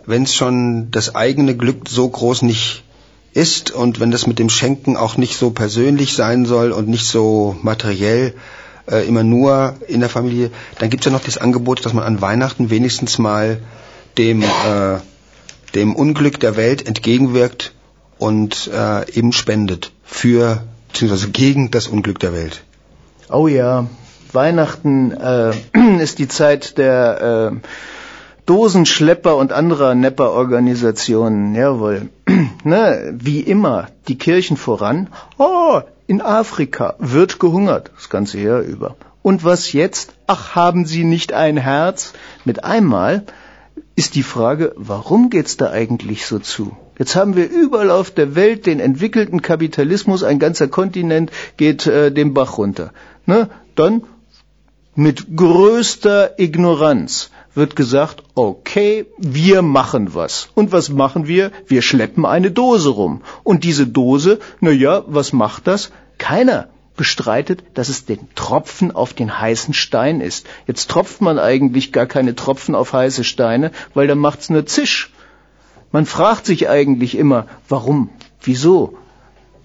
wenn 0.04 0.24
es 0.24 0.34
schon 0.34 0.90
das 0.90 1.14
eigene 1.14 1.56
Glück 1.56 1.88
so 1.88 2.06
groß 2.06 2.42
nicht 2.42 2.84
ist 3.32 3.70
und 3.70 3.98
wenn 3.98 4.10
das 4.10 4.26
mit 4.26 4.38
dem 4.38 4.50
Schenken 4.50 4.98
auch 4.98 5.16
nicht 5.16 5.38
so 5.38 5.50
persönlich 5.50 6.14
sein 6.14 6.44
soll 6.44 6.70
und 6.70 6.88
nicht 6.88 7.06
so 7.06 7.56
materiell, 7.62 8.34
äh, 8.90 9.08
immer 9.08 9.22
nur 9.22 9.76
in 9.86 10.00
der 10.00 10.10
Familie, 10.10 10.50
dann 10.78 10.90
gibt 10.90 11.00
es 11.02 11.10
ja 11.10 11.16
noch 11.16 11.24
das 11.24 11.38
Angebot, 11.38 11.86
dass 11.86 11.94
man 11.94 12.04
an 12.04 12.20
Weihnachten 12.20 12.68
wenigstens 12.68 13.18
mal 13.18 13.62
dem, 14.18 14.42
äh, 14.42 14.98
dem 15.74 15.96
Unglück 15.96 16.40
der 16.40 16.56
Welt 16.56 16.86
entgegenwirkt 16.86 17.72
und 18.18 18.70
äh, 18.70 19.10
eben 19.12 19.32
spendet 19.32 19.92
für 20.04 20.62
beziehungsweise 20.88 21.30
gegen 21.30 21.70
das 21.70 21.86
Unglück 21.86 22.18
der 22.18 22.34
Welt. 22.34 22.64
Oh 23.30 23.46
ja, 23.46 23.86
Weihnachten 24.32 25.10
äh, 25.12 25.52
ist 26.00 26.18
die 26.18 26.28
Zeit 26.28 26.78
der 26.78 27.52
äh, 27.52 27.56
Dosenschlepper 28.46 29.36
und 29.36 29.52
anderer 29.52 29.94
Nepper-Organisationen. 29.94 31.54
Jawohl. 31.54 32.08
ne, 32.64 33.14
wie 33.18 33.40
immer, 33.40 33.88
die 34.08 34.16
Kirchen 34.16 34.56
voran. 34.56 35.08
Oh, 35.36 35.80
in 36.06 36.22
Afrika 36.22 36.94
wird 36.98 37.38
gehungert, 37.38 37.90
das 37.96 38.08
ganze 38.08 38.38
Jahr 38.38 38.60
über. 38.60 38.96
Und 39.20 39.44
was 39.44 39.74
jetzt? 39.74 40.14
Ach, 40.26 40.54
haben 40.54 40.86
Sie 40.86 41.04
nicht 41.04 41.34
ein 41.34 41.58
Herz? 41.58 42.14
Mit 42.46 42.64
einmal 42.64 43.24
ist 43.94 44.14
die 44.14 44.22
Frage, 44.22 44.72
warum 44.76 45.28
geht's 45.28 45.58
da 45.58 45.70
eigentlich 45.70 46.24
so 46.24 46.38
zu? 46.38 46.74
Jetzt 46.98 47.14
haben 47.14 47.36
wir 47.36 47.48
überall 47.48 47.90
auf 47.90 48.10
der 48.10 48.34
Welt 48.34 48.66
den 48.66 48.80
entwickelten 48.80 49.40
Kapitalismus, 49.40 50.24
ein 50.24 50.40
ganzer 50.40 50.66
Kontinent 50.66 51.30
geht 51.56 51.86
äh, 51.86 52.10
den 52.10 52.34
Bach 52.34 52.58
runter. 52.58 52.92
Ne? 53.28 53.50
Dann 53.74 54.04
mit 54.94 55.36
größter 55.36 56.40
Ignoranz 56.40 57.30
wird 57.54 57.76
gesagt, 57.76 58.22
okay, 58.34 59.04
wir 59.18 59.60
machen 59.60 60.14
was. 60.14 60.48
Und 60.54 60.72
was 60.72 60.88
machen 60.88 61.28
wir? 61.28 61.52
Wir 61.66 61.82
schleppen 61.82 62.24
eine 62.24 62.50
Dose 62.50 62.88
rum. 62.88 63.20
Und 63.44 63.64
diese 63.64 63.86
Dose, 63.86 64.40
na 64.60 64.70
ja, 64.70 65.04
was 65.06 65.34
macht 65.34 65.66
das? 65.66 65.92
Keiner 66.16 66.68
bestreitet, 66.96 67.62
dass 67.74 67.90
es 67.90 68.06
den 68.06 68.34
Tropfen 68.34 68.92
auf 68.92 69.12
den 69.12 69.38
heißen 69.38 69.74
Stein 69.74 70.22
ist. 70.22 70.46
Jetzt 70.66 70.90
tropft 70.90 71.20
man 71.20 71.38
eigentlich 71.38 71.92
gar 71.92 72.06
keine 72.06 72.34
Tropfen 72.34 72.74
auf 72.74 72.94
heiße 72.94 73.24
Steine, 73.24 73.72
weil 73.92 74.06
dann 74.06 74.18
macht's 74.18 74.48
nur 74.48 74.64
Zisch. 74.64 75.12
Man 75.92 76.06
fragt 76.06 76.46
sich 76.46 76.68
eigentlich 76.70 77.14
immer, 77.14 77.46
warum? 77.68 78.08
Wieso? 78.40 78.96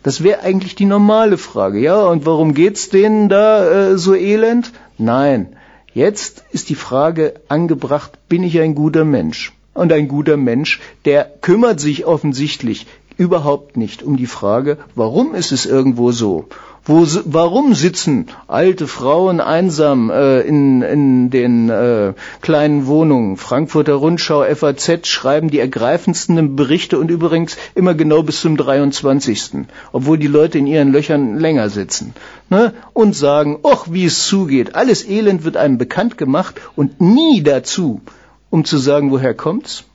Das 0.03 0.23
wäre 0.23 0.41
eigentlich 0.41 0.75
die 0.75 0.85
normale 0.85 1.37
Frage. 1.37 1.79
Ja, 1.79 2.05
und 2.07 2.25
warum 2.25 2.53
geht's 2.53 2.89
denen 2.89 3.29
da 3.29 3.91
äh, 3.91 3.97
so 3.97 4.13
elend? 4.13 4.71
Nein, 4.97 5.55
Jetzt 5.93 6.43
ist 6.51 6.69
die 6.69 6.75
Frage 6.75 7.35
angebracht, 7.49 8.13
bin 8.27 8.41
ich 8.41 8.59
ein 8.59 8.73
guter 8.73 9.05
Mensch? 9.05 9.53
Und 9.75 9.93
ein 9.93 10.07
guter 10.07 10.37
Mensch, 10.37 10.79
der 11.05 11.25
kümmert 11.41 11.79
sich 11.79 12.05
offensichtlich 12.05 12.87
überhaupt 13.15 13.77
nicht 13.77 14.01
um 14.01 14.17
die 14.17 14.25
Frage, 14.25 14.79
warum 14.95 15.35
ist 15.35 15.51
es 15.51 15.67
irgendwo 15.67 16.11
so? 16.11 16.47
Wo, 16.85 17.07
warum 17.23 17.75
sitzen 17.75 18.27
alte 18.47 18.87
Frauen 18.87 19.39
einsam 19.39 20.09
äh, 20.09 20.41
in, 20.41 20.81
in 20.81 21.29
den 21.29 21.69
äh, 21.69 22.13
kleinen 22.41 22.87
Wohnungen? 22.87 23.37
Frankfurter 23.37 23.93
Rundschau, 23.93 24.43
FAZ 24.43 25.07
schreiben 25.07 25.49
die 25.49 25.59
ergreifendsten 25.59 26.57
Berichte 26.57 26.99
und 26.99 27.09
übrigens 27.09 27.55
immer 27.73 27.93
genau 27.93 28.21
bis 28.21 28.41
zum 28.41 28.57
23. 28.57 29.65
Obwohl 29.93 30.17
die 30.17 30.27
Leute 30.27 30.57
in 30.57 30.67
ihren 30.67 30.91
Löchern 30.91 31.39
länger 31.39 31.69
sitzen. 31.69 32.13
Ne? 32.49 32.73
Und 32.91 33.15
sagen, 33.15 33.59
och, 33.63 33.85
wie 33.93 34.03
es 34.03 34.27
zugeht. 34.27 34.75
Alles 34.75 35.07
Elend 35.07 35.45
wird 35.45 35.55
einem 35.55 35.77
bekannt 35.77 36.17
gemacht 36.17 36.59
und 36.75 36.99
nie 36.99 37.43
dazu, 37.43 38.01
um 38.49 38.65
zu 38.65 38.77
sagen, 38.77 39.09
woher 39.09 39.33
kommt's? 39.33 39.85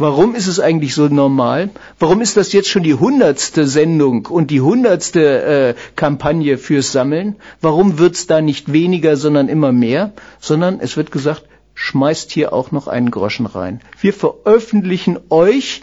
Warum 0.00 0.34
ist 0.34 0.46
es 0.46 0.60
eigentlich 0.60 0.94
so 0.94 1.08
normal? 1.08 1.68
Warum 1.98 2.22
ist 2.22 2.38
das 2.38 2.54
jetzt 2.54 2.70
schon 2.70 2.82
die 2.82 2.94
hundertste 2.94 3.66
Sendung 3.66 4.24
und 4.24 4.50
die 4.50 4.62
hundertste 4.62 5.42
äh, 5.42 5.74
Kampagne 5.94 6.56
fürs 6.56 6.90
Sammeln? 6.90 7.36
Warum 7.60 7.98
wird's 7.98 8.26
da 8.26 8.40
nicht 8.40 8.72
weniger, 8.72 9.18
sondern 9.18 9.50
immer 9.50 9.72
mehr? 9.72 10.12
Sondern 10.40 10.80
es 10.80 10.96
wird 10.96 11.12
gesagt, 11.12 11.44
schmeißt 11.74 12.30
hier 12.32 12.54
auch 12.54 12.72
noch 12.72 12.88
einen 12.88 13.10
Groschen 13.10 13.44
rein. 13.44 13.82
Wir 14.00 14.14
veröffentlichen 14.14 15.18
euch 15.28 15.82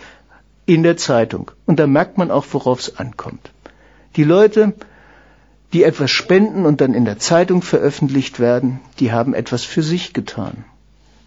in 0.66 0.82
der 0.82 0.98
Zeitung. 0.98 1.52
Und 1.68 1.78
da 1.78 1.86
merkt 1.86 2.18
man 2.18 2.32
auch, 2.32 2.46
worauf 2.54 2.80
es 2.80 2.98
ankommt. 2.98 3.52
Die 4.16 4.24
Leute, 4.24 4.74
die 5.74 5.84
etwas 5.84 6.10
spenden 6.10 6.66
und 6.66 6.82
dann 6.82 6.96
in 6.96 7.06
der 7.06 7.20
Zeitung 7.20 7.62
veröffentlicht 7.62 8.40
werden, 8.40 8.80
die 9.00 9.12
haben 9.12 9.36
etwas 9.36 9.64
für 9.64 9.84
sich 9.84 10.14
getan. 10.14 10.66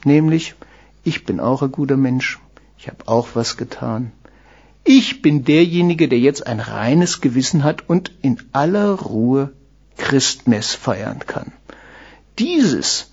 Nämlich, 0.05 0.57
ich 1.05 1.25
bin 1.25 1.39
auch 1.39 1.63
ein 1.63 1.71
guter 1.71 1.97
Mensch 1.97 2.41
ich 2.81 2.89
habe 2.89 3.07
auch 3.09 3.29
was 3.35 3.59
getan. 3.59 4.11
Ich 4.85 5.21
bin 5.21 5.45
derjenige, 5.45 6.09
der 6.09 6.19
jetzt 6.19 6.47
ein 6.47 6.61
reines 6.61 7.21
Gewissen 7.21 7.63
hat 7.63 7.87
und 7.91 8.11
in 8.23 8.39
aller 8.53 8.93
Ruhe 8.93 9.53
Christmess 9.99 10.75
feiern 10.75 11.19
kann. 11.27 11.53
Dieses, 12.39 13.13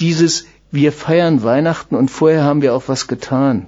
dieses, 0.00 0.46
wir 0.70 0.90
feiern 0.90 1.42
Weihnachten 1.42 1.96
und 1.96 2.10
vorher 2.10 2.44
haben 2.44 2.62
wir 2.62 2.74
auch 2.74 2.84
was 2.86 3.06
getan, 3.06 3.66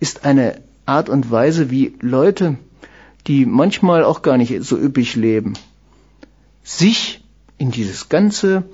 ist 0.00 0.24
eine 0.24 0.60
Art 0.84 1.08
und 1.08 1.30
Weise, 1.30 1.70
wie 1.70 1.94
Leute, 2.00 2.58
die 3.28 3.46
manchmal 3.46 4.02
auch 4.02 4.22
gar 4.22 4.36
nicht 4.36 4.52
so 4.64 4.76
üppig 4.76 5.14
leben, 5.14 5.52
sich 6.64 7.22
in 7.56 7.70
dieses 7.70 8.08
ganze 8.08 8.64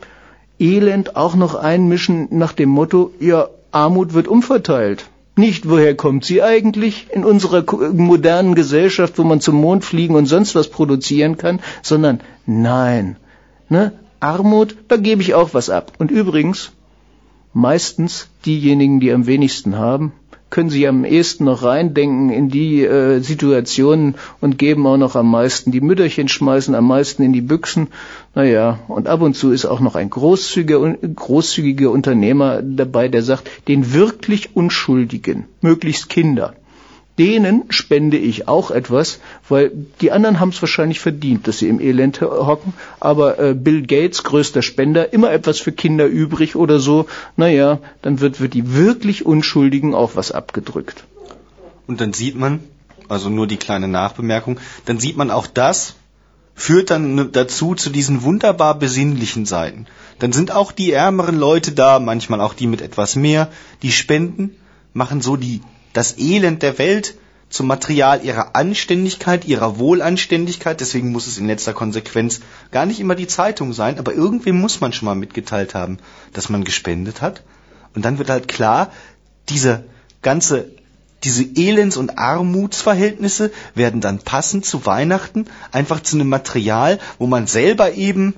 Elend 0.58 1.16
auch 1.16 1.34
noch 1.34 1.54
einmischen 1.54 2.28
nach 2.30 2.54
dem 2.54 2.70
Motto, 2.70 3.12
ja, 3.20 3.50
Armut 3.72 4.14
wird 4.14 4.26
umverteilt. 4.26 5.10
Nicht, 5.34 5.68
woher 5.68 5.96
kommt 5.96 6.24
sie 6.26 6.42
eigentlich 6.42 7.06
in 7.10 7.24
unserer 7.24 7.64
modernen 7.92 8.54
Gesellschaft, 8.54 9.18
wo 9.18 9.24
man 9.24 9.40
zum 9.40 9.56
Mond 9.56 9.84
fliegen 9.84 10.14
und 10.14 10.26
sonst 10.26 10.54
was 10.54 10.68
produzieren 10.68 11.38
kann, 11.38 11.60
sondern 11.80 12.20
nein, 12.44 13.16
ne? 13.68 13.92
Armut, 14.20 14.76
da 14.88 14.96
gebe 14.96 15.22
ich 15.22 15.34
auch 15.34 15.52
was 15.52 15.68
ab. 15.68 15.92
Und 15.98 16.10
übrigens, 16.10 16.72
meistens 17.54 18.28
diejenigen, 18.46 19.00
die 19.00 19.10
am 19.10 19.26
wenigsten 19.26 19.76
haben, 19.76 20.12
können 20.52 20.68
sich 20.68 20.86
am 20.86 21.06
ehesten 21.06 21.44
noch 21.44 21.62
reindenken 21.62 22.28
in 22.28 22.50
die 22.50 22.84
äh, 22.84 23.20
Situationen 23.20 24.16
und 24.42 24.58
geben 24.58 24.86
auch 24.86 24.98
noch 24.98 25.16
am 25.16 25.30
meisten. 25.30 25.72
Die 25.72 25.80
Mütterchen 25.80 26.28
schmeißen 26.28 26.74
am 26.74 26.86
meisten 26.86 27.22
in 27.22 27.32
die 27.32 27.40
Büchsen. 27.40 27.88
Naja, 28.34 28.78
und 28.86 29.08
ab 29.08 29.22
und 29.22 29.34
zu 29.34 29.50
ist 29.50 29.64
auch 29.64 29.80
noch 29.80 29.96
ein 29.96 30.10
großzügiger, 30.10 30.94
großzügiger 31.16 31.90
Unternehmer 31.90 32.60
dabei, 32.62 33.08
der 33.08 33.22
sagt, 33.22 33.50
den 33.66 33.94
wirklich 33.94 34.54
Unschuldigen, 34.54 35.46
möglichst 35.62 36.10
Kinder, 36.10 36.52
denen 37.18 37.64
spende 37.68 38.16
ich 38.16 38.48
auch 38.48 38.70
etwas, 38.70 39.20
weil 39.48 39.70
die 40.00 40.12
anderen 40.12 40.40
haben 40.40 40.48
es 40.48 40.62
wahrscheinlich 40.62 41.00
verdient, 41.00 41.46
dass 41.46 41.58
sie 41.58 41.68
im 41.68 41.80
Elend 41.80 42.20
hocken, 42.20 42.72
aber 43.00 43.38
äh, 43.38 43.54
Bill 43.54 43.82
Gates, 43.82 44.22
größter 44.22 44.62
Spender, 44.62 45.12
immer 45.12 45.30
etwas 45.30 45.58
für 45.58 45.72
Kinder 45.72 46.06
übrig 46.06 46.56
oder 46.56 46.78
so, 46.78 47.06
naja, 47.36 47.78
dann 48.00 48.20
wird 48.20 48.38
für 48.38 48.48
die 48.48 48.74
wirklich 48.74 49.26
Unschuldigen 49.26 49.94
auch 49.94 50.16
was 50.16 50.32
abgedrückt. 50.32 51.04
Und 51.86 52.00
dann 52.00 52.12
sieht 52.12 52.36
man, 52.36 52.60
also 53.08 53.28
nur 53.28 53.46
die 53.46 53.58
kleine 53.58 53.88
Nachbemerkung, 53.88 54.58
dann 54.86 54.98
sieht 54.98 55.16
man 55.16 55.30
auch 55.30 55.46
das, 55.46 55.94
führt 56.54 56.90
dann 56.90 57.32
dazu 57.32 57.74
zu 57.74 57.90
diesen 57.90 58.22
wunderbar 58.22 58.78
besinnlichen 58.78 59.46
Seiten. 59.46 59.86
Dann 60.18 60.32
sind 60.32 60.50
auch 60.52 60.72
die 60.72 60.92
ärmeren 60.92 61.38
Leute 61.38 61.72
da, 61.72 61.98
manchmal 61.98 62.40
auch 62.40 62.54
die 62.54 62.66
mit 62.66 62.80
etwas 62.80 63.16
mehr, 63.16 63.50
die 63.82 63.92
spenden, 63.92 64.54
machen 64.94 65.20
so 65.20 65.36
die 65.36 65.60
das 65.92 66.18
Elend 66.18 66.62
der 66.62 66.78
Welt 66.78 67.14
zum 67.52 67.66
Material 67.66 68.24
ihrer 68.24 68.56
Anständigkeit, 68.56 69.44
ihrer 69.44 69.78
Wohlanständigkeit. 69.78 70.80
Deswegen 70.80 71.12
muss 71.12 71.26
es 71.26 71.38
in 71.38 71.46
letzter 71.46 71.74
Konsequenz 71.74 72.40
gar 72.70 72.86
nicht 72.86 72.98
immer 72.98 73.14
die 73.14 73.26
Zeitung 73.26 73.72
sein, 73.72 73.98
aber 73.98 74.14
irgendwem 74.14 74.58
muss 74.58 74.80
man 74.80 74.92
schon 74.92 75.06
mal 75.06 75.14
mitgeteilt 75.14 75.74
haben, 75.74 75.98
dass 76.32 76.48
man 76.48 76.64
gespendet 76.64 77.20
hat. 77.20 77.42
Und 77.94 78.04
dann 78.04 78.18
wird 78.18 78.30
halt 78.30 78.48
klar, 78.48 78.90
diese 79.50 79.84
ganze, 80.22 80.70
diese 81.24 81.44
Elends- 81.44 81.98
und 81.98 82.18
Armutsverhältnisse 82.18 83.52
werden 83.74 84.00
dann 84.00 84.18
passend 84.18 84.64
zu 84.64 84.86
Weihnachten 84.86 85.46
einfach 85.72 86.00
zu 86.00 86.16
einem 86.16 86.30
Material, 86.30 86.98
wo 87.18 87.26
man 87.26 87.46
selber 87.46 87.92
eben 87.92 88.34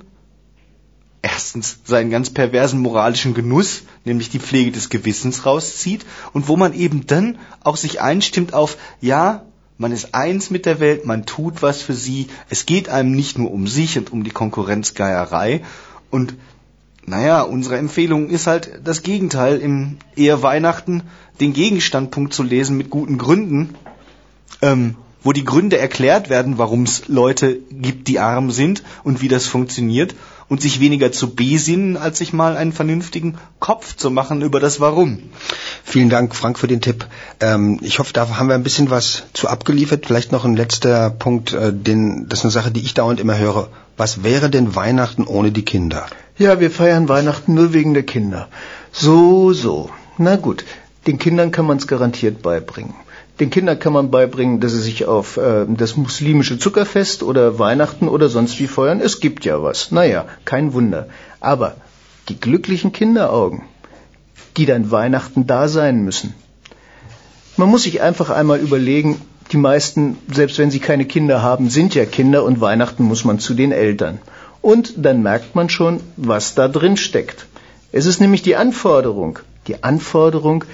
erstens 1.25 1.79
seinen 1.85 2.11
ganz 2.11 2.29
perversen 2.29 2.79
moralischen 2.79 3.33
Genuss, 3.33 3.81
nämlich 4.03 4.29
die 4.29 4.39
Pflege 4.39 4.71
des 4.71 4.89
Gewissens 4.89 5.43
rauszieht 5.43 6.05
und 6.33 6.47
wo 6.47 6.55
man 6.55 6.71
eben 6.73 7.07
dann 7.07 7.39
auch 7.63 7.77
sich 7.77 7.99
einstimmt 7.99 8.53
auf, 8.53 8.77
ja, 9.01 9.43
man 9.79 9.91
ist 9.91 10.13
eins 10.13 10.51
mit 10.51 10.67
der 10.67 10.79
Welt, 10.79 11.07
man 11.07 11.25
tut 11.25 11.63
was 11.63 11.81
für 11.81 11.95
sie, 11.95 12.27
es 12.51 12.67
geht 12.67 12.89
einem 12.89 13.11
nicht 13.11 13.39
nur 13.39 13.51
um 13.51 13.65
sich 13.65 13.97
und 13.97 14.13
um 14.13 14.23
die 14.23 14.29
Konkurrenzgeierei 14.29 15.63
und 16.11 16.35
naja, 17.07 17.41
unsere 17.41 17.77
Empfehlung 17.77 18.29
ist 18.29 18.45
halt 18.45 18.81
das 18.83 19.01
Gegenteil, 19.01 19.57
im 19.57 19.97
eher 20.15 20.43
Weihnachten 20.43 21.03
den 21.39 21.53
Gegenstandpunkt 21.53 22.33
zu 22.33 22.43
lesen 22.43 22.77
mit 22.77 22.91
guten 22.91 23.17
Gründen, 23.17 23.73
ähm, 24.61 24.95
wo 25.23 25.31
die 25.31 25.43
Gründe 25.43 25.79
erklärt 25.79 26.29
werden, 26.29 26.59
warum 26.59 26.83
es 26.83 27.07
Leute 27.07 27.59
gibt, 27.71 28.07
die 28.07 28.19
arm 28.19 28.51
sind 28.51 28.83
und 29.03 29.21
wie 29.21 29.27
das 29.27 29.47
funktioniert 29.47 30.13
und 30.47 30.61
sich 30.61 30.79
weniger 30.79 31.11
zu 31.11 31.33
besinnen, 31.33 31.97
als 31.97 32.19
sich 32.19 32.33
mal 32.33 32.55
einen 32.55 32.71
vernünftigen 32.71 33.37
Kopf 33.59 33.95
zu 33.95 34.11
machen 34.11 34.41
über 34.41 34.59
das 34.59 34.79
Warum. 34.79 35.19
Vielen 35.83 36.09
Dank, 36.09 36.35
Frank, 36.35 36.59
für 36.59 36.67
den 36.67 36.81
Tipp. 36.81 37.07
Ähm, 37.39 37.79
ich 37.81 37.99
hoffe, 37.99 38.13
da 38.13 38.37
haben 38.37 38.47
wir 38.47 38.55
ein 38.55 38.63
bisschen 38.63 38.89
was 38.89 39.23
zu 39.33 39.47
abgeliefert. 39.47 40.05
Vielleicht 40.05 40.31
noch 40.31 40.45
ein 40.45 40.55
letzter 40.55 41.09
Punkt, 41.09 41.53
äh, 41.53 41.73
den, 41.73 42.27
das 42.29 42.39
ist 42.39 42.45
eine 42.45 42.51
Sache, 42.51 42.71
die 42.71 42.81
ich 42.81 42.93
dauernd 42.93 43.19
immer 43.19 43.37
höre. 43.37 43.69
Was 43.97 44.23
wäre 44.23 44.49
denn 44.49 44.75
Weihnachten 44.75 45.23
ohne 45.23 45.51
die 45.51 45.65
Kinder? 45.65 46.05
Ja, 46.37 46.59
wir 46.59 46.69
feiern 46.69 47.07
Weihnachten 47.07 47.53
nur 47.53 47.73
wegen 47.73 47.93
der 47.93 48.03
Kinder. 48.03 48.49
So, 48.91 49.53
so. 49.53 49.89
Na 50.17 50.35
gut, 50.35 50.65
den 51.07 51.17
Kindern 51.17 51.51
kann 51.51 51.65
man 51.65 51.77
es 51.77 51.87
garantiert 51.87 52.41
beibringen. 52.41 52.93
Den 53.39 53.49
Kindern 53.49 53.79
kann 53.79 53.91
man 53.91 54.11
beibringen, 54.11 54.61
dass 54.61 54.71
sie 54.71 54.81
sich 54.81 55.05
auf 55.05 55.37
äh, 55.37 55.65
das 55.67 55.97
muslimische 55.97 56.57
Zuckerfest 56.57 57.21
oder 57.21 57.59
Weihnachten 57.59 58.07
oder 58.07 58.29
sonst 58.29 58.59
wie 58.59 58.67
feuern. 58.67 59.01
Es 59.01 59.19
gibt 59.19 59.43
ja 59.43 59.61
was. 59.61 59.91
Naja, 59.91 60.25
kein 60.45 60.73
Wunder. 60.73 61.07
Aber 61.41 61.75
die 62.29 62.39
glücklichen 62.39 62.93
Kinderaugen, 62.93 63.63
die 64.55 64.65
dann 64.65 64.89
Weihnachten 64.89 65.47
da 65.47 65.67
sein 65.67 66.03
müssen. 66.03 66.33
Man 67.57 67.69
muss 67.69 67.83
sich 67.83 68.01
einfach 68.01 68.29
einmal 68.29 68.59
überlegen, 68.59 69.21
die 69.51 69.57
meisten, 69.57 70.17
selbst 70.31 70.57
wenn 70.57 70.71
sie 70.71 70.79
keine 70.79 71.05
Kinder 71.05 71.41
haben, 71.41 71.69
sind 71.69 71.93
ja 71.93 72.05
Kinder 72.05 72.43
und 72.43 72.61
Weihnachten 72.61 73.03
muss 73.03 73.25
man 73.25 73.39
zu 73.39 73.53
den 73.53 73.71
Eltern. 73.71 74.19
Und 74.61 74.93
dann 74.97 75.21
merkt 75.21 75.55
man 75.55 75.69
schon, 75.69 75.99
was 76.17 76.55
da 76.55 76.67
drin 76.67 76.97
steckt. 76.97 77.45
Es 77.91 78.05
ist 78.05 78.19
nämlich 78.19 78.41
die 78.41 78.55
Anforderung, 78.55 79.39
die 79.67 79.83
Anforderung, 79.83 80.65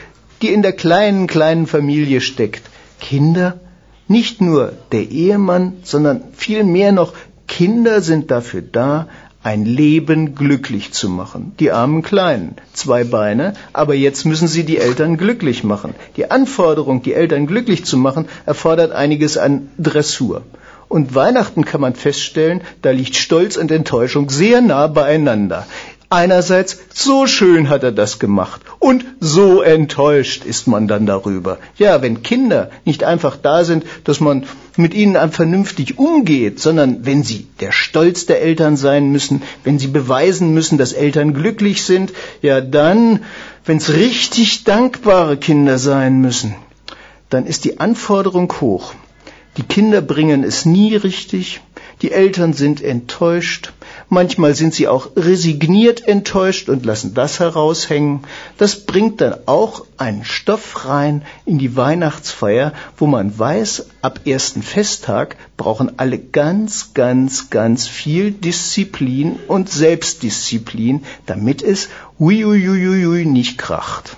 die 0.41 0.53
in 0.53 0.61
der 0.61 0.73
kleinen, 0.73 1.27
kleinen 1.27 1.67
Familie 1.67 2.21
steckt. 2.21 2.63
Kinder, 2.99 3.59
nicht 4.07 4.41
nur 4.41 4.73
der 4.91 5.09
Ehemann, 5.09 5.77
sondern 5.83 6.23
viel 6.33 6.63
mehr 6.63 6.91
noch 6.91 7.13
Kinder 7.47 8.01
sind 8.01 8.31
dafür 8.31 8.61
da, 8.61 9.07
ein 9.43 9.65
Leben 9.65 10.35
glücklich 10.35 10.93
zu 10.93 11.09
machen. 11.09 11.53
Die 11.59 11.71
armen 11.71 12.03
Kleinen, 12.03 12.55
zwei 12.73 13.03
Beine, 13.03 13.53
aber 13.73 13.95
jetzt 13.95 14.25
müssen 14.25 14.47
sie 14.47 14.63
die 14.63 14.77
Eltern 14.77 15.17
glücklich 15.17 15.63
machen. 15.63 15.95
Die 16.15 16.29
Anforderung, 16.29 17.01
die 17.01 17.13
Eltern 17.13 17.47
glücklich 17.47 17.83
zu 17.85 17.97
machen, 17.97 18.27
erfordert 18.45 18.91
einiges 18.91 19.37
an 19.37 19.69
Dressur. 19.77 20.43
Und 20.87 21.15
Weihnachten 21.15 21.65
kann 21.65 21.81
man 21.81 21.95
feststellen, 21.95 22.61
da 22.81 22.91
liegt 22.91 23.15
Stolz 23.15 23.55
und 23.55 23.71
Enttäuschung 23.71 24.29
sehr 24.29 24.61
nah 24.61 24.87
beieinander. 24.87 25.65
Einerseits, 26.13 26.77
so 26.93 27.25
schön 27.25 27.69
hat 27.69 27.83
er 27.83 27.93
das 27.93 28.19
gemacht 28.19 28.59
und 28.79 29.05
so 29.21 29.61
enttäuscht 29.61 30.43
ist 30.43 30.67
man 30.67 30.89
dann 30.89 31.05
darüber. 31.05 31.57
Ja, 31.77 32.01
wenn 32.01 32.21
Kinder 32.21 32.69
nicht 32.83 33.05
einfach 33.05 33.37
da 33.37 33.63
sind, 33.63 33.85
dass 34.03 34.19
man 34.19 34.45
mit 34.75 34.93
ihnen 34.93 35.31
vernünftig 35.31 35.99
umgeht, 35.99 36.59
sondern 36.59 37.05
wenn 37.05 37.23
sie 37.23 37.47
der 37.61 37.71
Stolz 37.71 38.25
der 38.25 38.41
Eltern 38.41 38.75
sein 38.75 39.09
müssen, 39.13 39.41
wenn 39.63 39.79
sie 39.79 39.87
beweisen 39.87 40.53
müssen, 40.53 40.77
dass 40.77 40.91
Eltern 40.91 41.33
glücklich 41.33 41.83
sind, 41.83 42.11
ja 42.41 42.59
dann, 42.59 43.23
wenn 43.63 43.77
es 43.77 43.93
richtig 43.93 44.65
dankbare 44.65 45.37
Kinder 45.37 45.77
sein 45.77 46.19
müssen, 46.19 46.55
dann 47.29 47.45
ist 47.45 47.63
die 47.63 47.79
Anforderung 47.79 48.51
hoch. 48.59 48.95
Die 49.55 49.63
Kinder 49.63 50.01
bringen 50.01 50.43
es 50.43 50.65
nie 50.65 50.93
richtig, 50.93 51.61
die 52.01 52.11
Eltern 52.11 52.51
sind 52.51 52.81
enttäuscht, 52.81 53.71
manchmal 54.11 54.53
sind 54.53 54.73
sie 54.73 54.87
auch 54.89 55.09
resigniert 55.15 56.05
enttäuscht 56.07 56.69
und 56.69 56.85
lassen 56.85 57.13
das 57.13 57.39
heraushängen. 57.39 58.19
Das 58.57 58.85
bringt 58.85 59.21
dann 59.21 59.35
auch 59.45 59.85
einen 59.97 60.25
Stoff 60.25 60.85
rein 60.85 61.23
in 61.45 61.57
die 61.57 61.75
Weihnachtsfeier, 61.75 62.73
wo 62.97 63.07
man 63.07 63.39
weiß, 63.39 63.87
ab 64.01 64.21
ersten 64.25 64.61
Festtag 64.61 65.37
brauchen 65.55 65.97
alle 65.97 66.19
ganz, 66.19 66.93
ganz, 66.93 67.49
ganz 67.49 67.87
viel 67.87 68.31
Disziplin 68.31 69.39
und 69.47 69.69
Selbstdisziplin, 69.69 71.03
damit 71.25 71.63
es 71.63 71.87
uiuiuiui 72.19 73.25
nicht 73.25 73.57
kracht. 73.57 74.17